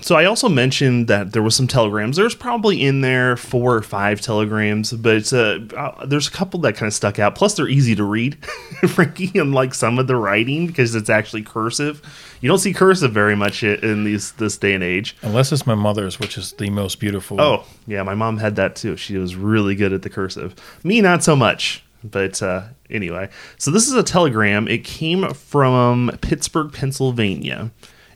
So 0.00 0.14
I 0.14 0.26
also 0.26 0.48
mentioned 0.48 1.08
that 1.08 1.32
there 1.32 1.42
was 1.42 1.56
some 1.56 1.66
telegrams. 1.66 2.18
There's 2.18 2.36
probably 2.36 2.84
in 2.84 3.00
there 3.00 3.36
four 3.36 3.74
or 3.74 3.82
five 3.82 4.20
telegrams, 4.20 4.92
but 4.92 5.16
it's 5.16 5.32
a, 5.32 5.66
uh, 5.76 6.06
there's 6.06 6.28
a 6.28 6.30
couple 6.30 6.60
that 6.60 6.76
kind 6.76 6.86
of 6.86 6.94
stuck 6.94 7.18
out. 7.18 7.34
Plus, 7.34 7.54
they're 7.54 7.66
easy 7.66 7.96
to 7.96 8.04
read, 8.04 8.44
Frankie, 8.88 9.36
unlike 9.36 9.74
some 9.74 9.98
of 9.98 10.06
the 10.06 10.14
writing 10.14 10.68
because 10.68 10.94
it's 10.94 11.10
actually 11.10 11.42
cursive. 11.42 12.00
You 12.40 12.48
don't 12.48 12.58
see 12.58 12.72
cursive 12.72 13.10
very 13.10 13.34
much 13.34 13.64
in 13.64 14.04
these 14.04 14.30
this 14.34 14.56
day 14.56 14.74
and 14.74 14.84
age. 14.84 15.16
Unless 15.22 15.50
it's 15.50 15.66
my 15.66 15.74
mother's, 15.74 16.20
which 16.20 16.38
is 16.38 16.52
the 16.52 16.70
most 16.70 17.00
beautiful. 17.00 17.40
Oh, 17.40 17.64
yeah, 17.88 18.04
my 18.04 18.14
mom 18.14 18.36
had 18.36 18.54
that 18.54 18.76
too. 18.76 18.96
She 18.96 19.18
was 19.18 19.34
really 19.34 19.74
good 19.74 19.92
at 19.92 20.02
the 20.02 20.10
cursive. 20.10 20.54
Me, 20.84 21.00
not 21.00 21.24
so 21.24 21.34
much. 21.34 21.82
But 22.04 22.42
uh, 22.42 22.64
anyway, 22.90 23.28
so 23.58 23.70
this 23.70 23.86
is 23.86 23.94
a 23.94 24.02
telegram. 24.02 24.68
It 24.68 24.84
came 24.84 25.32
from 25.34 26.16
Pittsburgh, 26.20 26.72
Pennsylvania, 26.72 27.70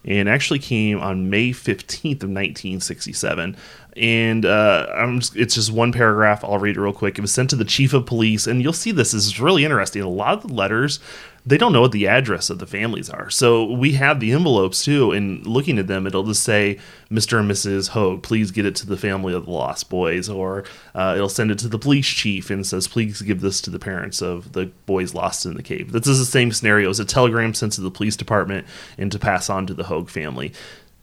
and 0.04 0.28
actually 0.28 0.58
came 0.58 1.00
on 1.00 1.30
May 1.30 1.50
15th 1.50 2.22
of 2.22 2.30
1967. 2.30 3.56
And 3.96 4.44
uh, 4.44 5.06
just, 5.18 5.36
it's 5.36 5.54
just 5.54 5.72
one 5.72 5.92
paragraph. 5.92 6.44
I'll 6.44 6.58
read 6.58 6.76
it 6.76 6.80
real 6.80 6.92
quick. 6.92 7.16
It 7.18 7.22
was 7.22 7.32
sent 7.32 7.50
to 7.50 7.56
the 7.56 7.64
chief 7.64 7.94
of 7.94 8.06
police, 8.06 8.46
and 8.46 8.62
you'll 8.62 8.72
see 8.72 8.92
this 8.92 9.14
is 9.14 9.40
really 9.40 9.64
interesting. 9.64 10.02
A 10.02 10.08
lot 10.08 10.34
of 10.34 10.48
the 10.48 10.54
letters 10.54 11.00
they 11.46 11.56
don't 11.56 11.72
know 11.72 11.80
what 11.80 11.92
the 11.92 12.08
address 12.08 12.50
of 12.50 12.58
the 12.58 12.66
families 12.66 13.08
are. 13.08 13.30
So 13.30 13.64
we 13.64 13.92
have 13.92 14.18
the 14.18 14.32
envelopes 14.32 14.84
too, 14.84 15.12
and 15.12 15.46
looking 15.46 15.78
at 15.78 15.86
them, 15.86 16.04
it'll 16.04 16.24
just 16.24 16.42
say 16.42 16.78
Mr. 17.08 17.38
and 17.38 17.48
Mrs. 17.48 17.90
Hoag, 17.90 18.24
please 18.24 18.50
get 18.50 18.66
it 18.66 18.74
to 18.76 18.86
the 18.86 18.96
family 18.96 19.32
of 19.32 19.44
the 19.44 19.52
lost 19.52 19.88
boys, 19.88 20.28
or 20.28 20.64
uh, 20.96 21.14
it'll 21.14 21.28
send 21.28 21.52
it 21.52 21.58
to 21.60 21.68
the 21.68 21.78
police 21.78 22.08
chief 22.08 22.50
and 22.50 22.66
says, 22.66 22.88
please 22.88 23.22
give 23.22 23.40
this 23.40 23.60
to 23.60 23.70
the 23.70 23.78
parents 23.78 24.20
of 24.20 24.52
the 24.52 24.66
boys 24.86 25.14
lost 25.14 25.46
in 25.46 25.54
the 25.54 25.62
cave. 25.62 25.92
This 25.92 26.08
is 26.08 26.18
the 26.18 26.24
same 26.24 26.50
scenario 26.50 26.90
as 26.90 26.98
a 26.98 27.04
telegram 27.04 27.54
sent 27.54 27.74
to 27.74 27.80
the 27.80 27.92
police 27.92 28.16
department 28.16 28.66
and 28.98 29.12
to 29.12 29.18
pass 29.18 29.48
on 29.48 29.68
to 29.68 29.74
the 29.74 29.84
Hoag 29.84 30.10
family. 30.10 30.52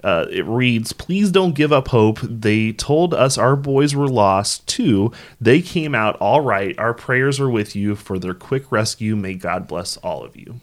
Uh, 0.03 0.25
it 0.29 0.45
reads, 0.45 0.91
Please 0.91 1.31
don't 1.31 1.55
give 1.55 1.71
up 1.71 1.87
hope. 1.87 2.19
They 2.21 2.73
told 2.73 3.13
us 3.13 3.37
our 3.37 3.55
boys 3.55 3.95
were 3.95 4.07
lost 4.07 4.67
too. 4.67 5.11
They 5.39 5.61
came 5.61 5.95
out 5.95 6.17
all 6.17 6.41
right. 6.41 6.77
Our 6.77 6.93
prayers 6.93 7.39
are 7.39 7.49
with 7.49 7.75
you 7.75 7.95
for 7.95 8.19
their 8.19 8.33
quick 8.33 8.69
rescue. 8.71 9.15
May 9.15 9.35
God 9.35 9.67
bless 9.67 9.95
all 9.97 10.23
of 10.23 10.35
you. 10.35 10.59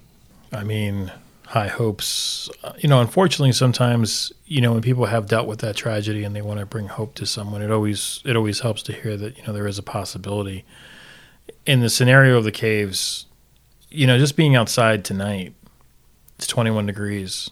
I 0.52 0.62
mean, 0.64 1.10
high 1.46 1.68
hopes. 1.68 2.50
You 2.78 2.88
know, 2.88 3.00
unfortunately, 3.00 3.52
sometimes 3.52 4.32
you 4.44 4.60
know 4.60 4.72
when 4.72 4.82
people 4.82 5.06
have 5.06 5.26
dealt 5.26 5.46
with 5.46 5.60
that 5.60 5.76
tragedy 5.76 6.22
and 6.22 6.34
they 6.36 6.42
want 6.42 6.60
to 6.60 6.66
bring 6.66 6.88
hope 6.88 7.14
to 7.16 7.26
someone, 7.26 7.62
it 7.62 7.70
always 7.70 8.20
it 8.24 8.36
always 8.36 8.60
helps 8.60 8.82
to 8.84 8.92
hear 8.92 9.16
that 9.16 9.38
you 9.38 9.46
know 9.46 9.52
there 9.52 9.66
is 9.66 9.78
a 9.78 9.82
possibility. 9.82 10.64
In 11.66 11.80
the 11.80 11.90
scenario 11.90 12.36
of 12.36 12.44
the 12.44 12.52
caves, 12.52 13.26
you 13.90 14.06
know, 14.06 14.18
just 14.18 14.36
being 14.36 14.54
outside 14.54 15.04
tonight, 15.04 15.54
it's 16.36 16.46
21 16.46 16.86
degrees, 16.86 17.50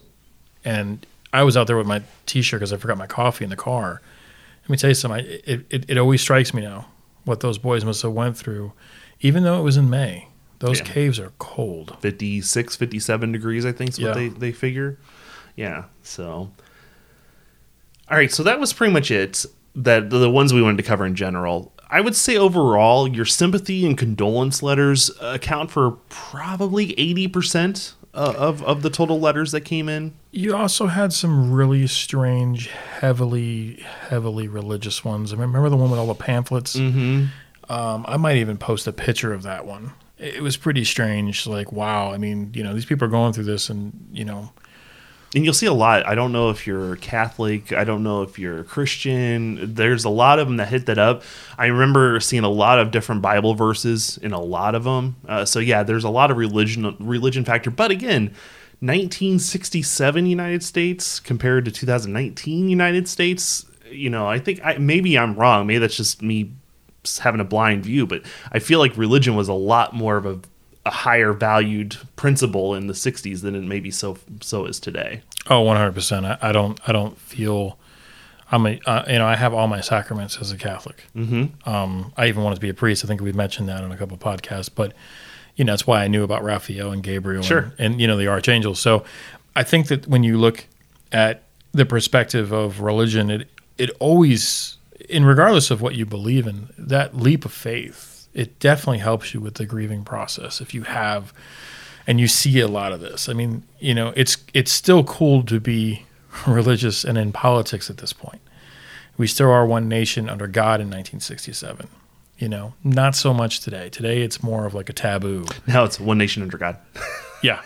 and 0.64 1.04
I 1.32 1.42
was 1.42 1.56
out 1.56 1.66
there 1.66 1.76
with 1.76 1.86
my 1.86 2.02
T-shirt 2.26 2.60
because 2.60 2.72
I 2.72 2.76
forgot 2.78 2.96
my 2.98 3.06
coffee 3.06 3.44
in 3.44 3.50
the 3.50 3.56
car. 3.56 4.00
Let 4.62 4.70
me 4.70 4.76
tell 4.76 4.90
you 4.90 4.94
something. 4.94 5.24
I- 5.24 5.40
It, 5.44 5.66
it 5.70 5.84
it 5.90 5.98
always 5.98 6.20
strikes 6.20 6.52
me 6.54 6.62
now 6.62 6.86
what 7.24 7.40
those 7.40 7.58
boys 7.58 7.84
must 7.84 8.00
have 8.02 8.12
went 8.12 8.36
through, 8.38 8.72
even 9.20 9.42
though 9.42 9.58
it 9.58 9.62
was 9.62 9.76
in 9.76 9.90
May. 9.90 10.28
Those 10.60 10.78
Yeah. 10.80 10.86
caves 10.86 11.18
are 11.20 11.32
cold. 11.38 11.96
56, 12.00 12.74
57 12.76 13.32
degrees, 13.32 13.64
I 13.66 13.72
think 13.72 13.90
is 13.90 14.00
what 14.00 14.08
Yeah. 14.08 14.14
they, 14.14 14.28
they 14.28 14.52
figure. 14.52 14.98
Yeah. 15.56 15.84
So, 16.02 16.50
all 18.10 18.16
right. 18.16 18.32
So 18.32 18.42
that 18.42 18.58
was 18.58 18.72
pretty 18.72 18.92
much 18.92 19.10
it. 19.10 19.44
That 19.74 20.10
the 20.10 20.30
ones 20.30 20.52
we 20.52 20.62
wanted 20.62 20.78
to 20.78 20.82
cover 20.82 21.06
in 21.06 21.14
general. 21.14 21.72
I 21.90 22.00
would 22.00 22.16
say 22.16 22.36
overall, 22.36 23.06
your 23.08 23.24
sympathy 23.24 23.86
and 23.86 23.96
condolence 23.96 24.62
letters 24.62 25.10
account 25.20 25.70
for 25.70 25.92
probably 26.08 26.94
80% 26.96 27.92
uh, 28.14 28.34
of, 28.36 28.62
of 28.64 28.82
the 28.82 28.90
total 28.90 29.20
letters 29.20 29.52
that 29.52 29.62
came 29.62 29.88
in. 29.88 30.14
You 30.30 30.56
also 30.56 30.86
had 30.86 31.12
some 31.12 31.52
really 31.52 31.86
strange, 31.86 32.68
heavily, 32.68 33.84
heavily 34.08 34.48
religious 34.48 35.04
ones. 35.04 35.32
I 35.32 35.36
remember 35.36 35.68
the 35.68 35.76
one 35.76 35.90
with 35.90 36.00
all 36.00 36.06
the 36.06 36.14
pamphlets. 36.14 36.76
Mm-hmm. 36.76 37.26
Um, 37.70 38.04
I 38.08 38.16
might 38.16 38.36
even 38.38 38.56
post 38.56 38.86
a 38.86 38.92
picture 38.92 39.32
of 39.32 39.42
that 39.42 39.66
one. 39.66 39.92
It 40.18 40.36
it 40.36 40.42
was 40.42 40.56
pretty 40.56 40.84
strange. 40.84 41.46
Like, 41.46 41.70
wow. 41.72 42.12
I 42.12 42.18
mean, 42.18 42.50
you 42.54 42.62
know, 42.62 42.74
these 42.74 42.86
people 42.86 43.06
are 43.06 43.10
going 43.10 43.32
through 43.32 43.44
this, 43.44 43.70
and 43.70 44.08
you 44.12 44.24
know, 44.24 44.52
and 45.34 45.44
you'll 45.44 45.54
see 45.54 45.66
a 45.66 45.72
lot. 45.72 46.06
I 46.06 46.14
don't 46.14 46.32
know 46.32 46.48
if 46.48 46.66
you're 46.66 46.96
Catholic. 46.96 47.72
I 47.72 47.84
don't 47.84 48.02
know 48.02 48.22
if 48.22 48.38
you're 48.38 48.64
Christian. 48.64 49.74
There's 49.74 50.04
a 50.04 50.08
lot 50.08 50.38
of 50.38 50.48
them 50.48 50.56
that 50.56 50.68
hit 50.68 50.86
that 50.86 50.98
up. 50.98 51.22
I 51.58 51.66
remember 51.66 52.18
seeing 52.20 52.44
a 52.44 52.48
lot 52.48 52.78
of 52.78 52.90
different 52.90 53.20
Bible 53.20 53.54
verses 53.54 54.18
in 54.18 54.32
a 54.32 54.40
lot 54.40 54.74
of 54.74 54.84
them. 54.84 55.16
Uh, 55.28 55.44
so 55.44 55.58
yeah, 55.58 55.82
there's 55.82 56.04
a 56.04 56.10
lot 56.10 56.30
of 56.30 56.38
religion 56.38 56.96
religion 56.98 57.44
factor. 57.44 57.70
But 57.70 57.90
again, 57.90 58.34
1967 58.80 60.26
United 60.26 60.62
States 60.62 61.20
compared 61.20 61.64
to 61.66 61.70
2019 61.70 62.68
United 62.68 63.06
States. 63.06 63.66
You 63.90 64.08
know, 64.08 64.26
I 64.26 64.38
think 64.38 64.60
I, 64.64 64.78
maybe 64.78 65.18
I'm 65.18 65.34
wrong. 65.34 65.66
Maybe 65.66 65.78
that's 65.78 65.96
just 65.96 66.22
me 66.22 66.52
having 67.20 67.40
a 67.40 67.44
blind 67.44 67.84
view. 67.84 68.06
But 68.06 68.22
I 68.50 68.60
feel 68.60 68.78
like 68.78 68.96
religion 68.96 69.34
was 69.34 69.48
a 69.48 69.54
lot 69.54 69.94
more 69.94 70.16
of 70.16 70.24
a 70.24 70.40
a 70.88 70.90
higher 70.90 71.32
valued 71.32 71.96
principle 72.16 72.74
in 72.74 72.86
the 72.86 72.94
60s 72.94 73.42
than 73.42 73.54
it 73.54 73.62
maybe 73.62 73.90
so 73.90 74.16
so 74.40 74.64
is 74.66 74.80
today. 74.80 75.22
Oh, 75.50 75.56
oh, 75.58 75.60
one 75.62 75.76
hundred 75.76 75.94
percent. 75.94 76.26
I 76.26 76.38
I 76.42 76.52
don't, 76.52 76.78
I 76.88 76.92
don't 76.92 77.16
feel. 77.18 77.78
I'm 78.50 78.64
a, 78.66 78.80
uh, 78.86 79.04
you 79.06 79.18
know, 79.18 79.26
I 79.26 79.36
have 79.36 79.52
all 79.52 79.66
my 79.68 79.82
sacraments 79.82 80.38
as 80.40 80.52
a 80.52 80.56
Catholic. 80.56 81.04
Mm-hmm. 81.14 81.68
Um, 81.68 82.14
I 82.16 82.28
even 82.28 82.42
wanted 82.42 82.54
to 82.56 82.60
be 82.62 82.70
a 82.70 82.74
priest. 82.74 83.04
I 83.04 83.08
think 83.08 83.20
we've 83.20 83.34
mentioned 83.34 83.68
that 83.68 83.84
on 83.84 83.92
a 83.92 83.96
couple 83.98 84.14
of 84.14 84.20
podcasts, 84.20 84.70
but 84.74 84.94
you 85.56 85.64
know, 85.66 85.72
that's 85.72 85.86
why 85.86 86.02
I 86.02 86.08
knew 86.08 86.22
about 86.24 86.42
Raphael 86.44 86.90
and 86.92 87.02
Gabriel 87.02 87.42
Sure. 87.42 87.72
and, 87.78 87.92
and, 87.92 88.00
you 88.00 88.06
know, 88.06 88.16
the 88.16 88.28
archangels. 88.28 88.80
So 88.80 89.04
I 89.54 89.64
think 89.64 89.88
that 89.88 90.06
when 90.06 90.22
you 90.22 90.38
look 90.38 90.64
at 91.12 91.42
the 91.72 91.84
perspective 91.84 92.52
of 92.52 92.80
religion, 92.80 93.30
it, 93.30 93.48
it 93.76 93.90
always, 94.00 94.78
in 95.10 95.24
regardless 95.26 95.70
of 95.70 95.82
what 95.82 95.94
you 95.94 96.06
believe 96.06 96.46
in, 96.46 96.68
that 96.78 97.14
leap 97.16 97.44
of 97.44 97.52
faith, 97.52 98.17
it 98.38 98.60
definitely 98.60 98.98
helps 98.98 99.34
you 99.34 99.40
with 99.40 99.54
the 99.54 99.66
grieving 99.66 100.04
process. 100.04 100.60
If 100.60 100.72
you 100.72 100.84
have, 100.84 101.32
and 102.06 102.20
you 102.20 102.28
see 102.28 102.60
a 102.60 102.68
lot 102.68 102.92
of 102.92 103.00
this, 103.00 103.28
I 103.28 103.32
mean, 103.32 103.64
you 103.80 103.94
know, 103.94 104.12
it's, 104.14 104.38
it's 104.54 104.70
still 104.70 105.02
cool 105.02 105.42
to 105.42 105.58
be 105.58 106.06
religious 106.46 107.04
and 107.04 107.18
in 107.18 107.32
politics 107.32 107.90
at 107.90 107.96
this 107.96 108.12
point. 108.12 108.40
We 109.16 109.26
still 109.26 109.50
are 109.50 109.66
one 109.66 109.88
nation 109.88 110.28
under 110.28 110.46
God 110.46 110.80
in 110.80 110.86
1967. 110.86 111.88
You 112.38 112.48
know, 112.48 112.74
not 112.84 113.16
so 113.16 113.34
much 113.34 113.58
today. 113.58 113.88
Today, 113.88 114.22
it's 114.22 114.40
more 114.40 114.64
of 114.64 114.72
like 114.72 114.88
a 114.88 114.92
taboo. 114.92 115.44
Now 115.66 115.82
it's 115.82 115.98
one 115.98 116.18
nation 116.18 116.44
under 116.44 116.56
God. 116.56 116.78
Yeah, 117.42 117.60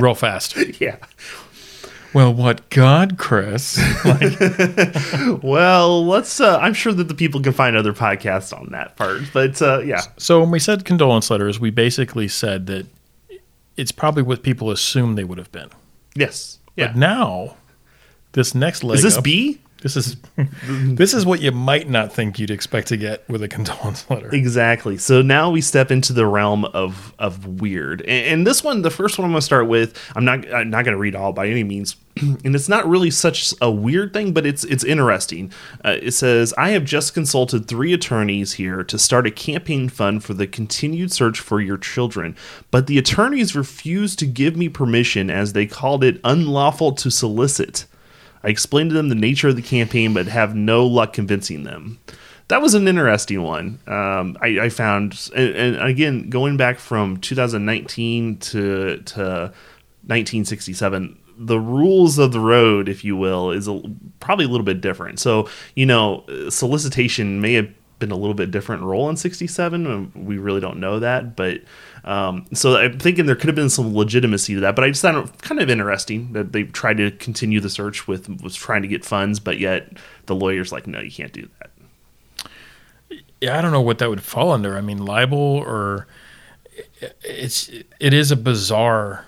real 0.00 0.16
fast. 0.16 0.56
yeah. 0.80 0.96
Well, 2.16 2.32
what 2.32 2.70
God, 2.70 3.18
Chris? 3.18 3.78
Well, 5.42 6.06
let's. 6.06 6.40
Uh, 6.40 6.58
I'm 6.58 6.72
sure 6.72 6.94
that 6.94 7.08
the 7.08 7.14
people 7.14 7.42
can 7.42 7.52
find 7.52 7.76
other 7.76 7.92
podcasts 7.92 8.58
on 8.58 8.70
that 8.70 8.96
part, 8.96 9.20
but 9.34 9.60
uh, 9.60 9.80
yeah, 9.80 10.00
so 10.16 10.40
when 10.40 10.50
we 10.50 10.58
said 10.58 10.86
condolence 10.86 11.30
letters, 11.30 11.60
we 11.60 11.68
basically 11.68 12.26
said 12.26 12.68
that 12.68 12.86
it's 13.76 13.92
probably 13.92 14.22
what 14.22 14.42
people 14.42 14.70
assume 14.70 15.14
they 15.14 15.24
would 15.24 15.36
have 15.36 15.52
been. 15.52 15.68
yes, 16.14 16.58
yeah. 16.74 16.86
But 16.86 16.96
now, 16.96 17.56
this 18.32 18.54
next 18.54 18.82
leg 18.82 18.96
Is 18.96 19.02
this 19.02 19.18
up- 19.18 19.24
B? 19.24 19.60
This 19.86 19.96
is 19.96 20.16
this 20.66 21.14
is 21.14 21.24
what 21.24 21.40
you 21.40 21.52
might 21.52 21.88
not 21.88 22.12
think 22.12 22.40
you'd 22.40 22.50
expect 22.50 22.88
to 22.88 22.96
get 22.96 23.28
with 23.28 23.40
a 23.44 23.46
condolence 23.46 24.10
letter. 24.10 24.34
Exactly. 24.34 24.98
So 24.98 25.22
now 25.22 25.48
we 25.48 25.60
step 25.60 25.92
into 25.92 26.12
the 26.12 26.26
realm 26.26 26.64
of 26.64 27.14
of 27.20 27.60
weird, 27.60 28.00
and, 28.00 28.26
and 28.26 28.46
this 28.48 28.64
one, 28.64 28.82
the 28.82 28.90
first 28.90 29.16
one 29.16 29.26
I'm 29.26 29.30
going 29.30 29.38
to 29.38 29.46
start 29.46 29.68
with. 29.68 29.96
I'm 30.16 30.24
not 30.24 30.52
I'm 30.52 30.70
not 30.70 30.84
going 30.84 30.96
to 30.96 30.98
read 30.98 31.14
all 31.14 31.32
by 31.32 31.46
any 31.46 31.62
means, 31.62 31.94
and 32.16 32.52
it's 32.56 32.68
not 32.68 32.84
really 32.88 33.12
such 33.12 33.54
a 33.60 33.70
weird 33.70 34.12
thing, 34.12 34.32
but 34.32 34.44
it's 34.44 34.64
it's 34.64 34.82
interesting. 34.82 35.52
Uh, 35.84 35.98
it 36.02 36.14
says, 36.14 36.52
"I 36.58 36.70
have 36.70 36.84
just 36.84 37.14
consulted 37.14 37.68
three 37.68 37.92
attorneys 37.92 38.54
here 38.54 38.82
to 38.82 38.98
start 38.98 39.28
a 39.28 39.30
campaign 39.30 39.88
fund 39.88 40.24
for 40.24 40.34
the 40.34 40.48
continued 40.48 41.12
search 41.12 41.38
for 41.38 41.60
your 41.60 41.78
children, 41.78 42.34
but 42.72 42.88
the 42.88 42.98
attorneys 42.98 43.54
refused 43.54 44.18
to 44.18 44.26
give 44.26 44.56
me 44.56 44.68
permission, 44.68 45.30
as 45.30 45.52
they 45.52 45.66
called 45.66 46.02
it 46.02 46.20
unlawful 46.24 46.90
to 46.90 47.08
solicit." 47.08 47.86
I 48.46 48.50
explained 48.50 48.90
to 48.90 48.94
them 48.94 49.08
the 49.08 49.16
nature 49.16 49.48
of 49.48 49.56
the 49.56 49.62
campaign, 49.62 50.14
but 50.14 50.28
have 50.28 50.54
no 50.54 50.86
luck 50.86 51.12
convincing 51.12 51.64
them. 51.64 51.98
That 52.46 52.62
was 52.62 52.74
an 52.74 52.86
interesting 52.86 53.42
one. 53.42 53.80
Um, 53.88 54.38
I, 54.40 54.60
I 54.62 54.68
found, 54.68 55.30
and, 55.34 55.56
and 55.56 55.82
again, 55.82 56.30
going 56.30 56.56
back 56.56 56.78
from 56.78 57.16
2019 57.16 58.38
to 58.38 58.98
to 58.98 59.22
1967, 60.06 61.18
the 61.38 61.58
rules 61.58 62.18
of 62.18 62.30
the 62.30 62.38
road, 62.38 62.88
if 62.88 63.04
you 63.04 63.16
will, 63.16 63.50
is 63.50 63.66
a, 63.66 63.82
probably 64.20 64.44
a 64.44 64.48
little 64.48 64.64
bit 64.64 64.80
different. 64.80 65.18
So, 65.18 65.48
you 65.74 65.84
know, 65.84 66.24
solicitation 66.48 67.40
may 67.40 67.54
have 67.54 67.68
been 67.98 68.12
a 68.12 68.16
little 68.16 68.34
bit 68.34 68.50
different 68.50 68.82
role 68.82 69.08
in 69.08 69.16
67 69.16 70.12
we 70.14 70.36
really 70.36 70.60
don't 70.60 70.78
know 70.78 70.98
that 70.98 71.34
but 71.34 71.62
um, 72.06 72.46
so 72.54 72.76
i'm 72.76 72.98
thinking 72.98 73.26
there 73.26 73.36
could 73.36 73.48
have 73.48 73.56
been 73.56 73.70
some 73.70 73.94
legitimacy 73.94 74.54
to 74.54 74.60
that 74.60 74.74
but 74.74 74.84
i 74.84 74.88
just 74.88 75.02
found 75.02 75.28
it 75.28 75.42
kind 75.42 75.60
of 75.60 75.68
interesting 75.68 76.32
that 76.32 76.52
they 76.52 76.62
tried 76.62 76.96
to 76.96 77.10
continue 77.12 77.60
the 77.60 77.70
search 77.70 78.08
with 78.08 78.28
was 78.42 78.54
trying 78.54 78.82
to 78.82 78.88
get 78.88 79.04
funds 79.04 79.38
but 79.38 79.58
yet 79.58 79.88
the 80.26 80.34
lawyer's 80.34 80.72
like 80.72 80.86
no 80.86 81.00
you 81.00 81.10
can't 81.10 81.32
do 81.32 81.48
that 81.60 81.70
yeah, 83.40 83.58
I 83.58 83.62
don't 83.62 83.72
know 83.72 83.80
what 83.80 83.98
that 83.98 84.08
would 84.08 84.22
fall 84.22 84.50
under. 84.50 84.76
I 84.76 84.80
mean, 84.80 84.98
libel 84.98 85.38
or 85.38 86.06
it's 87.22 87.70
it 88.00 88.14
is 88.14 88.30
a 88.30 88.36
bizarre 88.36 89.24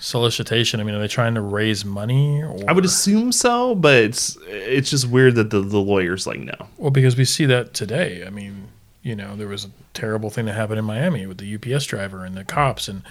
solicitation. 0.00 0.80
I 0.80 0.84
mean, 0.84 0.94
are 0.94 1.00
they 1.00 1.08
trying 1.08 1.34
to 1.34 1.40
raise 1.40 1.84
money? 1.84 2.42
Or, 2.42 2.56
i 2.68 2.72
would 2.72 2.84
assume 2.84 3.32
so 3.32 3.74
but 3.74 3.94
it's 3.94 4.38
it's 4.46 4.90
just 4.90 5.08
weird 5.08 5.34
that 5.34 5.50
the, 5.50 5.60
the 5.60 5.78
lawyer's 5.78 6.26
like 6.26 6.40
no 6.40 6.54
well 6.76 6.90
because 6.90 7.16
we 7.16 7.24
see 7.24 7.46
that 7.46 7.74
today. 7.74 8.24
I 8.26 8.30
mean, 8.30 8.68
you 9.08 9.16
know, 9.16 9.34
there 9.34 9.48
was 9.48 9.64
a 9.64 9.70
terrible 9.94 10.30
thing 10.30 10.44
that 10.46 10.54
happened 10.54 10.78
in 10.78 10.84
Miami 10.84 11.26
with 11.26 11.38
the 11.38 11.54
UPS 11.74 11.86
driver 11.86 12.24
and 12.24 12.36
the 12.36 12.44
cops, 12.44 12.86
and 12.88 13.02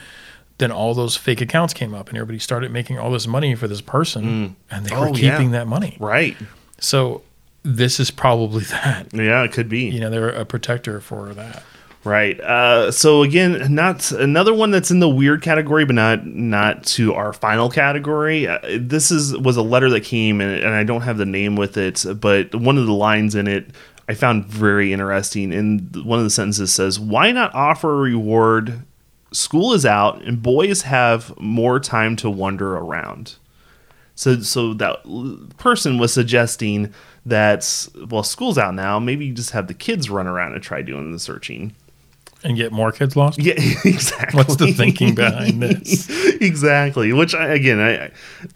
then 0.60 0.72
all 0.72 0.94
those 0.94 1.16
fake 1.18 1.42
accounts 1.42 1.74
came 1.74 1.94
up, 1.94 2.10
and 2.10 2.18
everybody 2.18 2.40
started 2.40 2.72
making 2.72 2.98
all 2.98 3.12
this 3.12 3.28
money 3.28 3.54
for 3.56 3.68
this 3.68 3.82
person, 3.82 4.56
and 4.72 4.86
they 4.86 4.96
were 4.96 5.10
Oh, 5.10 5.16
yeah. 5.16 5.36
keeping 5.36 5.52
that 5.52 5.68
money. 5.68 5.98
right 6.00 6.36
So 6.80 7.22
this 7.64 8.00
is 8.00 8.12
probably 8.12 8.64
that. 8.72 9.08
yeah 9.14 9.44
it 9.44 9.52
could 9.52 9.68
be 9.70 9.82
You 9.90 10.00
know, 10.00 10.10
they're 10.10 10.30
a 10.30 10.46
protector 10.46 11.02
for 11.02 11.34
that. 11.34 11.64
Right. 12.04 12.40
Uh, 12.40 12.92
so 12.92 13.22
again, 13.24 13.76
not 13.76 14.12
another 14.14 14.54
one 14.54 14.72
that's 14.72 14.92
in 14.92 15.00
the 15.02 15.10
weird 15.10 15.42
category, 15.42 15.84
but 15.84 15.96
not 15.96 16.26
not 16.26 16.86
to 16.96 17.14
our 17.14 17.34
final 17.34 17.70
category. 17.70 18.48
Uh, 18.48 18.60
this 18.80 19.12
is 19.12 19.36
was 19.38 19.58
a 19.58 19.62
letter 19.62 19.90
that 19.90 20.06
came, 20.06 20.40
and, 20.40 20.64
and 20.64 20.74
I 20.74 20.86
don't 20.86 21.02
have 21.02 21.18
the 21.18 21.26
name 21.26 21.58
with 21.58 21.76
it, 21.76 22.06
but 22.22 22.56
one 22.56 22.78
of 22.78 22.86
the 22.86 22.94
lines 22.94 23.36
in 23.36 23.46
it 23.48 23.72
I 24.08 24.14
found 24.14 24.46
very 24.46 24.94
interesting. 24.94 25.54
And 25.54 25.96
one 26.06 26.20
of 26.20 26.26
the 26.26 26.30
sentences 26.30 26.74
says, 26.74 27.00
"Why 27.00 27.32
not 27.32 27.54
offer 27.54 27.92
a 27.92 27.98
reward? 27.98 28.82
School 29.32 29.74
is 29.74 29.86
out, 29.86 30.22
and 30.22 30.42
boys 30.42 30.84
have 30.84 31.38
more 31.40 31.80
time 31.80 32.16
to 32.18 32.30
wander 32.30 32.76
around." 32.76 33.36
So, 34.16 34.40
so 34.40 34.74
that 34.74 35.04
person 35.58 36.00
was 36.00 36.12
suggesting 36.12 36.92
that 37.26 37.88
well, 38.10 38.24
school's 38.24 38.58
out 38.58 38.74
now. 38.74 38.98
Maybe 39.00 39.26
you 39.28 39.34
just 39.34 39.52
have 39.52 39.68
the 39.68 39.76
kids 39.76 40.10
run 40.10 40.26
around 40.26 40.54
and 40.54 40.64
try 40.64 40.82
doing 40.82 41.12
the 41.12 41.20
searching. 41.20 41.76
And 42.44 42.56
get 42.56 42.72
more 42.72 42.92
kids 42.92 43.16
lost? 43.16 43.40
Yeah, 43.40 43.54
exactly. 43.86 44.38
What's 44.38 44.56
the 44.56 44.72
thinking 44.72 45.14
behind 45.16 45.62
this? 45.62 46.10
exactly. 46.42 47.12
Which 47.14 47.36
I, 47.36 47.48
again, 47.54 47.80
I, 47.80 48.12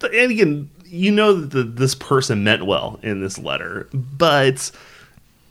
and 0.06 0.30
again, 0.32 0.70
you 0.86 1.10
know 1.10 1.32
that 1.32 1.50
the, 1.50 1.62
this 1.62 1.94
person 1.94 2.44
meant 2.44 2.64
well 2.66 2.98
in 3.02 3.20
this 3.20 3.38
letter, 3.38 3.88
but 3.92 4.70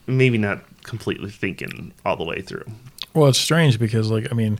maybe 0.08 0.38
not 0.38 0.60
completely 0.84 1.30
thinking 1.30 1.94
all 2.06 2.16
the 2.16 2.24
way 2.26 2.42
through. 2.42 2.66
Well, 3.14 3.28
it's 3.30 3.38
strange 3.40 3.80
because, 3.80 4.10
like, 4.10 4.28
I 4.32 4.36
mean, 4.36 4.60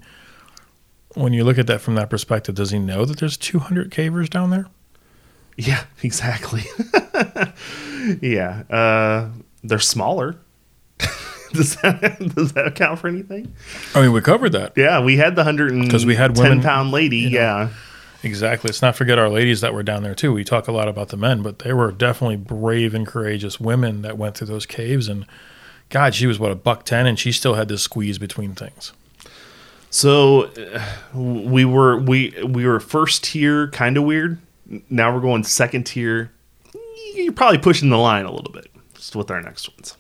when 1.16 1.34
you 1.34 1.44
look 1.44 1.58
at 1.58 1.68
that 1.68 1.82
from 1.82 1.96
that 1.96 2.10
perspective, 2.10 2.56
does 2.56 2.72
he 2.72 2.80
know 2.80 3.06
that 3.06 3.20
there's 3.20 3.38
200 3.38 3.92
cavers 3.92 4.30
down 4.30 4.50
there? 4.50 4.68
Yeah, 5.58 5.84
exactly. 6.04 6.64
yeah, 8.22 8.64
uh, 8.70 9.30
they're 9.64 9.80
smaller. 9.80 10.38
does 11.54 11.76
that 11.78 12.18
does 12.36 12.54
that 12.54 12.68
account 12.68 13.00
for 13.00 13.08
anything? 13.08 13.54
I 13.94 14.02
mean, 14.02 14.12
we 14.14 14.22
covered 14.22 14.54
that. 14.54 14.74
Yeah, 14.78 15.04
we 15.04 15.18
had 15.18 15.36
the 15.36 15.44
hundred 15.44 15.72
and 15.74 15.90
'Cause 15.90 16.06
we 16.06 16.16
had 16.16 16.36
ten 16.36 16.44
women, 16.44 16.62
pound 16.64 16.92
lady. 16.92 17.18
you 17.18 17.30
know. 17.32 17.38
yeah, 17.40 17.70
Exactly. 18.24 18.68
Let's 18.68 18.82
not 18.82 18.96
forget 18.96 19.18
our 19.18 19.30
ladies 19.30 19.62
that 19.62 19.74
were 19.74 19.84
down 19.84 20.04
there, 20.04 20.14
too. 20.14 20.32
We 20.34 20.44
talk 20.44 20.68
a 20.68 20.72
lot 20.72 20.88
about 20.88 21.10
the 21.10 21.18
men, 21.18 21.42
but 21.42 21.60
they 21.60 21.74
were 21.74 21.92
definitely 21.92 22.38
brave 22.38 22.94
and 22.94 23.08
courageous 23.08 23.60
women 23.60 24.04
that 24.04 24.18
went 24.18 24.38
through 24.38 24.48
those 24.48 24.66
caves. 24.66 25.08
And 25.08 25.26
God, 25.90 26.14
she 26.14 26.28
was, 26.28 26.38
what, 26.38 26.52
a 26.52 26.56
buck 26.56 26.86
10, 26.86 27.08
and 27.08 27.18
she 27.18 27.32
still 27.32 27.56
had 27.56 27.68
to 27.70 27.78
squeeze 27.78 28.20
between 28.20 28.54
things. 28.54 28.94
So 29.92 30.44
uh, 30.44 30.82
we 31.14 31.66
were 31.66 31.98
we 31.98 32.34
we 32.48 32.66
were 32.66 32.80
first 32.80 33.26
tier, 33.26 33.68
kind 33.68 33.98
of 33.98 34.06
weird. 34.06 34.40
Now 34.90 35.14
we're 35.14 35.20
going 35.20 35.44
second 35.44 35.84
tier. 35.84 36.32
You're 37.14 37.34
probably 37.34 37.58
pushing 37.58 37.90
the 37.90 37.98
line 37.98 38.24
a 38.24 38.32
little 38.32 38.54
bit. 38.54 38.68
Just 38.94 39.18
with 39.18 39.30
our 39.30 39.42
next 39.42 39.70
ones. 39.70 39.98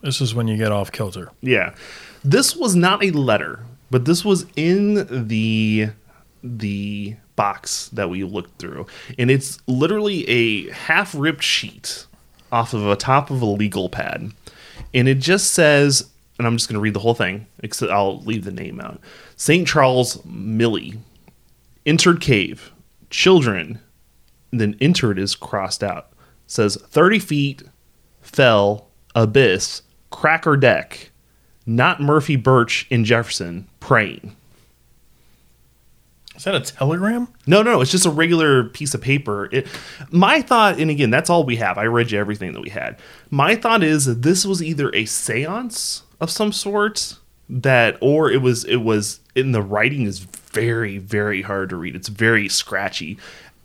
This 0.00 0.20
is 0.20 0.32
when 0.32 0.46
you 0.46 0.56
get 0.56 0.70
off 0.70 0.92
kilter. 0.92 1.32
Yeah, 1.42 1.74
this 2.22 2.54
was 2.54 2.76
not 2.76 3.04
a 3.04 3.10
letter, 3.10 3.64
but 3.90 4.04
this 4.04 4.24
was 4.24 4.46
in 4.54 5.26
the 5.26 5.88
the 6.44 7.16
box 7.36 7.88
that 7.90 8.10
we 8.10 8.24
looked 8.24 8.58
through, 8.58 8.86
and 9.18 9.30
it's 9.30 9.58
literally 9.66 10.28
a 10.28 10.70
half 10.70 11.14
ripped 11.14 11.44
sheet 11.44 12.06
off 12.50 12.74
of 12.74 12.86
a 12.86 12.96
top 12.96 13.30
of 13.30 13.42
a 13.42 13.46
legal 13.46 13.88
pad, 13.88 14.32
and 14.94 15.08
it 15.08 15.18
just 15.18 15.52
says, 15.52 16.10
and 16.38 16.46
I'm 16.46 16.56
just 16.56 16.68
going 16.68 16.74
to 16.74 16.80
read 16.80 16.94
the 16.94 17.00
whole 17.00 17.14
thing. 17.14 17.46
Except 17.60 17.90
I'll 17.90 18.20
leave 18.20 18.44
the 18.44 18.52
name 18.52 18.80
out. 18.80 19.00
St. 19.36 19.66
Charles 19.66 20.22
Millie 20.24 20.94
entered 21.84 22.20
cave, 22.20 22.72
children, 23.10 23.80
and 24.52 24.60
then 24.60 24.76
entered 24.80 25.18
is 25.18 25.34
crossed 25.34 25.82
out. 25.82 26.12
Says 26.46 26.76
30 26.76 27.18
feet, 27.18 27.62
fell, 28.20 28.88
abyss, 29.14 29.82
cracker 30.10 30.56
deck, 30.56 31.10
not 31.64 32.00
Murphy 32.00 32.36
Birch 32.36 32.86
in 32.90 33.04
Jefferson, 33.04 33.68
praying. 33.80 34.36
Is 36.36 36.44
that 36.44 36.54
a 36.54 36.60
telegram? 36.60 37.28
No, 37.46 37.62
no, 37.62 37.80
it's 37.80 37.90
just 37.90 38.06
a 38.06 38.10
regular 38.10 38.64
piece 38.64 38.94
of 38.94 39.00
paper. 39.00 39.48
It, 39.52 39.66
my 40.10 40.42
thought, 40.42 40.78
and 40.78 40.90
again, 40.90 41.10
that's 41.10 41.30
all 41.30 41.44
we 41.44 41.56
have. 41.56 41.78
I 41.78 41.84
read 41.84 42.10
you 42.10 42.18
everything 42.18 42.52
that 42.52 42.60
we 42.60 42.70
had. 42.70 42.98
My 43.30 43.54
thought 43.54 43.82
is 43.82 44.04
that 44.04 44.22
this 44.22 44.44
was 44.44 44.62
either 44.62 44.88
a 44.90 45.04
séance 45.04 46.02
of 46.20 46.30
some 46.30 46.52
sort 46.52 47.16
that, 47.48 47.96
or 48.00 48.30
it 48.30 48.42
was, 48.42 48.64
it 48.64 48.76
was 48.76 49.20
in 49.34 49.52
the 49.52 49.62
writing 49.62 50.02
is 50.02 50.18
very, 50.20 50.98
very 50.98 51.42
hard 51.42 51.70
to 51.70 51.76
read. 51.76 51.96
It's 51.96 52.08
very 52.08 52.48
scratchy. 52.48 53.18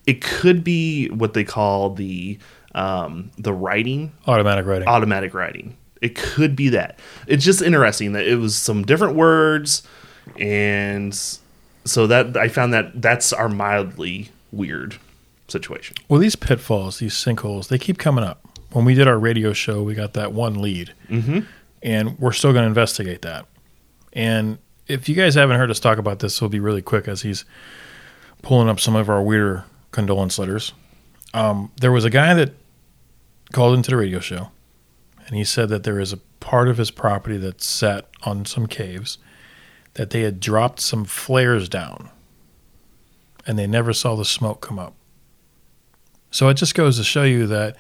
It 0.08 0.22
could 0.22 0.64
be 0.64 1.10
what 1.10 1.34
they 1.34 1.44
call 1.44 1.94
the 1.94 2.40
um, 2.74 3.32
the 3.38 3.52
writing 3.52 4.14
Automatic 4.28 4.66
writing. 4.66 4.88
automatic 4.88 5.34
writing. 5.34 5.76
It 6.02 6.16
could 6.16 6.56
be 6.56 6.70
that. 6.70 6.98
It's 7.28 7.44
just 7.44 7.62
interesting 7.62 8.14
that 8.14 8.26
it 8.26 8.38
was 8.38 8.56
some 8.56 8.84
different 8.84 9.16
words, 9.16 9.84
and 10.40 11.14
so 11.86 12.08
that 12.08 12.38
I 12.38 12.48
found 12.48 12.74
that 12.74 13.02
that's 13.02 13.34
our 13.34 13.50
mildly 13.50 14.32
weird 14.52 14.98
situation. 15.48 15.98
Well, 16.08 16.20
these 16.20 16.36
pitfalls, 16.36 17.00
these 17.00 17.14
sinkholes, 17.14 17.68
they 17.68 17.78
keep 17.78 17.98
coming 17.98 18.24
up. 18.24 18.48
When 18.72 18.86
we 18.86 18.94
did 18.94 19.08
our 19.08 19.20
radio 19.20 19.54
show, 19.54 19.84
we 19.84 19.96
got 19.96 20.14
that 20.14 20.32
one 20.32 20.62
lead, 20.62 20.94
mm-hmm. 21.10 21.40
and 21.84 22.18
we're 22.20 22.32
still 22.32 22.54
going 22.54 22.64
to 22.64 22.68
investigate 22.68 23.22
that. 23.24 23.46
And 24.14 24.60
if 24.88 25.10
you 25.10 25.16
guys 25.16 25.36
haven't 25.36 25.58
heard 25.58 25.70
us 25.70 25.80
talk 25.80 25.98
about 25.98 26.20
this, 26.20 26.40
we'll 26.40 26.50
be 26.50 26.60
really 26.60 26.82
quick 26.82 27.08
as 27.08 27.22
he's 27.22 27.44
pulling 28.42 28.70
up 28.70 28.80
some 28.80 28.96
of 28.96 29.10
our 29.10 29.22
weirder 29.22 29.66
condolence 29.92 30.40
letters. 30.40 30.74
Um, 31.34 31.72
there 31.80 31.92
was 31.92 32.06
a 32.06 32.10
guy 32.10 32.34
that 32.34 32.54
called 33.52 33.76
into 33.76 33.92
the 33.92 33.98
radio 33.98 34.20
show, 34.20 34.52
and 35.28 35.36
he 35.36 35.44
said 35.44 35.70
that 35.70 35.84
there 35.84 36.00
is 36.00 36.14
a 36.14 36.18
part 36.40 36.70
of 36.70 36.78
his 36.78 36.92
property 36.92 37.38
that's 37.38 37.66
set 37.66 38.08
on 38.24 38.46
some 38.46 38.68
caves 38.68 39.18
that 39.96 40.10
they 40.12 40.22
had 40.22 40.40
dropped 40.40 40.80
some 40.80 41.06
flares 41.06 41.68
down, 41.70 42.10
and 43.46 43.58
they 43.58 43.68
never 43.68 43.94
saw 43.94 44.16
the 44.16 44.26
smoke 44.26 44.62
come 44.62 44.80
up. 44.80 44.94
So 46.30 46.48
it 46.50 46.56
just 46.56 46.76
goes 46.76 46.98
to 46.98 47.04
show 47.04 47.24
you 47.24 47.46
that 47.48 47.76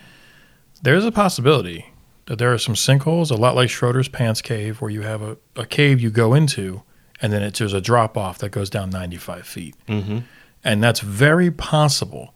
there's 0.81 1.05
a 1.05 1.11
possibility 1.11 1.87
that 2.25 2.37
there 2.37 2.53
are 2.53 2.57
some 2.57 2.75
sinkholes, 2.75 3.31
a 3.31 3.35
lot 3.35 3.55
like 3.55 3.69
Schroeder's 3.69 4.07
Pants 4.07 4.41
Cave, 4.41 4.81
where 4.81 4.91
you 4.91 5.01
have 5.01 5.21
a, 5.21 5.37
a 5.55 5.65
cave 5.65 5.99
you 5.99 6.09
go 6.09 6.33
into 6.33 6.83
and 7.21 7.31
then 7.31 7.43
it's, 7.43 7.59
there's 7.59 7.73
a 7.73 7.81
drop 7.81 8.17
off 8.17 8.39
that 8.39 8.49
goes 8.49 8.69
down 8.69 8.89
95 8.89 9.45
feet. 9.45 9.75
Mm-hmm. 9.87 10.19
And 10.63 10.83
that's 10.83 10.99
very 10.99 11.51
possible 11.51 12.33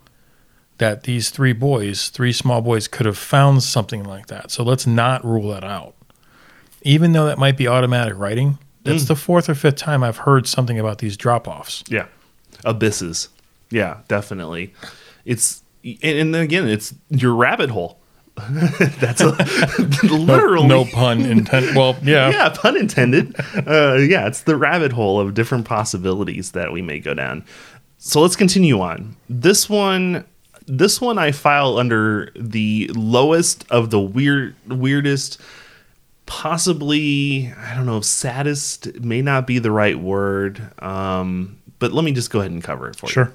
that 0.77 1.03
these 1.03 1.29
three 1.29 1.53
boys, 1.53 2.09
three 2.09 2.31
small 2.31 2.61
boys, 2.61 2.87
could 2.87 3.05
have 3.05 3.17
found 3.17 3.63
something 3.63 4.03
like 4.03 4.27
that. 4.27 4.51
So 4.51 4.63
let's 4.63 4.85
not 4.85 5.25
rule 5.25 5.49
that 5.49 5.63
out. 5.63 5.95
Even 6.81 7.13
though 7.13 7.25
that 7.25 7.39
might 7.39 7.57
be 7.57 7.67
automatic 7.67 8.15
writing, 8.17 8.59
that's 8.85 9.05
the 9.05 9.15
fourth 9.15 9.49
or 9.49 9.55
fifth 9.55 9.75
time 9.75 10.03
I've 10.03 10.17
heard 10.17 10.47
something 10.47 10.79
about 10.79 10.99
these 10.99 11.17
drop 11.17 11.47
offs. 11.47 11.83
Yeah, 11.87 12.07
abysses. 12.63 13.29
Yeah, 13.69 13.99
definitely. 14.07 14.73
It's 15.25 15.63
and, 15.83 15.97
and 16.03 16.35
then 16.35 16.41
again, 16.41 16.67
it's 16.67 16.93
your 17.09 17.35
rabbit 17.35 17.69
hole. 17.69 17.99
that's 18.99 19.21
a, 19.21 19.31
literally 20.03 20.67
No 20.67 20.83
pun 20.85 21.21
intended. 21.21 21.75
Well, 21.75 21.95
yeah. 22.03 22.29
yeah, 22.31 22.49
pun 22.49 22.75
intended. 22.75 23.33
Uh, 23.65 23.95
yeah, 23.95 24.27
it's 24.27 24.41
the 24.41 24.57
rabbit 24.57 24.91
hole 24.91 25.19
of 25.19 25.33
different 25.33 25.65
possibilities 25.65 26.51
that 26.51 26.73
we 26.73 26.81
may 26.81 26.99
go 26.99 27.13
down. 27.13 27.45
So 27.97 28.21
let's 28.21 28.35
continue 28.35 28.81
on. 28.81 29.15
This 29.29 29.69
one, 29.69 30.25
this 30.67 30.99
one, 30.99 31.17
I 31.17 31.31
file 31.31 31.77
under 31.77 32.31
the 32.35 32.91
lowest 32.93 33.65
of 33.71 33.89
the 33.89 34.01
weird, 34.01 34.55
weirdest, 34.67 35.39
possibly 36.25 37.53
I 37.57 37.75
don't 37.75 37.85
know, 37.85 38.01
saddest 38.01 38.99
may 39.01 39.21
not 39.21 39.47
be 39.47 39.59
the 39.59 39.71
right 39.71 39.99
word. 39.99 40.61
Um, 40.81 41.59
but 41.79 41.91
let 41.91 42.05
me 42.05 42.11
just 42.11 42.29
go 42.31 42.39
ahead 42.39 42.51
and 42.51 42.63
cover 42.63 42.89
it 42.89 42.95
for 42.95 43.07
you. 43.07 43.11
Sure. 43.11 43.33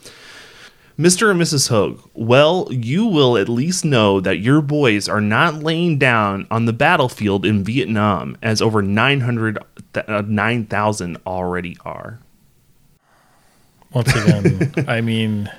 Mr. 0.99 1.31
and 1.31 1.41
Mrs. 1.41 1.69
Hoag, 1.71 1.99
well, 2.13 2.69
you 2.71 3.07
will 3.07 3.39
at 3.39 3.49
least 3.49 3.87
know 3.87 4.21
that 4.21 4.41
your 4.41 4.61
boys 4.61 5.09
are 5.09 5.21
not 5.21 5.55
laying 5.63 5.97
down 5.97 6.47
on 6.51 6.67
the 6.67 6.75
battlefield 6.75 7.47
in 7.47 7.65
Vietnam, 7.65 8.37
as 8.43 8.61
over 8.61 8.83
900, 8.83 9.59
uh, 9.95 10.23
9,000 10.27 11.17
already 11.27 11.75
are. 11.87 12.19
Once 13.95 14.15
again, 14.15 14.75
I 14.89 15.01
mean, 15.01 15.51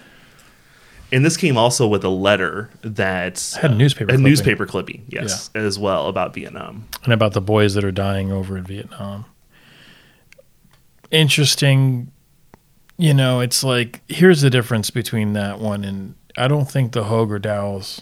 And 1.13 1.26
this 1.26 1.36
came 1.36 1.58
also 1.58 1.88
with 1.88 2.04
a 2.06 2.10
letter 2.10 2.69
that 2.84 3.58
Had 3.62 3.71
a 3.71 3.76
newspaper 3.76 4.06
a 4.06 4.08
clipping. 4.13 4.24
newspaper 4.24 4.65
clipping, 4.65 5.06
yes, 5.10 5.50
as 5.54 5.78
well 5.78 6.08
about 6.08 6.34
Vietnam. 6.34 6.88
and 7.04 7.12
about 7.12 7.34
the 7.34 7.41
boys 7.41 7.74
that 7.74 7.84
are 7.84 7.91
dying 7.91 8.32
over 8.32 8.58
in 8.58 8.63
Vietnam. 8.63 9.26
Interesting. 11.10 12.12
You 12.97 13.13
know, 13.13 13.39
it's 13.39 13.63
like 13.63 14.02
here's 14.08 14.41
the 14.41 14.50
difference 14.50 14.89
between 14.89 15.34
that 15.34 15.60
one 15.60 15.84
and 15.84 16.15
I 16.38 16.47
don't 16.47 16.69
think 16.69 16.93
the 16.93 17.06
Hoag 17.06 17.32
or 17.32 17.39
Dows, 17.39 18.02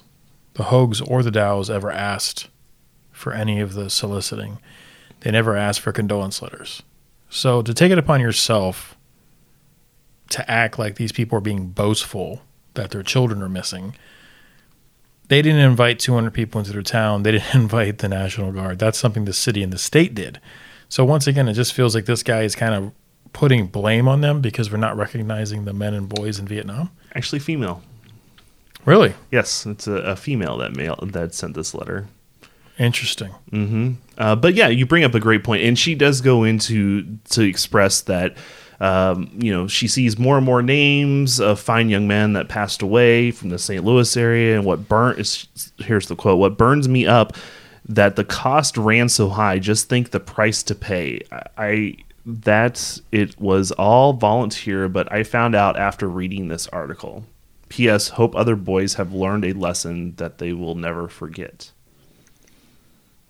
the 0.53 0.63
Hoags 0.65 1.01
or 1.01 1.23
the 1.23 1.31
Dows 1.31 1.69
ever 1.69 1.91
asked 1.91 2.49
for 3.11 3.33
any 3.33 3.59
of 3.59 3.73
the 3.73 3.89
soliciting. 3.89 4.59
They 5.21 5.31
never 5.31 5.55
asked 5.55 5.79
for 5.81 5.91
condolence 5.91 6.41
letters. 6.41 6.83
So 7.29 7.61
to 7.61 7.73
take 7.73 7.91
it 7.91 7.97
upon 7.97 8.21
yourself 8.21 8.95
to 10.29 10.49
act 10.49 10.77
like 10.77 10.95
these 10.95 11.11
people 11.11 11.37
are 11.37 11.41
being 11.41 11.69
boastful 11.69 12.41
that 12.75 12.91
their 12.91 13.03
children 13.03 13.41
are 13.41 13.49
missing. 13.49 13.95
They 15.27 15.41
didn't 15.41 15.61
invite 15.61 15.99
200 15.99 16.33
people 16.33 16.59
into 16.59 16.71
their 16.71 16.81
town. 16.81 17.23
They 17.23 17.33
didn't 17.33 17.53
invite 17.55 17.99
the 17.99 18.09
National 18.09 18.51
Guard. 18.51 18.79
That's 18.79 18.97
something 18.97 19.25
the 19.25 19.33
city 19.33 19.61
and 19.61 19.71
the 19.71 19.77
state 19.77 20.15
did. 20.15 20.39
So 20.87 21.05
once 21.05 21.27
again, 21.27 21.47
it 21.47 21.53
just 21.53 21.73
feels 21.73 21.93
like 21.93 22.05
this 22.05 22.23
guy 22.23 22.41
is 22.41 22.55
kind 22.55 22.73
of 22.73 22.91
putting 23.31 23.67
blame 23.67 24.07
on 24.07 24.21
them 24.21 24.41
because 24.41 24.71
we're 24.71 24.77
not 24.77 24.97
recognizing 24.97 25.65
the 25.65 25.73
men 25.73 25.93
and 25.93 26.09
boys 26.09 26.39
in 26.39 26.47
Vietnam. 26.47 26.89
Actually, 27.13 27.39
female. 27.39 27.83
Really 28.85 29.13
Yes, 29.29 29.65
it's 29.67 29.85
a, 29.87 29.93
a 29.93 30.15
female 30.15 30.57
that 30.57 30.75
mail 30.75 30.97
that 31.03 31.35
sent 31.35 31.53
this 31.53 31.75
letter. 31.75 32.07
interesting. 32.79 33.31
hmm 33.51 33.91
Uh, 34.17 34.35
but 34.35 34.55
yeah, 34.55 34.67
you 34.69 34.85
bring 34.87 35.03
up 35.03 35.13
a 35.13 35.19
great 35.19 35.43
point, 35.43 35.61
and 35.63 35.77
she 35.77 35.93
does 35.93 36.21
go 36.21 36.43
into 36.43 37.17
to 37.31 37.41
express 37.43 38.01
that. 38.01 38.35
Um, 38.79 39.29
you 39.37 39.51
know, 39.51 39.67
she 39.67 39.87
sees 39.87 40.17
more 40.17 40.37
and 40.37 40.45
more 40.45 40.61
names 40.61 41.39
of 41.41 41.59
fine 41.59 41.89
young 41.89 42.07
men 42.07 42.33
that 42.33 42.47
passed 42.47 42.81
away 42.81 43.31
from 43.31 43.49
the 43.49 43.59
St. 43.59 43.83
Louis 43.83 44.15
area, 44.15 44.55
and 44.55 44.65
what 44.65 44.87
burnt 44.87 45.19
is 45.19 45.47
here's 45.79 46.07
the 46.07 46.15
quote: 46.15 46.39
"What 46.39 46.57
burns 46.57 46.87
me 46.87 47.05
up 47.05 47.35
that 47.87 48.15
the 48.15 48.23
cost 48.23 48.77
ran 48.77 49.09
so 49.09 49.29
high. 49.29 49.57
Just 49.59 49.89
think 49.89 50.11
the 50.11 50.19
price 50.19 50.61
to 50.63 50.75
pay. 50.75 51.21
I, 51.57 51.97
that 52.25 52.99
it 53.11 53.39
was 53.41 53.71
all 53.71 54.13
volunteer, 54.13 54.87
but 54.87 55.11
I 55.11 55.23
found 55.23 55.55
out 55.55 55.75
after 55.77 56.07
reading 56.07 56.47
this 56.47 56.67
article. 56.67 57.25
P.S. 57.69 58.09
Hope 58.09 58.35
other 58.35 58.55
boys 58.55 58.95
have 58.95 59.13
learned 59.13 59.43
a 59.45 59.53
lesson 59.53 60.13
that 60.17 60.37
they 60.37 60.53
will 60.53 60.75
never 60.75 61.07
forget. 61.07 61.71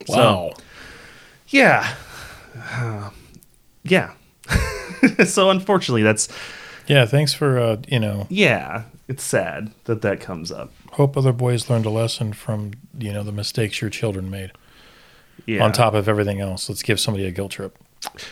So- 0.07 0.13
Wow. 0.17 0.53
Yeah. 1.47 1.95
Uh, 2.55 3.09
yeah. 3.83 4.11
so 5.25 5.49
unfortunately, 5.49 6.03
that's 6.03 6.27
yeah. 6.87 7.05
Thanks 7.05 7.33
for 7.33 7.59
uh, 7.59 7.77
you 7.87 7.99
know. 7.99 8.27
yeah. 8.29 8.83
It's 9.07 9.23
sad 9.23 9.71
that 9.85 10.03
that 10.03 10.19
comes 10.19 10.51
up. 10.51 10.71
Hope 10.91 11.17
other 11.17 11.33
boys 11.33 11.67
learned 11.67 11.87
a 11.87 11.89
lesson 11.89 12.31
from 12.31 12.73
you 12.97 13.11
know 13.11 13.23
the 13.23 13.31
mistakes 13.31 13.81
your 13.81 13.89
children 13.89 14.29
made. 14.29 14.51
Yeah. 15.47 15.63
On 15.63 15.71
top 15.71 15.95
of 15.95 16.07
everything 16.07 16.39
else, 16.41 16.69
let's 16.69 16.83
give 16.83 16.99
somebody 16.99 17.25
a 17.25 17.31
guilt 17.31 17.53
trip. 17.53 17.75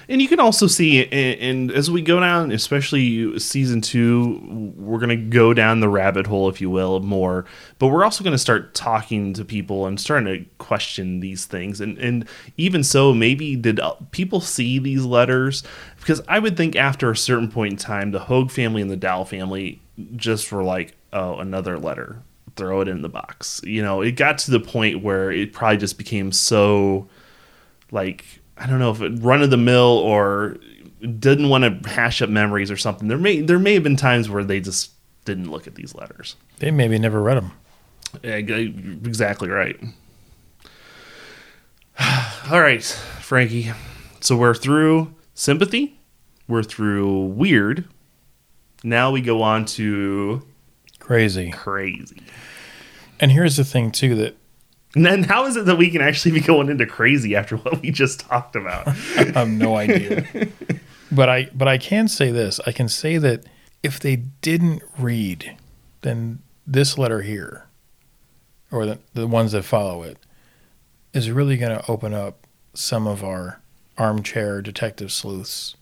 And 0.08 0.22
you 0.22 0.28
can 0.28 0.40
also 0.40 0.68
see, 0.68 1.04
and, 1.04 1.42
and 1.42 1.72
as 1.72 1.92
we 1.92 2.02
go 2.02 2.20
down, 2.20 2.52
especially 2.52 3.38
season 3.40 3.82
two, 3.82 4.74
we're 4.78 5.00
going 5.00 5.10
to 5.10 5.18
go 5.18 5.54
down 5.54 5.82
the 5.82 5.90
rabbit 5.90 6.28
hole, 6.28 6.48
if 6.48 6.62
you 6.62 6.70
will, 6.70 7.02
more. 7.02 7.46
But 7.78 7.88
we're 7.88 8.06
also 8.06 8.24
going 8.24 8.34
to 8.34 8.38
start 8.38 8.74
talking 8.74 9.34
to 9.34 9.44
people 9.44 9.86
and 9.86 10.00
starting 10.00 10.26
to 10.26 10.50
question 10.58 11.20
these 11.20 11.46
things. 11.46 11.82
And 11.82 11.98
and 11.98 12.28
even 12.56 12.84
so, 12.84 13.14
maybe 13.14 13.56
did 13.56 13.80
uh, 13.80 13.96
people 14.12 14.40
see 14.40 14.80
these 14.80 15.04
letters? 15.04 15.64
Because 16.00 16.22
I 16.28 16.40
would 16.40 16.56
think 16.56 16.76
after 16.76 17.12
a 17.12 17.18
certain 17.18 17.52
point 17.52 17.74
in 17.74 17.78
time, 17.78 18.12
the 18.12 18.20
Hoag 18.20 18.52
family 18.52 18.82
and 18.82 18.90
the 18.90 18.96
Dow 18.96 19.26
family 19.26 19.82
just 20.16 20.52
were 20.52 20.64
like, 20.64 20.96
oh, 21.12 21.40
another 21.40 21.78
letter, 21.78 22.22
throw 22.56 22.80
it 22.82 22.88
in 22.88 23.02
the 23.02 23.10
box. 23.10 23.60
You 23.66 23.82
know, 23.82 24.02
it 24.02 24.14
got 24.14 24.38
to 24.40 24.52
the 24.52 24.60
point 24.62 25.04
where 25.04 25.30
it 25.30 25.52
probably 25.52 25.78
just 25.78 25.98
became 25.98 26.32
so 26.32 27.10
like 27.92 28.37
I 28.60 28.66
don't 28.68 28.80
know 28.80 28.92
if 28.92 29.02
it 29.02 29.22
run 29.22 29.42
of 29.44 29.50
the 29.50 29.58
mill 29.58 29.98
or 30.00 30.58
didn't 31.02 31.50
want 31.50 31.84
to 31.84 31.90
hash 31.90 32.22
up 32.22 32.30
memories 32.30 32.72
or 32.72 32.78
something. 32.78 33.08
There 33.08 33.18
may 33.18 33.42
there 33.42 33.60
may 33.60 33.74
have 33.76 33.84
been 33.84 33.96
times 33.96 34.30
where 34.30 34.44
they 34.44 34.60
just 34.60 34.92
didn't 35.26 35.52
look 35.52 35.68
at 35.68 35.76
these 35.76 35.94
letters. 35.94 36.36
They 36.60 36.72
maybe 36.72 36.98
never 36.98 37.22
read 37.22 37.36
them. 37.38 37.52
Exactly 38.24 39.50
right. 39.50 39.78
All 42.50 42.62
right, 42.62 42.84
Frankie. 42.84 43.72
So 44.20 44.36
we're 44.38 44.54
through 44.56 45.14
sympathy. 45.34 46.00
We're 46.48 46.64
through 46.64 47.26
weird. 47.28 47.86
Now 48.84 49.12
we 49.12 49.22
go 49.22 49.42
on 49.42 49.66
to 49.66 50.46
Crazy. 51.00 51.52
crazy. 51.52 52.22
And 53.20 53.32
here's 53.32 53.58
the 53.58 53.64
thing 53.64 53.92
too 53.92 54.16
that 54.16 54.38
And 54.96 55.06
then 55.06 55.24
how 55.24 55.46
is 55.46 55.56
it 55.58 55.66
that 55.66 55.78
we 55.78 55.90
can 55.90 56.02
actually 56.02 56.32
be 56.32 56.40
going 56.40 56.70
into 56.70 56.86
crazy 56.86 57.36
after 57.36 57.58
what 57.58 57.82
we 57.82 57.92
just 57.92 58.22
talked 58.22 58.56
about? 58.56 58.88
I 58.88 59.32
have 59.34 59.50
no 59.50 59.76
idea. 59.76 60.48
but 61.12 61.30
I 61.30 61.50
but 61.54 61.68
I 61.68 61.78
can 61.78 62.08
say 62.08 62.32
this. 62.32 62.60
I 62.66 62.72
can 62.72 62.88
say 62.88 63.18
that 63.18 63.46
if 63.84 64.00
they 64.00 64.16
didn't 64.16 64.82
read, 64.98 65.58
then 66.02 66.40
this 66.66 66.98
letter 66.98 67.22
here, 67.22 67.66
or 68.72 68.86
the, 68.86 69.00
the 69.14 69.28
ones 69.28 69.52
that 69.54 69.64
follow 69.64 70.04
it, 70.04 70.18
is 71.14 71.32
really 71.32 71.58
going 71.58 71.78
to 71.78 71.90
open 71.90 72.14
up 72.14 72.48
some 72.74 73.08
of 73.08 73.24
our 73.24 73.62
armchair 73.98 74.62
detective 74.62 75.12
sleuths 75.12 75.76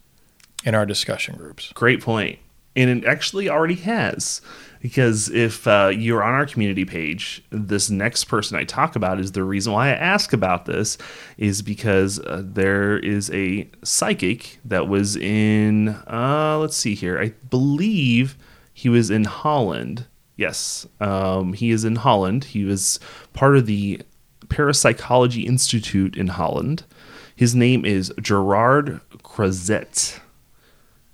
in 0.63 0.76
our 0.76 0.86
discussion 0.86 1.36
groups. 1.36 1.72
Great 1.74 2.02
point. 2.02 2.39
And 2.76 2.90
it 2.90 3.06
actually 3.06 3.50
already 3.50 3.76
has. 3.76 4.42
Because 4.82 5.30
if 5.30 5.66
uh, 5.66 5.92
you're 5.92 6.22
on 6.22 6.34
our 6.34 6.46
community 6.46 6.86
page, 6.86 7.44
this 7.50 7.90
next 7.90 8.26
person 8.26 8.56
I 8.56 8.66
talk 8.66 8.96
about 8.96 9.20
is 9.20 9.32
the 9.32 9.44
reason 9.44 9.74
why 9.74 9.88
I 9.88 9.94
ask 9.94 10.32
about 10.32 10.66
this, 10.66 11.00
is 11.38 11.64
because 11.64 12.20
uh, 12.20 12.44
there 12.46 13.00
is 13.00 13.32
a 13.32 13.68
psychic 13.84 14.60
that 14.64 14.88
was 14.88 15.16
in, 15.16 15.90
uh, 16.08 16.60
let's 16.60 16.78
see 16.78 16.94
here, 16.94 17.20
I 17.20 17.30
believe 17.50 18.38
he 18.72 18.88
was 18.88 19.10
in 19.10 19.24
Holland. 19.24 20.06
Yes, 20.36 20.86
um, 21.00 21.54
he 21.54 21.72
is 21.72 21.84
in 21.84 21.96
Holland. 21.96 22.44
He 22.44 22.64
was 22.64 23.00
part 23.34 23.58
of 23.58 23.66
the 23.66 24.02
Parapsychology 24.50 25.48
Institute 25.48 26.16
in 26.16 26.28
Holland. 26.28 26.84
His 27.36 27.56
name 27.56 27.86
is 27.86 28.14
Gerard 28.22 29.02
Croiset 29.24 30.20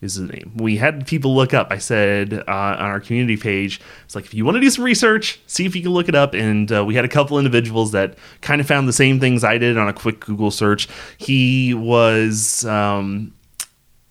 is 0.01 0.15
his 0.15 0.29
name. 0.29 0.51
We 0.55 0.77
had 0.77 1.05
people 1.05 1.35
look 1.35 1.53
up. 1.53 1.67
I 1.69 1.77
said 1.77 2.33
uh, 2.33 2.43
on 2.47 2.85
our 2.85 2.99
community 2.99 3.37
page, 3.37 3.79
it's 4.03 4.15
like 4.15 4.25
if 4.25 4.33
you 4.33 4.43
want 4.43 4.55
to 4.55 4.61
do 4.61 4.69
some 4.69 4.83
research, 4.83 5.39
see 5.47 5.65
if 5.65 5.75
you 5.75 5.81
can 5.81 5.91
look 5.91 6.09
it 6.09 6.15
up. 6.15 6.33
And 6.33 6.71
uh, 6.71 6.83
we 6.83 6.95
had 6.95 7.05
a 7.05 7.09
couple 7.09 7.37
individuals 7.37 7.91
that 7.91 8.17
kind 8.41 8.59
of 8.59 8.67
found 8.67 8.87
the 8.87 8.93
same 8.93 9.19
things 9.19 9.43
I 9.43 9.57
did 9.57 9.77
on 9.77 9.87
a 9.87 9.93
quick 9.93 10.19
Google 10.19 10.51
search. 10.51 10.87
He 11.17 11.73
was. 11.73 12.65
Um, 12.65 13.33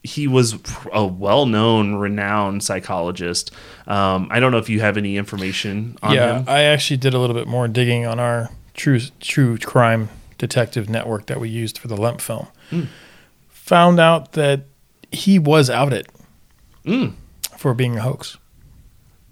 he 0.03 0.27
was 0.27 0.59
a 0.95 1.05
well-known, 1.05 1.97
renowned 1.97 2.65
psychologist. 2.65 3.51
Um, 3.87 4.29
I 4.31 4.41
don't 4.41 4.51
know 4.51 4.57
if 4.57 4.71
you 4.71 4.81
have 4.81 4.97
any 4.97 5.19
information 5.19 5.99
on 6.03 6.15
yeah, 6.15 6.39
him. 6.39 6.45
I 6.49 6.63
actually 6.63 6.97
did 6.97 7.13
a 7.13 7.19
little 7.19 7.37
bit 7.37 7.47
more 7.47 7.69
digging 7.69 8.07
on 8.07 8.19
our 8.19 8.49
true 8.73 9.01
true 9.21 9.59
crime 9.59 10.09
detective 10.39 10.89
network 10.89 11.27
that 11.27 11.39
we 11.39 11.51
used 11.51 11.77
for 11.77 11.89
the 11.89 11.99
Lemp 11.99 12.23
film. 12.23 12.49
Hmm. 12.71 12.85
Found 13.51 14.01
out 14.01 14.33
that 14.33 14.63
he 15.13 15.39
was 15.39 15.69
outed 15.71 16.09
Mm, 16.87 17.15
for 17.59 17.75
being 17.75 17.97
a 17.99 18.01
hoax. 18.03 18.39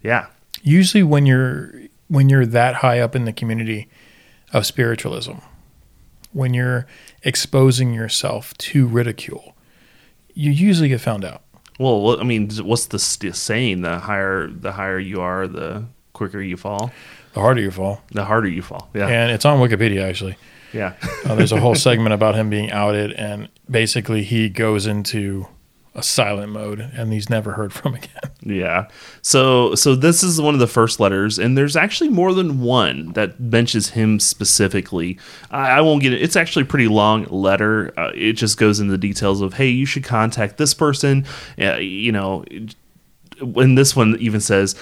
yeah, 0.02 0.26
Usually, 0.62 1.02
when 1.02 1.24
you're 1.24 1.72
when 2.08 2.28
you're 2.28 2.44
that 2.46 2.76
high 2.76 3.00
up 3.00 3.14
in 3.16 3.24
the 3.24 3.32
community 3.32 3.88
of 4.52 4.66
spiritualism, 4.66 5.34
when 6.32 6.52
you're 6.54 6.86
exposing 7.22 7.92
yourself 7.94 8.56
to 8.58 8.86
ridicule, 8.86 9.54
you 10.34 10.50
usually 10.50 10.88
get 10.88 11.00
found 11.00 11.24
out. 11.24 11.42
Well, 11.78 12.20
I 12.20 12.24
mean, 12.24 12.50
what's 12.64 12.86
the 12.86 12.98
saying? 12.98 13.82
The 13.82 13.98
higher 14.00 14.48
the 14.48 14.72
higher 14.72 14.98
you 14.98 15.20
are, 15.20 15.46
the 15.46 15.84
quicker 16.12 16.40
you 16.42 16.56
fall. 16.56 16.90
The 17.34 17.40
harder 17.40 17.60
you 17.60 17.70
fall, 17.70 18.02
The 18.12 18.24
harder 18.24 18.48
you 18.48 18.62
fall. 18.62 18.90
Yeah, 18.94 19.06
and 19.06 19.30
it's 19.30 19.44
on 19.44 19.58
Wikipedia 19.60 20.02
actually. 20.08 20.36
yeah. 20.72 20.94
Uh, 21.24 21.34
there's 21.36 21.52
a 21.52 21.60
whole 21.60 21.74
segment 21.88 22.12
about 22.14 22.34
him 22.34 22.50
being 22.50 22.70
outed, 22.72 23.12
and 23.12 23.48
basically 23.70 24.24
he 24.24 24.48
goes 24.48 24.86
into 24.86 25.46
a 25.94 26.02
silent 26.02 26.52
mode, 26.52 26.80
and 26.80 27.12
he's 27.12 27.28
never 27.28 27.52
heard 27.52 27.72
from 27.72 27.94
again. 27.96 28.30
Yeah. 28.42 28.88
So 29.22 29.74
so 29.74 29.94
this 29.94 30.22
is 30.22 30.40
one 30.40 30.54
of 30.54 30.60
the 30.60 30.66
first 30.66 31.00
letters, 31.00 31.38
and 31.38 31.56
there's 31.56 31.76
actually 31.76 32.10
more 32.10 32.32
than 32.32 32.60
one 32.60 33.12
that 33.12 33.38
mentions 33.40 33.90
him 33.90 34.20
specifically. 34.20 35.18
I, 35.50 35.70
I 35.70 35.80
won't 35.80 36.02
get 36.02 36.12
it. 36.12 36.22
It's 36.22 36.36
actually 36.36 36.62
a 36.62 36.66
pretty 36.66 36.88
long 36.88 37.24
letter. 37.24 37.92
Uh, 37.98 38.12
it 38.14 38.34
just 38.34 38.58
goes 38.58 38.80
into 38.80 38.92
the 38.92 38.98
details 38.98 39.40
of, 39.40 39.54
hey, 39.54 39.68
you 39.68 39.86
should 39.86 40.04
contact 40.04 40.56
this 40.56 40.74
person. 40.74 41.26
Uh, 41.60 41.76
you 41.76 42.12
know, 42.12 42.44
and 43.40 43.78
this 43.78 43.94
one 43.94 44.16
even 44.20 44.40
says, 44.40 44.74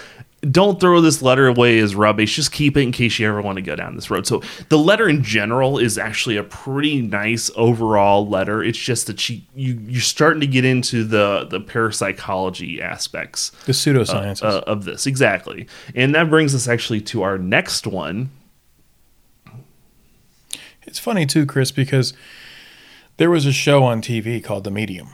don't 0.43 0.79
throw 0.79 1.01
this 1.01 1.23
letter 1.23 1.47
away 1.49 1.79
as 1.79 1.95
rubbish. 1.95 2.37
Just 2.37 2.53
keep 2.53 2.77
it 2.77 2.81
in 2.81 2.93
case 2.93 3.19
you 3.19 3.27
ever 3.27 3.41
want 3.41 3.57
to 3.57 3.63
go 3.63 3.75
down 3.75 3.97
this 3.97 4.11
road. 4.11 4.27
So 4.27 4.43
the 4.69 4.79
letter 4.79 5.09
in 5.09 5.23
general 5.25 5.79
is 5.79 5.97
actually 5.99 6.37
a 6.37 6.43
pretty 6.45 7.01
nice 7.01 7.51
overall 7.57 8.29
letter. 8.29 8.63
It's 8.63 8.79
just 8.79 9.07
that 9.09 9.29
you, 9.29 9.41
you 9.55 9.81
you're 9.87 10.01
starting 10.03 10.41
to 10.43 10.47
get 10.47 10.65
into 10.65 11.05
the 11.05 11.47
the 11.51 11.59
parapsychology 11.61 12.81
aspects 12.83 13.51
The 13.65 13.73
pseudosciences. 13.73 14.43
uh, 14.45 14.61
of 14.67 14.85
this 14.85 15.07
exactly, 15.07 15.67
and 15.95 16.15
that 16.15 16.29
brings 16.29 16.55
us 16.55 16.69
actually 16.69 17.01
to 17.03 17.23
our 17.23 17.39
next 17.39 17.87
one. 17.87 18.31
it's 20.83 20.99
funny 20.99 21.27
too, 21.27 21.47
Chris, 21.47 21.71
because 21.73 22.13
there 23.17 23.31
was 23.31 23.47
a 23.47 23.53
show 23.53 23.83
on 23.85 24.01
TV 24.03 24.43
called 24.45 24.65
The 24.65 24.71
Medium, 24.71 25.09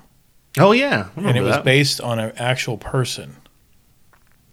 Oh 0.58 0.72
yeah, 0.72 1.08
and 1.16 1.24
it 1.24 1.28
remember 1.28 1.42
was 1.44 1.54
that. 1.56 1.64
based 1.64 2.00
on 2.00 2.18
an 2.18 2.32
actual 2.36 2.76
person. 2.76 3.36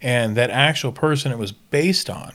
And 0.02 0.38
that 0.38 0.50
actual 0.50 0.92
person 0.92 1.32
it 1.32 1.38
was 1.38 1.52
based 1.52 2.10
on 2.10 2.34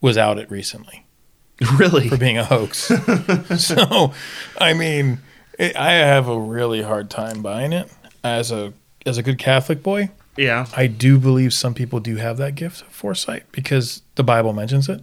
was 0.00 0.16
outed 0.16 0.50
recently 0.50 1.04
really 1.76 2.08
for 2.08 2.16
being 2.16 2.38
a 2.38 2.44
hoax. 2.44 2.78
so, 3.58 4.12
I 4.58 4.74
mean, 4.74 5.18
it, 5.58 5.76
I 5.76 5.92
have 5.92 6.28
a 6.28 6.38
really 6.38 6.82
hard 6.82 7.10
time 7.10 7.42
buying 7.42 7.72
it 7.72 7.90
as 8.22 8.52
a 8.52 8.72
as 9.06 9.18
a 9.18 9.22
good 9.22 9.38
Catholic 9.38 9.82
boy. 9.82 10.10
yeah. 10.36 10.66
I 10.76 10.86
do 10.86 11.18
believe 11.18 11.54
some 11.54 11.74
people 11.74 11.98
do 11.98 12.16
have 12.16 12.36
that 12.36 12.54
gift 12.54 12.82
of 12.82 12.88
foresight 12.88 13.44
because 13.52 14.02
the 14.16 14.24
Bible 14.24 14.52
mentions 14.52 14.88
it. 14.88 15.02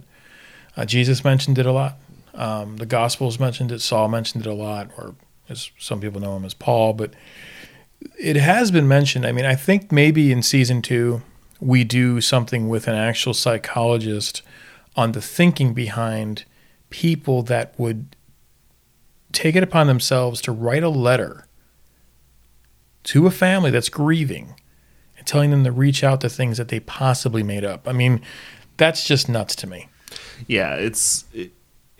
Uh, 0.76 0.84
Jesus 0.84 1.24
mentioned 1.24 1.58
it 1.58 1.66
a 1.66 1.72
lot. 1.72 1.96
Um, 2.34 2.76
the 2.76 2.86
Gospels 2.86 3.40
mentioned 3.40 3.72
it. 3.72 3.80
Saul 3.80 4.08
mentioned 4.08 4.46
it 4.46 4.48
a 4.48 4.54
lot, 4.54 4.90
or 4.96 5.14
as 5.48 5.70
some 5.78 6.00
people 6.00 6.20
know 6.20 6.36
him 6.36 6.44
as 6.44 6.54
Paul. 6.54 6.92
But 6.92 7.14
it 8.18 8.36
has 8.36 8.70
been 8.70 8.88
mentioned. 8.88 9.26
I 9.26 9.32
mean, 9.32 9.44
I 9.44 9.54
think 9.54 9.90
maybe 9.92 10.32
in 10.32 10.42
season 10.42 10.82
two 10.82 11.22
we 11.60 11.84
do 11.84 12.20
something 12.20 12.68
with 12.68 12.86
an 12.86 12.94
actual 12.94 13.34
psychologist 13.34 14.42
on 14.94 15.12
the 15.12 15.22
thinking 15.22 15.74
behind 15.74 16.44
people 16.90 17.42
that 17.42 17.78
would 17.78 18.16
take 19.32 19.56
it 19.56 19.62
upon 19.62 19.86
themselves 19.86 20.40
to 20.42 20.52
write 20.52 20.82
a 20.82 20.88
letter 20.88 21.46
to 23.04 23.26
a 23.26 23.30
family 23.30 23.70
that's 23.70 23.88
grieving 23.88 24.54
and 25.16 25.26
telling 25.26 25.50
them 25.50 25.64
to 25.64 25.72
reach 25.72 26.02
out 26.02 26.20
to 26.20 26.28
things 26.28 26.58
that 26.58 26.68
they 26.68 26.80
possibly 26.80 27.42
made 27.42 27.64
up. 27.64 27.86
I 27.86 27.92
mean, 27.92 28.20
that's 28.76 29.06
just 29.06 29.28
nuts 29.28 29.54
to 29.56 29.66
me. 29.66 29.88
Yeah, 30.46 30.74
it's 30.74 31.24
it, 31.32 31.52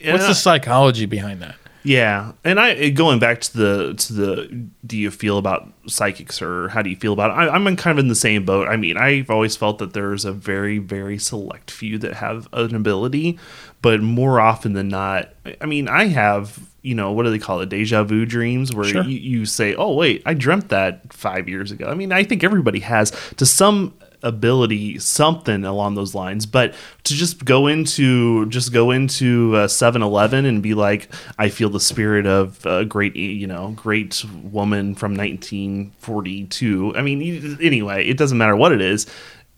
What's 0.04 0.26
the 0.26 0.34
psychology 0.34 1.06
behind 1.06 1.40
that? 1.42 1.56
Yeah, 1.86 2.32
and 2.42 2.58
I 2.58 2.70
eh, 2.72 2.90
going 2.90 3.20
back 3.20 3.40
to 3.42 3.56
the 3.56 3.94
to 3.94 4.12
the 4.12 4.66
do 4.84 4.98
you 4.98 5.12
feel 5.12 5.38
about 5.38 5.68
psychics 5.86 6.42
or 6.42 6.68
how 6.70 6.82
do 6.82 6.90
you 6.90 6.96
feel 6.96 7.12
about 7.12 7.30
it? 7.30 7.34
I, 7.34 7.48
I'm 7.54 7.64
kind 7.76 7.96
of 7.96 8.02
in 8.02 8.08
the 8.08 8.16
same 8.16 8.44
boat. 8.44 8.66
I 8.66 8.76
mean, 8.76 8.96
I've 8.96 9.30
always 9.30 9.56
felt 9.56 9.78
that 9.78 9.92
there's 9.92 10.24
a 10.24 10.32
very 10.32 10.78
very 10.78 11.16
select 11.16 11.70
few 11.70 11.96
that 11.98 12.14
have 12.14 12.48
an 12.52 12.74
ability, 12.74 13.38
but 13.82 14.02
more 14.02 14.40
often 14.40 14.72
than 14.72 14.88
not, 14.88 15.32
I 15.60 15.66
mean, 15.66 15.86
I 15.88 16.06
have 16.06 16.58
you 16.82 16.96
know 16.96 17.12
what 17.12 17.22
do 17.22 17.30
they 17.30 17.38
call 17.38 17.60
it 17.60 17.68
deja 17.68 18.02
vu 18.02 18.26
dreams 18.26 18.74
where 18.74 18.84
Sure. 18.86 19.04
you, 19.04 19.18
you 19.18 19.46
say, 19.46 19.76
oh 19.76 19.94
wait, 19.94 20.22
I 20.26 20.34
dreamt 20.34 20.70
that 20.70 21.12
five 21.12 21.48
years 21.48 21.70
ago. 21.70 21.86
I 21.86 21.94
mean, 21.94 22.10
I 22.10 22.24
think 22.24 22.42
everybody 22.42 22.80
has 22.80 23.12
to 23.36 23.46
some 23.46 23.94
ability 24.22 24.98
something 24.98 25.64
along 25.64 25.94
those 25.94 26.14
lines. 26.14 26.46
But 26.46 26.74
to 27.04 27.14
just 27.14 27.44
go 27.44 27.66
into 27.66 28.46
just 28.46 28.72
go 28.72 28.90
into 28.90 29.54
uh, 29.56 29.66
7-eleven 29.66 30.44
and 30.44 30.62
be 30.62 30.74
like 30.74 31.08
i 31.38 31.48
feel 31.48 31.68
the 31.68 31.78
spirit 31.78 32.26
of 32.26 32.64
a 32.66 32.84
great 32.84 33.14
you 33.14 33.46
know 33.46 33.72
great 33.76 34.24
woman 34.42 34.94
from 34.94 35.14
1942 35.14 36.94
i 36.96 37.02
mean 37.02 37.56
anyway 37.60 38.04
it 38.04 38.16
doesn't 38.16 38.38
matter 38.38 38.56
what 38.56 38.72
it 38.72 38.80
is 38.80 39.06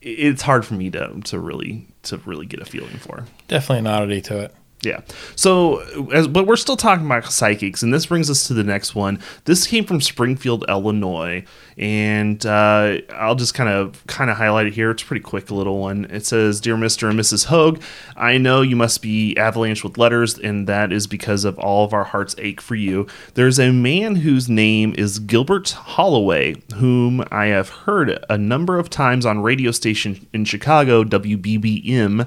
it's 0.01 0.43
hard 0.43 0.65
for 0.65 0.75
me 0.75 0.91
to 0.91 1.21
to 1.25 1.39
really 1.39 1.87
to 2.05 2.19
really 2.19 2.47
get 2.47 2.61
a 2.61 2.65
feeling 2.65 2.97
for. 2.99 3.25
Definitely 3.49 3.81
an 3.81 3.87
oddity 3.89 4.21
to 4.23 4.39
it. 4.41 4.55
Yeah. 4.89 5.03
So, 5.37 5.81
as, 6.13 6.27
but 6.27 6.47
we're 6.47 6.57
still 6.57 6.77
talking 6.79 7.05
about 7.05 7.31
psychics, 7.31 7.83
and 7.83 7.93
this 7.93 8.07
brings 8.07 8.31
us 8.31 8.49
to 8.49 8.55
the 8.55 8.65
next 8.65 8.95
one. 8.95 9.21
This 9.45 9.67
came 9.67 9.85
from 9.85 10.01
Springfield, 10.01 10.65
Illinois, 10.67 11.45
and 11.77 12.45
uh, 12.47 12.97
I'll 13.13 13.35
just 13.35 13.53
kind 13.53 13.69
of 13.69 14.03
kind 14.07 14.31
of 14.31 14.39
highlight 14.39 14.67
it 14.67 14.73
here. 14.73 14.91
It's 14.91 15.03
a 15.03 15.07
pretty 15.07 15.23
quick 15.23 15.51
little 15.51 15.79
one. 15.79 16.07
It 16.07 16.25
says, 16.25 16.59
"Dear 16.59 16.79
Mister 16.79 17.07
and 17.11 17.21
Mrs. 17.21 17.47
Hoag, 17.47 17.83
I 18.17 18.39
know 18.39 18.63
you 18.63 18.77
must 18.77 19.03
be 19.03 19.37
avalanche 19.37 19.85
with 19.85 19.99
letters, 19.99 20.39
and 20.39 20.67
that 20.67 20.91
is 20.91 21.07
because 21.07 21.45
of 21.45 21.59
all 21.59 21.85
of 21.85 21.93
our 21.93 22.05
hearts 22.05 22.35
ache 22.39 22.63
for 22.63 22.75
you. 22.75 23.07
There's 23.35 23.61
a 23.61 23.71
man 23.71 24.17
whose 24.17 24.49
name 24.49 24.95
is 24.97 25.19
Gilbert 25.19 25.69
Holloway, 25.71 26.55
whom 26.77 27.23
I 27.31 27.47
have 27.47 27.69
heard 27.69 28.25
a 28.31 28.39
number 28.39 28.79
of 28.79 28.89
times 28.89 29.27
on 29.27 29.41
radio 29.41 29.71
station 29.71 30.27
in 30.33 30.47
Chicago, 30.47 31.05
WBBM." 31.05 32.27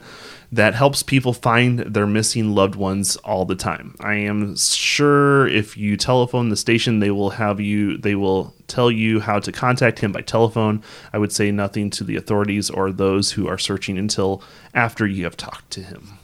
That 0.54 0.74
helps 0.74 1.02
people 1.02 1.32
find 1.32 1.80
their 1.80 2.06
missing 2.06 2.54
loved 2.54 2.76
ones 2.76 3.16
all 3.18 3.46
the 3.46 3.56
time. 3.56 3.96
I 4.02 4.16
am 4.16 4.58
sure 4.58 5.48
if 5.48 5.78
you 5.78 5.96
telephone 5.96 6.50
the 6.50 6.58
station, 6.58 7.00
they 7.00 7.10
will 7.12 7.30
have 7.32 7.62
you, 7.62 7.98
they 7.98 8.16
will 8.16 8.54
tell 8.68 8.92
you 8.92 9.22
how 9.22 9.40
to 9.40 9.52
contact 9.54 10.00
him 10.00 10.12
by 10.12 10.22
telephone. 10.22 10.84
I 11.14 11.20
would 11.20 11.32
say 11.32 11.52
nothing 11.52 11.90
to 11.92 12.04
the 12.04 12.18
authorities 12.18 12.70
or 12.70 12.92
those 12.92 13.32
who 13.32 13.48
are 13.48 13.58
searching 13.58 13.98
until 13.98 14.44
after 14.74 15.08
you 15.08 15.24
have 15.24 15.38
talked 15.38 15.72
to 15.72 15.84
him. 15.84 16.18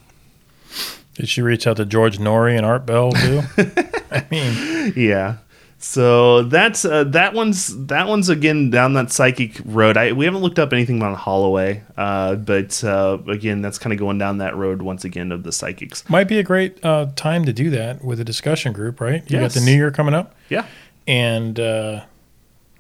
Did 1.14 1.30
she 1.30 1.42
reach 1.42 1.66
out 1.66 1.78
to 1.78 1.86
George 1.86 2.18
Noory 2.20 2.58
and 2.58 2.66
Art 2.66 2.86
Bell 2.86 3.14
too? 3.14 3.42
I 4.12 4.26
mean, 4.30 4.94
Yeah. 4.96 5.38
So 5.80 6.42
that's 6.44 6.86
uh, 6.86 7.04
that 7.06 7.34
one's 7.36 7.86
that 7.86 8.08
one's 8.08 8.30
again 8.30 8.72
down 8.72 8.94
that 8.94 9.12
psychic 9.12 9.62
road. 9.64 9.96
I 9.96 10.12
we 10.12 10.26
haven't 10.26 10.42
looked 10.42 10.58
up 10.58 10.74
anything 10.74 10.98
about 10.98 11.16
Holloway, 11.18 11.84
uh, 11.96 12.36
but 12.36 12.84
uh, 12.84 13.20
again 13.28 13.62
that's 13.62 13.78
kind 13.78 13.94
of 13.94 14.00
going 14.00 14.18
down 14.18 14.40
that 14.40 14.56
road 14.56 14.82
once 14.82 15.06
again 15.06 15.32
of 15.32 15.44
the 15.44 15.52
psychics. 15.52 16.08
might 16.10 16.28
be 16.28 16.40
a 16.40 16.44
great 16.44 16.84
uh, 16.84 17.08
time 17.16 17.46
to 17.46 17.54
do 17.54 17.70
that 17.70 18.04
with 18.04 18.20
a 18.20 18.24
discussion 18.24 18.74
group, 18.74 19.00
right? 19.00 19.22
You 19.30 19.40
Yes. 19.40 19.54
got 19.54 19.60
the 19.60 19.66
new 19.66 19.76
year 19.76 19.92
coming 19.92 20.16
up, 20.16 20.36
Yeah. 20.50 20.66
and 21.08 21.60
uh, 21.60 22.02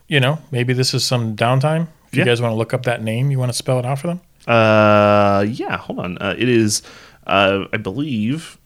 you 0.07 0.19
know 0.19 0.39
maybe 0.51 0.73
this 0.73 0.95
is 0.95 1.05
some 1.05 1.36
downtime. 1.36 1.88
If 2.07 2.15
Yeah. 2.15 2.21
you 2.21 2.25
guys 2.25 2.41
want 2.41 2.51
to 2.53 2.55
look 2.57 2.73
up 2.73 2.83
that 2.86 3.03
name, 3.03 3.29
you 3.29 3.38
want 3.38 3.49
to 3.51 3.57
spell 3.57 3.77
it 3.77 3.86
out 3.86 3.99
for 3.99 4.07
them. 4.07 4.21
Uh, 4.47 5.45
yeah. 5.47 5.77
Hold 5.77 5.99
on. 5.99 6.17
Uh, 6.19 6.33
it 6.38 6.47
is, 6.49 6.81
uh, 7.27 7.65
I 7.71 7.77
believe. 7.77 8.57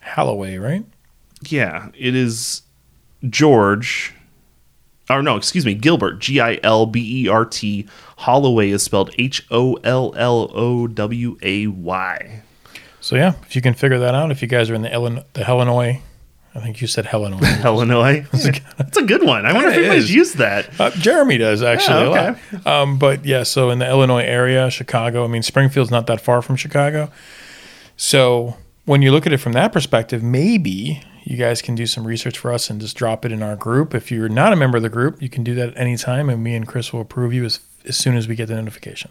Holloway, 0.00 0.56
right? 0.58 0.84
Yeah, 1.48 1.88
it 1.96 2.14
is 2.16 2.62
George. 3.28 4.14
Or 5.08 5.22
no, 5.22 5.36
excuse 5.36 5.66
me, 5.66 5.74
Gilbert. 5.74 6.20
G 6.20 6.40
I 6.40 6.60
L 6.62 6.86
B 6.86 7.24
E 7.24 7.28
R 7.28 7.44
T. 7.44 7.86
Holloway 8.18 8.70
is 8.70 8.82
spelled 8.84 9.10
H 9.18 9.44
O 9.50 9.74
L 9.82 10.14
L 10.16 10.50
O 10.54 10.86
W 10.86 11.36
A 11.42 11.66
Y. 11.66 12.42
So 13.00 13.16
yeah, 13.16 13.32
if 13.42 13.56
you 13.56 13.62
can 13.62 13.74
figure 13.74 13.98
that 13.98 14.14
out, 14.14 14.30
if 14.30 14.40
you 14.42 14.46
guys 14.48 14.70
are 14.70 14.74
in 14.74 14.82
the 14.82 14.92
Illinois, 14.92 15.24
the 15.32 15.48
Illinois, 15.48 16.00
I 16.54 16.60
think 16.60 16.80
you 16.80 16.86
said 16.86 17.08
Illinois. 17.12 17.60
Illinois. 17.64 18.26
That's 18.76 18.96
a 18.96 19.02
good 19.02 19.24
one. 19.24 19.46
I 19.46 19.52
wonder 19.52 19.70
if 19.70 19.76
anybody's 19.78 20.14
used 20.14 20.36
that. 20.36 20.78
Uh, 20.80 20.90
Jeremy 20.90 21.38
does 21.38 21.62
actually 21.62 22.10
Yeah, 22.12 22.36
a 22.52 22.56
lot. 22.56 22.66
Um, 22.66 22.98
but 22.98 23.24
yeah, 23.24 23.42
so 23.42 23.70
in 23.70 23.78
the 23.78 23.88
Illinois 23.88 24.24
area, 24.24 24.70
Chicago. 24.70 25.24
I 25.24 25.28
mean, 25.28 25.42
Springfield's 25.42 25.90
not 25.90 26.06
that 26.08 26.20
far 26.20 26.42
from 26.42 26.56
Chicago. 26.56 27.10
So 27.96 28.56
when 28.84 29.02
you 29.02 29.12
look 29.12 29.26
at 29.26 29.32
it 29.32 29.38
from 29.38 29.52
that 29.52 29.72
perspective, 29.72 30.22
maybe 30.22 31.02
you 31.22 31.36
guys 31.36 31.62
can 31.62 31.74
do 31.74 31.86
some 31.86 32.06
research 32.06 32.38
for 32.38 32.52
us 32.52 32.70
and 32.70 32.80
just 32.80 32.96
drop 32.96 33.24
it 33.24 33.32
in 33.32 33.42
our 33.42 33.56
group. 33.56 33.94
If 33.94 34.10
you're 34.10 34.28
not 34.28 34.52
a 34.52 34.56
member 34.56 34.76
of 34.76 34.82
the 34.82 34.88
group, 34.88 35.20
you 35.20 35.28
can 35.28 35.44
do 35.44 35.54
that 35.54 35.70
at 35.70 35.76
any 35.76 35.96
time, 35.96 36.28
and 36.28 36.42
me 36.42 36.54
and 36.54 36.66
Chris 36.66 36.92
will 36.92 37.00
approve 37.00 37.32
you 37.32 37.44
as 37.44 37.60
as 37.86 37.96
soon 37.96 38.16
as 38.16 38.28
we 38.28 38.34
get 38.34 38.46
the 38.46 38.54
notification. 38.54 39.10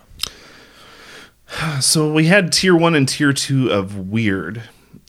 So 1.82 2.14
we 2.14 2.28
had 2.28 2.54
tier 2.54 2.76
one 2.76 2.94
and 2.94 3.10
tier 3.10 3.34
two 3.34 3.72
of 3.72 3.98
weird, 3.98 4.62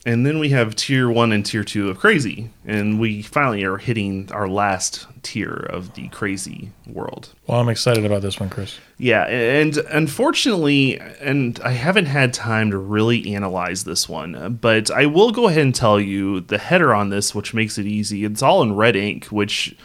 and 0.05 0.25
then 0.25 0.39
we 0.39 0.49
have 0.49 0.75
tier 0.75 1.09
one 1.09 1.31
and 1.31 1.45
tier 1.45 1.63
two 1.63 1.89
of 1.89 1.99
crazy, 1.99 2.49
and 2.65 2.99
we 2.99 3.21
finally 3.21 3.63
are 3.63 3.77
hitting 3.77 4.29
our 4.31 4.47
last 4.47 5.07
tier 5.21 5.53
of 5.53 5.93
the 5.93 6.07
crazy 6.09 6.71
world. 6.87 7.29
Well, 7.45 7.59
I'm 7.59 7.69
excited 7.69 8.05
about 8.05 8.21
this 8.21 8.39
one, 8.39 8.49
Chris. 8.49 8.79
Yeah, 8.97 9.25
and 9.27 9.77
unfortunately, 9.77 10.99
and 10.99 11.59
I 11.63 11.71
haven't 11.71 12.07
had 12.07 12.33
time 12.33 12.71
to 12.71 12.77
really 12.77 13.35
analyze 13.35 13.83
this 13.83 14.09
one, 14.09 14.57
but 14.61 14.89
I 14.89 15.05
will 15.05 15.31
go 15.31 15.47
ahead 15.47 15.61
and 15.61 15.75
tell 15.75 15.99
you 15.99 16.41
the 16.41 16.57
header 16.57 16.93
on 16.93 17.09
this, 17.09 17.35
which 17.35 17.53
makes 17.53 17.77
it 17.77 17.85
easy. 17.85 18.25
It's 18.25 18.41
all 18.41 18.63
in 18.63 18.75
red 18.75 18.95
ink, 18.95 19.25
which 19.25 19.75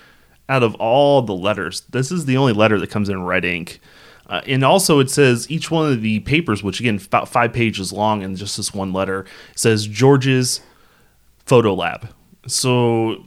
out 0.49 0.62
of 0.62 0.74
all 0.76 1.22
the 1.22 1.34
letters, 1.34 1.82
this 1.90 2.11
is 2.11 2.24
the 2.24 2.36
only 2.36 2.53
letter 2.53 2.78
that 2.78 2.90
comes 2.90 3.09
in 3.09 3.24
red 3.24 3.45
ink. 3.45 3.80
Uh, 4.29 4.41
and 4.47 4.64
also, 4.64 4.99
it 4.99 5.11
says 5.11 5.51
each 5.51 5.70
one 5.70 5.91
of 5.91 6.03
the 6.03 6.20
papers, 6.20 6.62
which 6.62 6.81
again, 6.81 7.01
about 7.07 7.29
five 7.29 7.53
pages 7.53 7.93
long, 7.93 8.22
and 8.22 8.37
just 8.37 8.57
this 8.57 8.74
one 8.74 8.93
letter, 8.93 9.24
says 9.55 9.87
George's 9.87 10.61
Photo 11.45 11.74
Lab. 11.74 12.09
So 12.47 13.24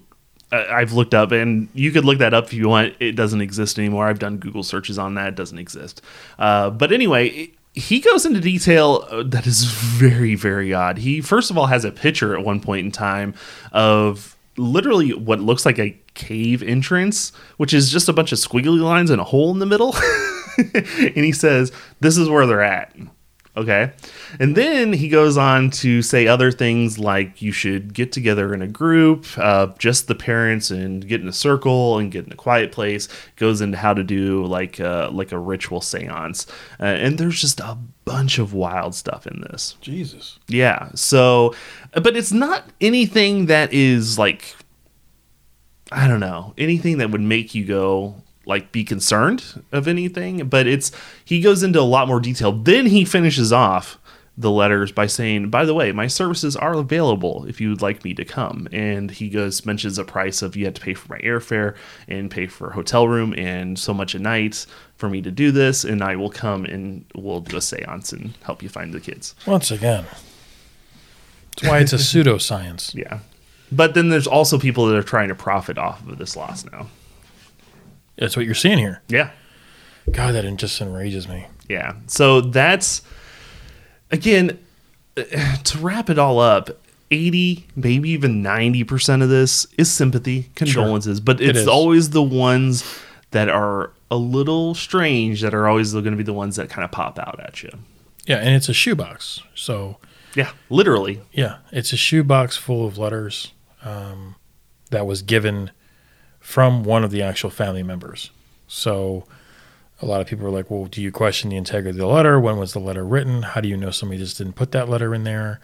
uh, 0.51 0.65
I've 0.69 0.93
looked 0.93 1.13
up, 1.13 1.31
and 1.31 1.69
you 1.73 1.91
could 1.91 2.05
look 2.05 2.19
that 2.19 2.33
up 2.33 2.45
if 2.45 2.53
you 2.53 2.67
want. 2.67 2.95
It 2.99 3.13
doesn't 3.13 3.41
exist 3.41 3.79
anymore. 3.79 4.07
I've 4.07 4.19
done 4.19 4.37
Google 4.37 4.63
searches 4.63 4.97
on 4.97 5.15
that. 5.15 5.29
It 5.29 5.35
doesn't 5.35 5.57
exist. 5.57 6.01
Uh, 6.37 6.69
but 6.69 6.91
anyway, 6.91 7.51
he 7.73 7.99
goes 7.99 8.25
into 8.25 8.41
detail 8.41 9.07
uh, 9.09 9.23
that 9.23 9.47
is 9.47 9.65
very, 9.65 10.35
very 10.35 10.73
odd. 10.73 10.97
He, 10.97 11.21
first 11.21 11.49
of 11.49 11.57
all, 11.57 11.67
has 11.67 11.85
a 11.85 11.91
picture 11.91 12.35
at 12.37 12.43
one 12.43 12.59
point 12.59 12.85
in 12.85 12.91
time 12.91 13.33
of 13.71 14.35
literally 14.57 15.13
what 15.13 15.39
looks 15.39 15.65
like 15.65 15.79
a 15.79 15.97
cave 16.13 16.61
entrance, 16.61 17.31
which 17.57 17.73
is 17.73 17.89
just 17.89 18.09
a 18.09 18.13
bunch 18.13 18.31
of 18.31 18.39
squiggly 18.39 18.81
lines 18.81 19.09
and 19.09 19.21
a 19.21 19.23
hole 19.23 19.51
in 19.51 19.59
the 19.59 19.65
middle. 19.65 19.95
and 20.75 21.25
he 21.25 21.31
says, 21.31 21.71
This 21.99 22.17
is 22.17 22.29
where 22.29 22.45
they're 22.45 22.63
at. 22.63 22.95
Okay. 23.59 23.91
And 24.39 24.55
then 24.55 24.93
he 24.93 25.09
goes 25.09 25.35
on 25.35 25.69
to 25.71 26.01
say 26.01 26.27
other 26.27 26.49
things 26.49 26.97
like 26.97 27.41
you 27.41 27.51
should 27.51 27.93
get 27.93 28.13
together 28.13 28.53
in 28.53 28.61
a 28.61 28.67
group, 28.67 29.25
uh, 29.37 29.67
just 29.77 30.07
the 30.07 30.15
parents, 30.15 30.71
and 30.71 31.05
get 31.05 31.19
in 31.19 31.27
a 31.27 31.33
circle 31.33 31.97
and 31.97 32.09
get 32.09 32.25
in 32.25 32.31
a 32.31 32.37
quiet 32.37 32.71
place. 32.71 33.09
Goes 33.35 33.59
into 33.59 33.77
how 33.77 33.93
to 33.93 34.03
do 34.03 34.45
like 34.45 34.79
uh, 34.79 35.09
like 35.11 35.33
a 35.33 35.37
ritual 35.37 35.81
seance, 35.81 36.47
uh, 36.79 36.83
and 36.83 37.17
there's 37.17 37.41
just 37.41 37.59
a 37.59 37.77
bunch 38.05 38.39
of 38.39 38.53
wild 38.53 38.95
stuff 38.95 39.27
in 39.27 39.41
this. 39.41 39.75
Jesus. 39.81 40.39
Yeah. 40.47 40.89
So, 40.95 41.53
but 41.91 42.15
it's 42.15 42.31
not 42.31 42.63
anything 42.79 43.47
that 43.47 43.73
is 43.73 44.17
like, 44.17 44.55
I 45.91 46.07
don't 46.07 46.21
know, 46.21 46.53
anything 46.57 46.99
that 46.99 47.11
would 47.11 47.21
make 47.21 47.53
you 47.53 47.65
go 47.65 48.15
like 48.49 48.73
be 48.73 48.83
concerned 48.83 49.63
of 49.71 49.87
anything. 49.87 50.49
But 50.49 50.67
it's 50.67 50.91
he 51.23 51.39
goes 51.39 51.63
into 51.63 51.79
a 51.79 51.81
lot 51.81 52.09
more 52.09 52.19
detail. 52.19 52.51
Then 52.51 52.87
he 52.87 53.05
finishes 53.05 53.53
off 53.53 53.97
the 54.37 54.51
letters 54.51 54.91
by 54.91 55.05
saying, 55.05 55.49
"By 55.49 55.65
the 55.65 55.73
way, 55.73 55.91
my 55.91 56.07
services 56.07 56.55
are 56.55 56.73
available 56.73 57.45
if 57.47 57.61
you 57.61 57.69
would 57.69 57.81
like 57.81 58.03
me 58.03 58.13
to 58.15 58.25
come." 58.25 58.67
And 58.71 59.11
he 59.11 59.29
goes 59.29 59.65
mentions 59.65 59.97
a 59.97 60.03
price 60.03 60.41
of 60.41 60.55
you 60.55 60.65
have 60.65 60.73
to 60.73 60.81
pay 60.81 60.93
for 60.93 61.13
my 61.13 61.19
airfare 61.19 61.75
and 62.07 62.31
pay 62.31 62.47
for 62.47 62.69
a 62.69 62.73
hotel 62.73 63.07
room 63.07 63.33
and 63.37 63.77
so 63.77 63.93
much 63.93 64.15
a 64.15 64.19
night 64.19 64.65
for 64.97 65.09
me 65.09 65.21
to 65.21 65.31
do 65.31 65.51
this, 65.51 65.85
and 65.85 66.03
I 66.03 66.15
will 66.15 66.29
come 66.29 66.65
and 66.65 67.05
we'll 67.15 67.41
do 67.41 67.55
a 67.55 67.59
séance 67.59 68.11
and 68.11 68.33
help 68.43 68.63
you 68.63 68.69
find 68.69 68.93
the 68.93 68.99
kids. 68.99 69.35
Once 69.45 69.71
again, 69.71 70.05
that's 71.55 71.69
why 71.69 71.79
it's 71.79 71.93
a 71.93 71.97
pseudoscience. 71.97 72.95
Yeah. 72.95 73.19
But 73.71 73.93
then 73.93 74.09
there's 74.09 74.27
also 74.27 74.57
people 74.57 74.87
that 74.87 74.95
are 74.95 75.03
trying 75.03 75.27
to 75.27 75.35
profit 75.35 75.77
off 75.77 76.05
of 76.07 76.17
this 76.17 76.35
loss 76.35 76.65
now. 76.65 76.87
That's 78.19 78.35
what 78.35 78.45
you're 78.45 78.53
seeing 78.55 78.77
here. 78.77 79.01
Yeah. 79.07 79.31
God, 80.11 80.33
that 80.33 80.43
just 80.57 80.79
enrages 80.81 81.27
me. 81.27 81.47
Yeah. 81.67 81.93
So 82.07 82.41
that's 82.41 83.01
again 84.11 84.59
uh, 85.17 85.57
to 85.63 85.77
wrap 85.79 86.09
it 86.09 86.19
all 86.19 86.39
up. 86.39 86.69
80, 87.11 87.65
maybe 87.75 88.09
even 88.11 88.43
90% 88.43 89.23
of 89.23 89.29
this 89.29 89.65
is 89.79 89.91
sympathy, 89.91 90.51
condolences, 90.53 91.19
but 91.19 91.41
it's 91.41 91.57
is. 91.57 91.67
always 91.67 92.11
the 92.11 92.21
ones 92.21 92.83
that 93.31 93.49
are 93.49 93.91
a 94.11 94.15
little 94.15 94.75
strange 94.75 95.41
that 95.41 95.55
are 95.55 95.67
always 95.67 95.91
going 95.91 96.05
to 96.05 96.15
be 96.15 96.21
the 96.21 96.33
ones 96.33 96.55
that 96.57 96.69
kind 96.69 96.85
of 96.85 96.91
pop 96.91 97.17
out 97.17 97.39
at 97.39 97.63
you. 97.63 97.71
Yeah, 98.27 98.37
and 98.37 98.49
it's 98.55 98.69
a 98.69 98.73
shoebox. 98.75 99.41
So 99.55 99.97
Yeah, 100.35 100.51
literally. 100.69 101.21
yeah, 101.31 101.57
it's 101.71 101.93
a 101.93 101.97
shoebox 101.97 102.57
full 102.57 102.85
of 102.85 102.99
letters 102.99 103.53
um, 103.83 104.35
that 104.91 105.07
was 105.07 105.23
given 105.23 105.71
from 106.39 106.83
one 106.83 107.03
of 107.03 107.11
the 107.11 107.21
actual 107.21 107.49
family 107.49 107.83
members. 107.83 108.31
So 108.67 109.25
a 110.01 110.05
lot 110.05 110.21
of 110.21 110.27
people 110.27 110.45
are 110.45 110.51
like, 110.51 110.71
"Well, 110.71 110.85
do 110.85 111.01
you 111.01 111.11
question 111.11 111.49
the 111.49 111.57
integrity 111.57 111.91
of 111.91 111.97
the 111.97 112.07
letter? 112.07 112.39
When 112.39 112.57
was 112.57 112.73
the 112.73 112.79
letter 112.79 113.03
written? 113.03 113.41
How 113.43 113.61
do 113.61 113.67
you 113.67 113.77
know 113.77 113.91
somebody 113.91 114.19
just 114.19 114.37
didn't 114.37 114.53
put 114.53 114.71
that 114.71 114.89
letter 114.89 115.13
in 115.13 115.23
there?" 115.23 115.59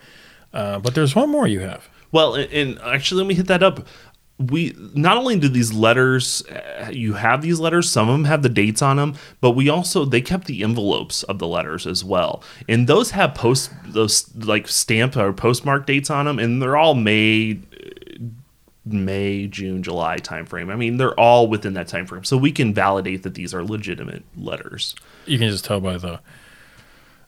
Uh, 0.54 0.80
but 0.80 0.96
there's 0.96 1.16
one 1.16 1.30
more 1.30 1.48
you 1.48 1.60
have. 1.60 1.90
Well, 2.12 2.36
and, 2.36 2.80
actually, 2.82 3.22
let 3.22 3.28
me 3.28 3.36
hit 3.36 3.48
that 3.48 3.62
up. 3.62 3.86
We 4.38 4.76
not 4.94 5.18
only 5.18 5.38
do 5.40 5.48
these 5.48 5.72
letters, 5.72 6.44
uh, 6.48 6.90
you 6.92 7.14
have 7.14 7.42
these 7.42 7.60
letters. 7.60 7.90
Some 7.90 8.10
of 8.10 8.14
them 8.14 8.26
have 8.26 8.42
the 8.42 8.50
dates 8.50 8.82
on 8.82 8.98
them, 8.98 9.16
but 9.40 9.52
we 9.52 9.70
also 9.70 10.04
they 10.04 10.20
kept 10.22 10.48
the 10.48 10.62
envelopes 10.62 11.24
of 11.24 11.40
the 11.40 11.48
letters 11.48 11.88
as 11.88 12.04
well, 12.04 12.44
and 12.68 12.88
those 12.88 13.12
have 13.12 13.34
post 13.34 13.72
those 13.86 14.34
like 14.36 14.68
stamp 14.68 15.16
or 15.16 15.32
postmark 15.32 15.86
dates 15.86 16.10
on 16.10 16.26
them, 16.26 16.38
and 16.38 16.62
they're 16.62 16.76
all 16.76 16.96
May, 16.96 17.60
May, 18.86 19.48
June, 19.48 19.82
July 19.84 20.18
timeframe. 20.18 20.72
I 20.72 20.76
mean, 20.76 20.98
they're 20.98 21.20
all 21.20 21.48
within 21.48 21.74
that 21.74 21.88
time 21.88 22.06
frame, 22.06 22.24
so 22.24 22.38
we 22.38 22.52
can 22.52 22.74
validate 22.74 23.24
that 23.24 23.34
these 23.34 23.54
are 23.54 23.64
legitimate 23.64 24.24
letters. 24.38 24.96
You 25.26 25.40
can 25.40 25.50
just 25.50 25.66
tell 25.66 25.80
by 25.80 25.98
the, 25.98 26.20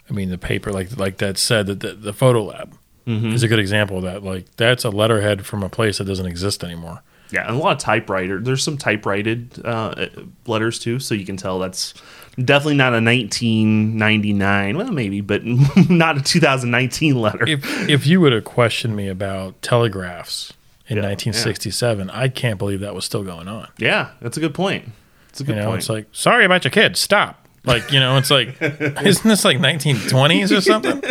I 0.10 0.14
mean, 0.14 0.30
the 0.30 0.38
paper, 0.38 0.72
like 0.72 0.96
like 0.98 1.18
that 1.18 1.38
said 1.38 1.68
that 1.68 1.80
the, 1.80 1.94
the 1.94 2.14
photo 2.14 2.44
lab 2.44 2.78
is 3.08 3.42
a 3.42 3.48
good 3.48 3.60
example 3.60 3.98
of 3.98 4.04
that. 4.04 4.22
Like 4.24 4.54
that's 4.58 4.84
a 4.84 4.90
letterhead 4.90 5.46
from 5.46 5.64
a 5.64 5.70
place 5.70 5.98
that 5.98 6.06
doesn't 6.06 6.26
exist 6.26 6.64
anymore. 6.64 7.04
Yeah, 7.32 7.48
and 7.48 7.58
a 7.58 7.60
lot 7.60 7.74
of 7.74 7.80
typewriter. 7.80 8.40
There's 8.40 8.64
some 8.64 8.78
typewritten 8.78 9.50
uh, 9.64 10.08
letters 10.46 10.80
too, 10.80 11.00
so 11.00 11.14
you 11.14 11.26
can 11.26 11.38
tell 11.38 11.60
that's 11.60 11.94
definitely 12.38 12.76
not 12.76 12.94
a 12.94 13.02
1999. 13.04 14.78
Well, 14.78 14.92
maybe, 14.92 15.22
but 15.22 15.42
not 15.90 16.18
a 16.18 16.22
2019 16.22 17.16
letter. 17.16 17.48
if 17.48 17.90
if 17.90 18.08
you 18.08 18.22
would 18.22 18.34
have 18.34 18.46
questioned 18.46 18.96
me 18.96 19.08
about 19.08 19.62
telegraphs 19.62 20.54
in 20.90 20.98
Yeah, 20.98 21.04
1967, 21.04 22.10
I 22.10 22.28
can't 22.30 22.58
believe 22.58 22.80
that 22.80 22.96
was 22.96 23.06
still 23.06 23.24
going 23.24 23.48
on. 23.48 23.68
yeah, 23.78 24.12
that's 24.22 24.38
a 24.38 24.40
good 24.40 24.54
point. 24.54 24.90
It's 25.30 25.42
a 25.42 25.44
You 25.44 25.48
good 25.48 25.56
know, 25.58 25.66
point. 25.68 25.80
it's 25.80 25.90
like 25.90 26.08
sorry 26.12 26.46
about 26.46 26.64
your 26.64 26.72
kid. 26.72 26.98
Stop. 26.98 27.47
Like 27.66 27.92
you 27.92 28.00
know, 28.00 28.16
it's 28.18 28.32
like 28.32 28.56
isn't 28.62 29.28
this 29.28 29.44
like 29.44 29.58
1920s 29.58 30.58
or 30.58 30.62
something? 30.62 31.02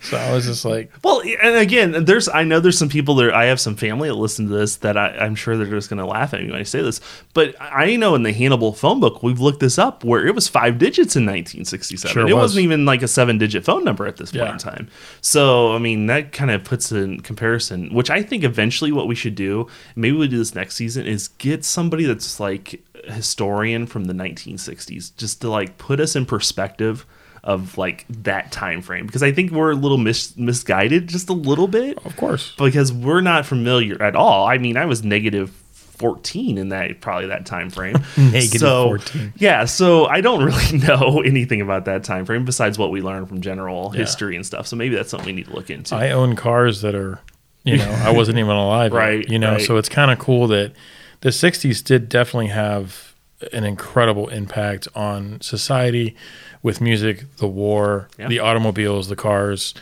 So 0.00 0.16
I 0.16 0.32
was 0.32 0.46
just 0.46 0.64
like, 0.64 0.90
well, 1.04 1.20
and 1.20 1.56
again, 1.56 2.04
there's 2.06 2.28
I 2.28 2.42
know 2.42 2.58
there's 2.58 2.78
some 2.78 2.88
people 2.88 3.14
there. 3.14 3.32
I 3.32 3.44
have 3.44 3.60
some 3.60 3.76
family 3.76 4.08
that 4.08 4.14
listen 4.14 4.48
to 4.48 4.52
this 4.54 4.76
that 4.76 4.96
I, 4.96 5.10
I'm 5.18 5.34
sure 5.36 5.56
they're 5.56 5.66
just 5.66 5.88
going 5.90 5.98
to 5.98 6.06
laugh 6.06 6.34
at 6.34 6.40
me 6.40 6.50
when 6.50 6.58
I 6.58 6.64
say 6.64 6.82
this. 6.82 7.00
But 7.34 7.54
I 7.60 7.94
know 7.96 8.14
in 8.16 8.24
the 8.24 8.32
Hannibal 8.32 8.72
phone 8.72 8.98
book 8.98 9.22
we've 9.22 9.38
looked 9.38 9.60
this 9.60 9.78
up 9.78 10.02
where 10.02 10.26
it 10.26 10.34
was 10.34 10.48
five 10.48 10.78
digits 10.78 11.14
in 11.14 11.22
1967. 11.24 12.12
Sure 12.12 12.22
it 12.28 12.34
was. 12.34 12.42
wasn't 12.42 12.64
even 12.64 12.84
like 12.84 13.02
a 13.02 13.08
seven 13.08 13.38
digit 13.38 13.64
phone 13.64 13.84
number 13.84 14.06
at 14.06 14.16
this 14.16 14.32
point 14.32 14.44
Yeah. 14.46 14.52
in 14.52 14.58
time. 14.58 14.88
So 15.20 15.72
I 15.74 15.78
mean 15.78 16.06
that 16.06 16.32
kind 16.32 16.50
of 16.50 16.64
puts 16.64 16.90
in 16.90 17.20
comparison. 17.20 17.94
Which 17.94 18.10
I 18.10 18.22
think 18.22 18.42
eventually 18.42 18.90
what 18.90 19.06
we 19.06 19.14
should 19.14 19.34
do, 19.36 19.68
maybe 19.94 20.16
we 20.16 20.26
do 20.26 20.38
this 20.38 20.54
next 20.54 20.74
season, 20.74 21.06
is 21.06 21.28
get 21.28 21.64
somebody 21.64 22.06
that's 22.06 22.40
like 22.40 22.82
historian 23.04 23.86
from 23.86 24.04
the 24.04 24.12
1960s, 24.14 25.16
just 25.16 25.40
to 25.42 25.48
like 25.50 25.78
put 25.78 26.00
us 26.00 26.16
in 26.16 26.26
perspective 26.26 27.06
of 27.42 27.78
like 27.78 28.04
that 28.10 28.52
time 28.52 28.82
frame 28.82 29.06
because 29.06 29.22
I 29.22 29.32
think 29.32 29.50
we're 29.50 29.70
a 29.70 29.74
little 29.74 29.96
mis- 29.96 30.36
misguided 30.36 31.08
just 31.08 31.30
a 31.30 31.32
little 31.32 31.68
bit 31.68 31.96
of 32.04 32.14
course. 32.18 32.54
because 32.58 32.92
we're 32.92 33.22
not 33.22 33.46
familiar 33.46 34.00
at 34.02 34.14
all. 34.14 34.46
I 34.46 34.58
mean, 34.58 34.76
I 34.76 34.84
was 34.84 35.02
negative 35.02 35.50
14 35.72 36.58
in 36.58 36.68
that 36.70 37.00
probably 37.00 37.28
that 37.28 37.46
time 37.46 37.70
frame. 37.70 37.94
Negative 38.16 38.60
so, 38.60 38.84
14. 38.88 39.34
Yeah, 39.36 39.64
so 39.66 40.06
I 40.06 40.20
don't 40.22 40.42
really 40.44 40.78
know 40.78 41.20
anything 41.24 41.60
about 41.60 41.84
that 41.86 42.04
time 42.04 42.24
frame 42.26 42.44
besides 42.44 42.78
what 42.78 42.90
we 42.90 43.00
learned 43.02 43.28
from 43.28 43.40
general 43.40 43.90
history 43.90 44.34
and 44.36 44.44
stuff. 44.44 44.66
So 44.66 44.76
maybe 44.76 44.94
that's 44.94 45.10
something 45.10 45.26
we 45.26 45.32
need 45.32 45.46
to 45.46 45.54
look 45.54 45.68
into. 45.70 45.94
I 45.94 46.10
own 46.10 46.36
cars 46.36 46.80
that 46.82 46.94
are, 46.94 47.20
you 47.64 47.76
know, 47.76 47.90
I 48.04 48.12
wasn't 48.12 48.38
even 48.38 48.50
alive. 48.50 48.92
Right, 48.94 49.28
You 49.28 49.38
know, 49.38 49.52
right. 49.52 49.60
so 49.62 49.76
it's 49.76 49.88
kind 49.90 50.10
of 50.10 50.18
cool 50.18 50.46
that 50.48 50.72
the 51.20 51.30
60s 51.30 51.82
did 51.84 52.08
definitely 52.08 52.48
have 52.48 53.14
an 53.52 53.64
incredible 53.64 54.28
impact 54.28 54.86
on 54.94 55.40
society 55.40 56.14
with 56.62 56.80
music, 56.80 57.24
the 57.38 57.48
war, 57.48 58.08
Yeah. 58.18 58.28
the 58.28 58.38
automobiles, 58.38 59.08
the 59.08 59.16
cars. 59.16 59.74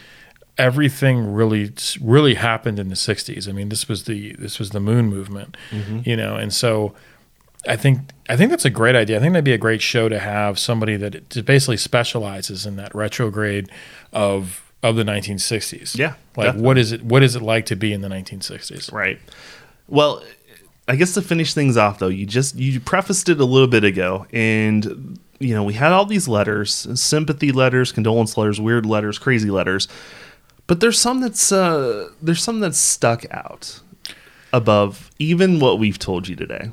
Everything 0.57 1.33
really, 1.33 1.71
really 2.01 2.35
happened 2.35 2.79
in 2.81 2.89
the 2.89 2.97
60s. 2.97 3.49
I 3.49 3.53
mean, 3.53 3.69
this 3.69 3.89
was 3.89 4.05
the 4.05 4.33
this 4.39 4.59
was 4.59 4.71
the 4.71 4.81
moon 4.81 5.07
movement, 5.07 5.57
Mm-hmm. 5.71 6.01
you 6.05 6.17
know, 6.17 6.35
and 6.37 6.53
so 6.53 6.95
I 7.67 7.77
think 7.77 8.01
I 8.29 8.37
think 8.37 8.51
that's 8.51 8.65
a 8.65 8.71
great 8.71 8.97
idea. 8.97 9.17
I 9.19 9.21
think 9.21 9.33
that'd 9.35 9.45
be 9.45 9.53
a 9.53 9.59
great 9.59 9.83
show 9.83 10.09
to 10.09 10.19
have 10.19 10.59
somebody 10.59 10.97
that 10.97 11.45
basically 11.45 11.77
specializes 11.77 12.67
in 12.67 12.75
that 12.77 12.93
retrograde 12.95 13.69
of 14.13 14.63
of 14.83 14.97
the 14.97 15.05
1960s. 15.05 15.97
Yeah, 15.97 16.15
like 16.37 16.47
definitely. 16.47 16.63
what 16.67 16.79
is 16.79 16.93
it? 16.93 17.03
What 17.05 17.23
is 17.23 17.37
it 17.37 17.43
like 17.43 17.67
to 17.67 17.77
be 17.77 17.93
in 17.93 18.01
the 18.01 18.09
1960s? 18.09 18.93
Right. 18.93 19.21
Well, 19.89 20.23
I 20.89 20.97
guess 20.97 21.13
to 21.15 21.23
finish 21.23 21.55
things 21.55 21.77
off 21.77 21.99
though, 21.99 22.09
you 22.09 22.27
just 22.27 22.57
you 22.57 22.81
prefaced 22.81 23.29
it 23.29 23.41
a 23.41 23.45
little 23.45 23.69
bit 23.69 23.85
ago 23.85 24.27
and 24.33 25.19
you 25.39 25.55
know, 25.55 25.63
we 25.63 25.75
had 25.75 25.93
all 25.93 26.05
these 26.05 26.27
letters, 26.27 26.89
sympathy 27.01 27.53
letters, 27.53 27.93
condolence 27.93 28.37
letters, 28.37 28.61
weird 28.61 28.85
letters, 28.85 29.19
crazy 29.19 29.51
letters. 29.51 29.87
But 30.67 30.81
there's 30.81 30.99
some 30.99 31.21
that's 31.21 31.53
uh 31.53 32.09
there's 32.21 32.43
some 32.43 32.61
that's 32.61 32.79
stuck 32.79 33.25
out 33.31 33.81
above 34.53 35.11
even 35.19 35.61
what 35.61 35.79
we've 35.79 35.99
told 35.99 36.29
you 36.29 36.37
today. 36.37 36.71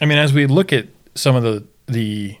I 0.00 0.06
mean, 0.06 0.18
as 0.18 0.32
we 0.32 0.46
look 0.46 0.72
at 0.72 0.88
some 1.14 1.36
of 1.36 1.42
the 1.42 1.64
the 1.86 2.36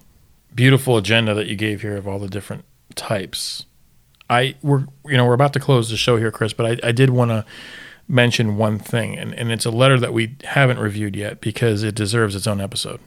beautiful 0.54 0.96
agenda 0.96 1.34
that 1.34 1.46
you 1.46 1.56
gave 1.56 1.82
here 1.82 1.96
of 1.96 2.06
all 2.06 2.18
the 2.18 2.28
different 2.28 2.64
types, 2.94 3.64
I 4.28 4.54
we're 4.62 4.86
you 5.06 5.16
know 5.16 5.24
we're 5.24 5.34
about 5.34 5.52
to 5.54 5.60
close 5.60 5.90
the 5.90 5.96
show 5.96 6.16
here, 6.16 6.30
Chris, 6.30 6.52
but 6.52 6.66
I, 6.66 6.88
I 6.88 6.92
did 6.92 7.10
want 7.10 7.30
to 7.30 7.44
mention 8.08 8.56
one 8.56 8.78
thing, 8.78 9.16
and, 9.16 9.34
and 9.34 9.52
it's 9.52 9.66
a 9.66 9.70
letter 9.70 10.00
that 10.00 10.12
we 10.12 10.36
haven't 10.44 10.78
reviewed 10.78 11.14
yet 11.14 11.40
because 11.40 11.82
it 11.82 11.94
deserves 11.94 12.34
its 12.34 12.46
own 12.46 12.60
episode. 12.60 13.00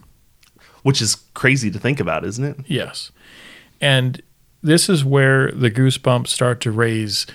Which 0.84 1.02
is 1.02 1.16
crazy 1.34 1.70
to 1.72 1.80
think 1.80 2.00
about, 2.00 2.26
isn't 2.26 2.44
it? 2.44 2.58
Yes. 2.68 3.12
And 3.80 4.22
this 4.62 4.90
is 4.90 5.04
where 5.04 5.52
the 5.52 5.72
goosebumps 5.72 6.28
start 6.28 6.62
to 6.62 6.72
raise 6.72 7.26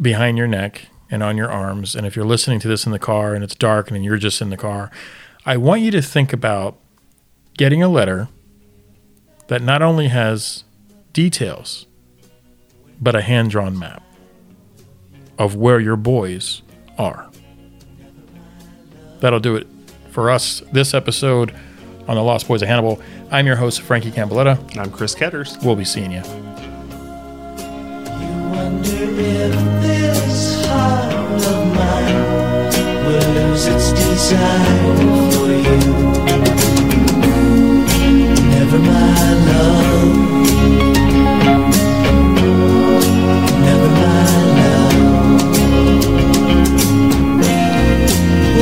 behind 0.00 0.38
your 0.38 0.46
neck 0.46 0.86
and 1.10 1.22
on 1.22 1.36
your 1.36 1.50
arms. 1.50 1.94
And 1.94 2.06
if 2.06 2.16
you're 2.16 2.24
listening 2.24 2.60
to 2.60 2.68
this 2.68 2.86
in 2.86 2.92
the 2.92 2.98
car 2.98 3.34
and 3.34 3.44
it's 3.44 3.54
dark 3.54 3.90
and 3.90 4.04
you're 4.04 4.16
just 4.16 4.40
in 4.40 4.50
the 4.50 4.56
car, 4.56 4.90
I 5.44 5.56
want 5.56 5.82
you 5.82 5.90
to 5.90 6.02
think 6.02 6.32
about 6.32 6.78
getting 7.56 7.82
a 7.82 7.88
letter 7.88 8.28
that 9.48 9.62
not 9.62 9.82
only 9.82 10.08
has 10.08 10.64
details, 11.12 11.86
but 13.00 13.14
a 13.14 13.22
hand 13.22 13.50
drawn 13.50 13.78
map 13.78 14.02
of 15.38 15.56
where 15.56 15.80
your 15.80 15.96
boys 15.96 16.62
are. 17.00 17.26
That'll 19.20 19.40
do 19.40 19.56
it 19.56 19.66
for 20.10 20.30
us 20.30 20.62
this 20.72 20.94
episode 20.94 21.54
on 22.06 22.16
the 22.16 22.22
Lost 22.22 22.46
Boys 22.48 22.62
of 22.62 22.68
Hannibal. 22.68 23.00
I'm 23.30 23.46
your 23.46 23.56
host, 23.56 23.80
Frankie 23.80 24.10
Camboletta. 24.10 24.76
I'm 24.78 24.90
Chris 24.90 25.14
Ketters. 25.14 25.56
We'll 25.62 25.76
be 25.76 25.84
seeing 25.84 26.12
you. 26.12 26.22
You 40.50 40.59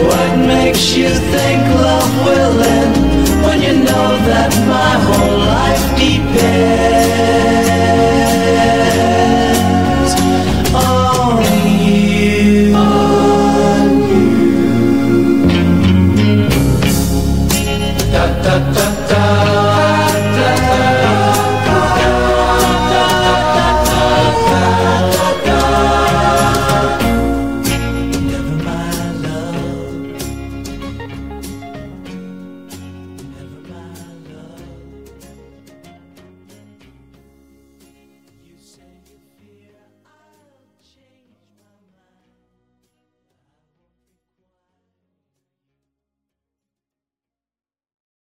What 0.06 0.38
makes 0.46 0.94
you 0.94 1.08
think 1.08 1.62
love 1.74 2.24
will 2.24 2.60
end 2.60 2.96
when 3.44 3.62
you 3.62 3.74
know 3.84 4.08
that 4.30 4.52
my 4.66 4.92
whole 5.06 5.38
life 5.38 5.84
depends 5.98 7.67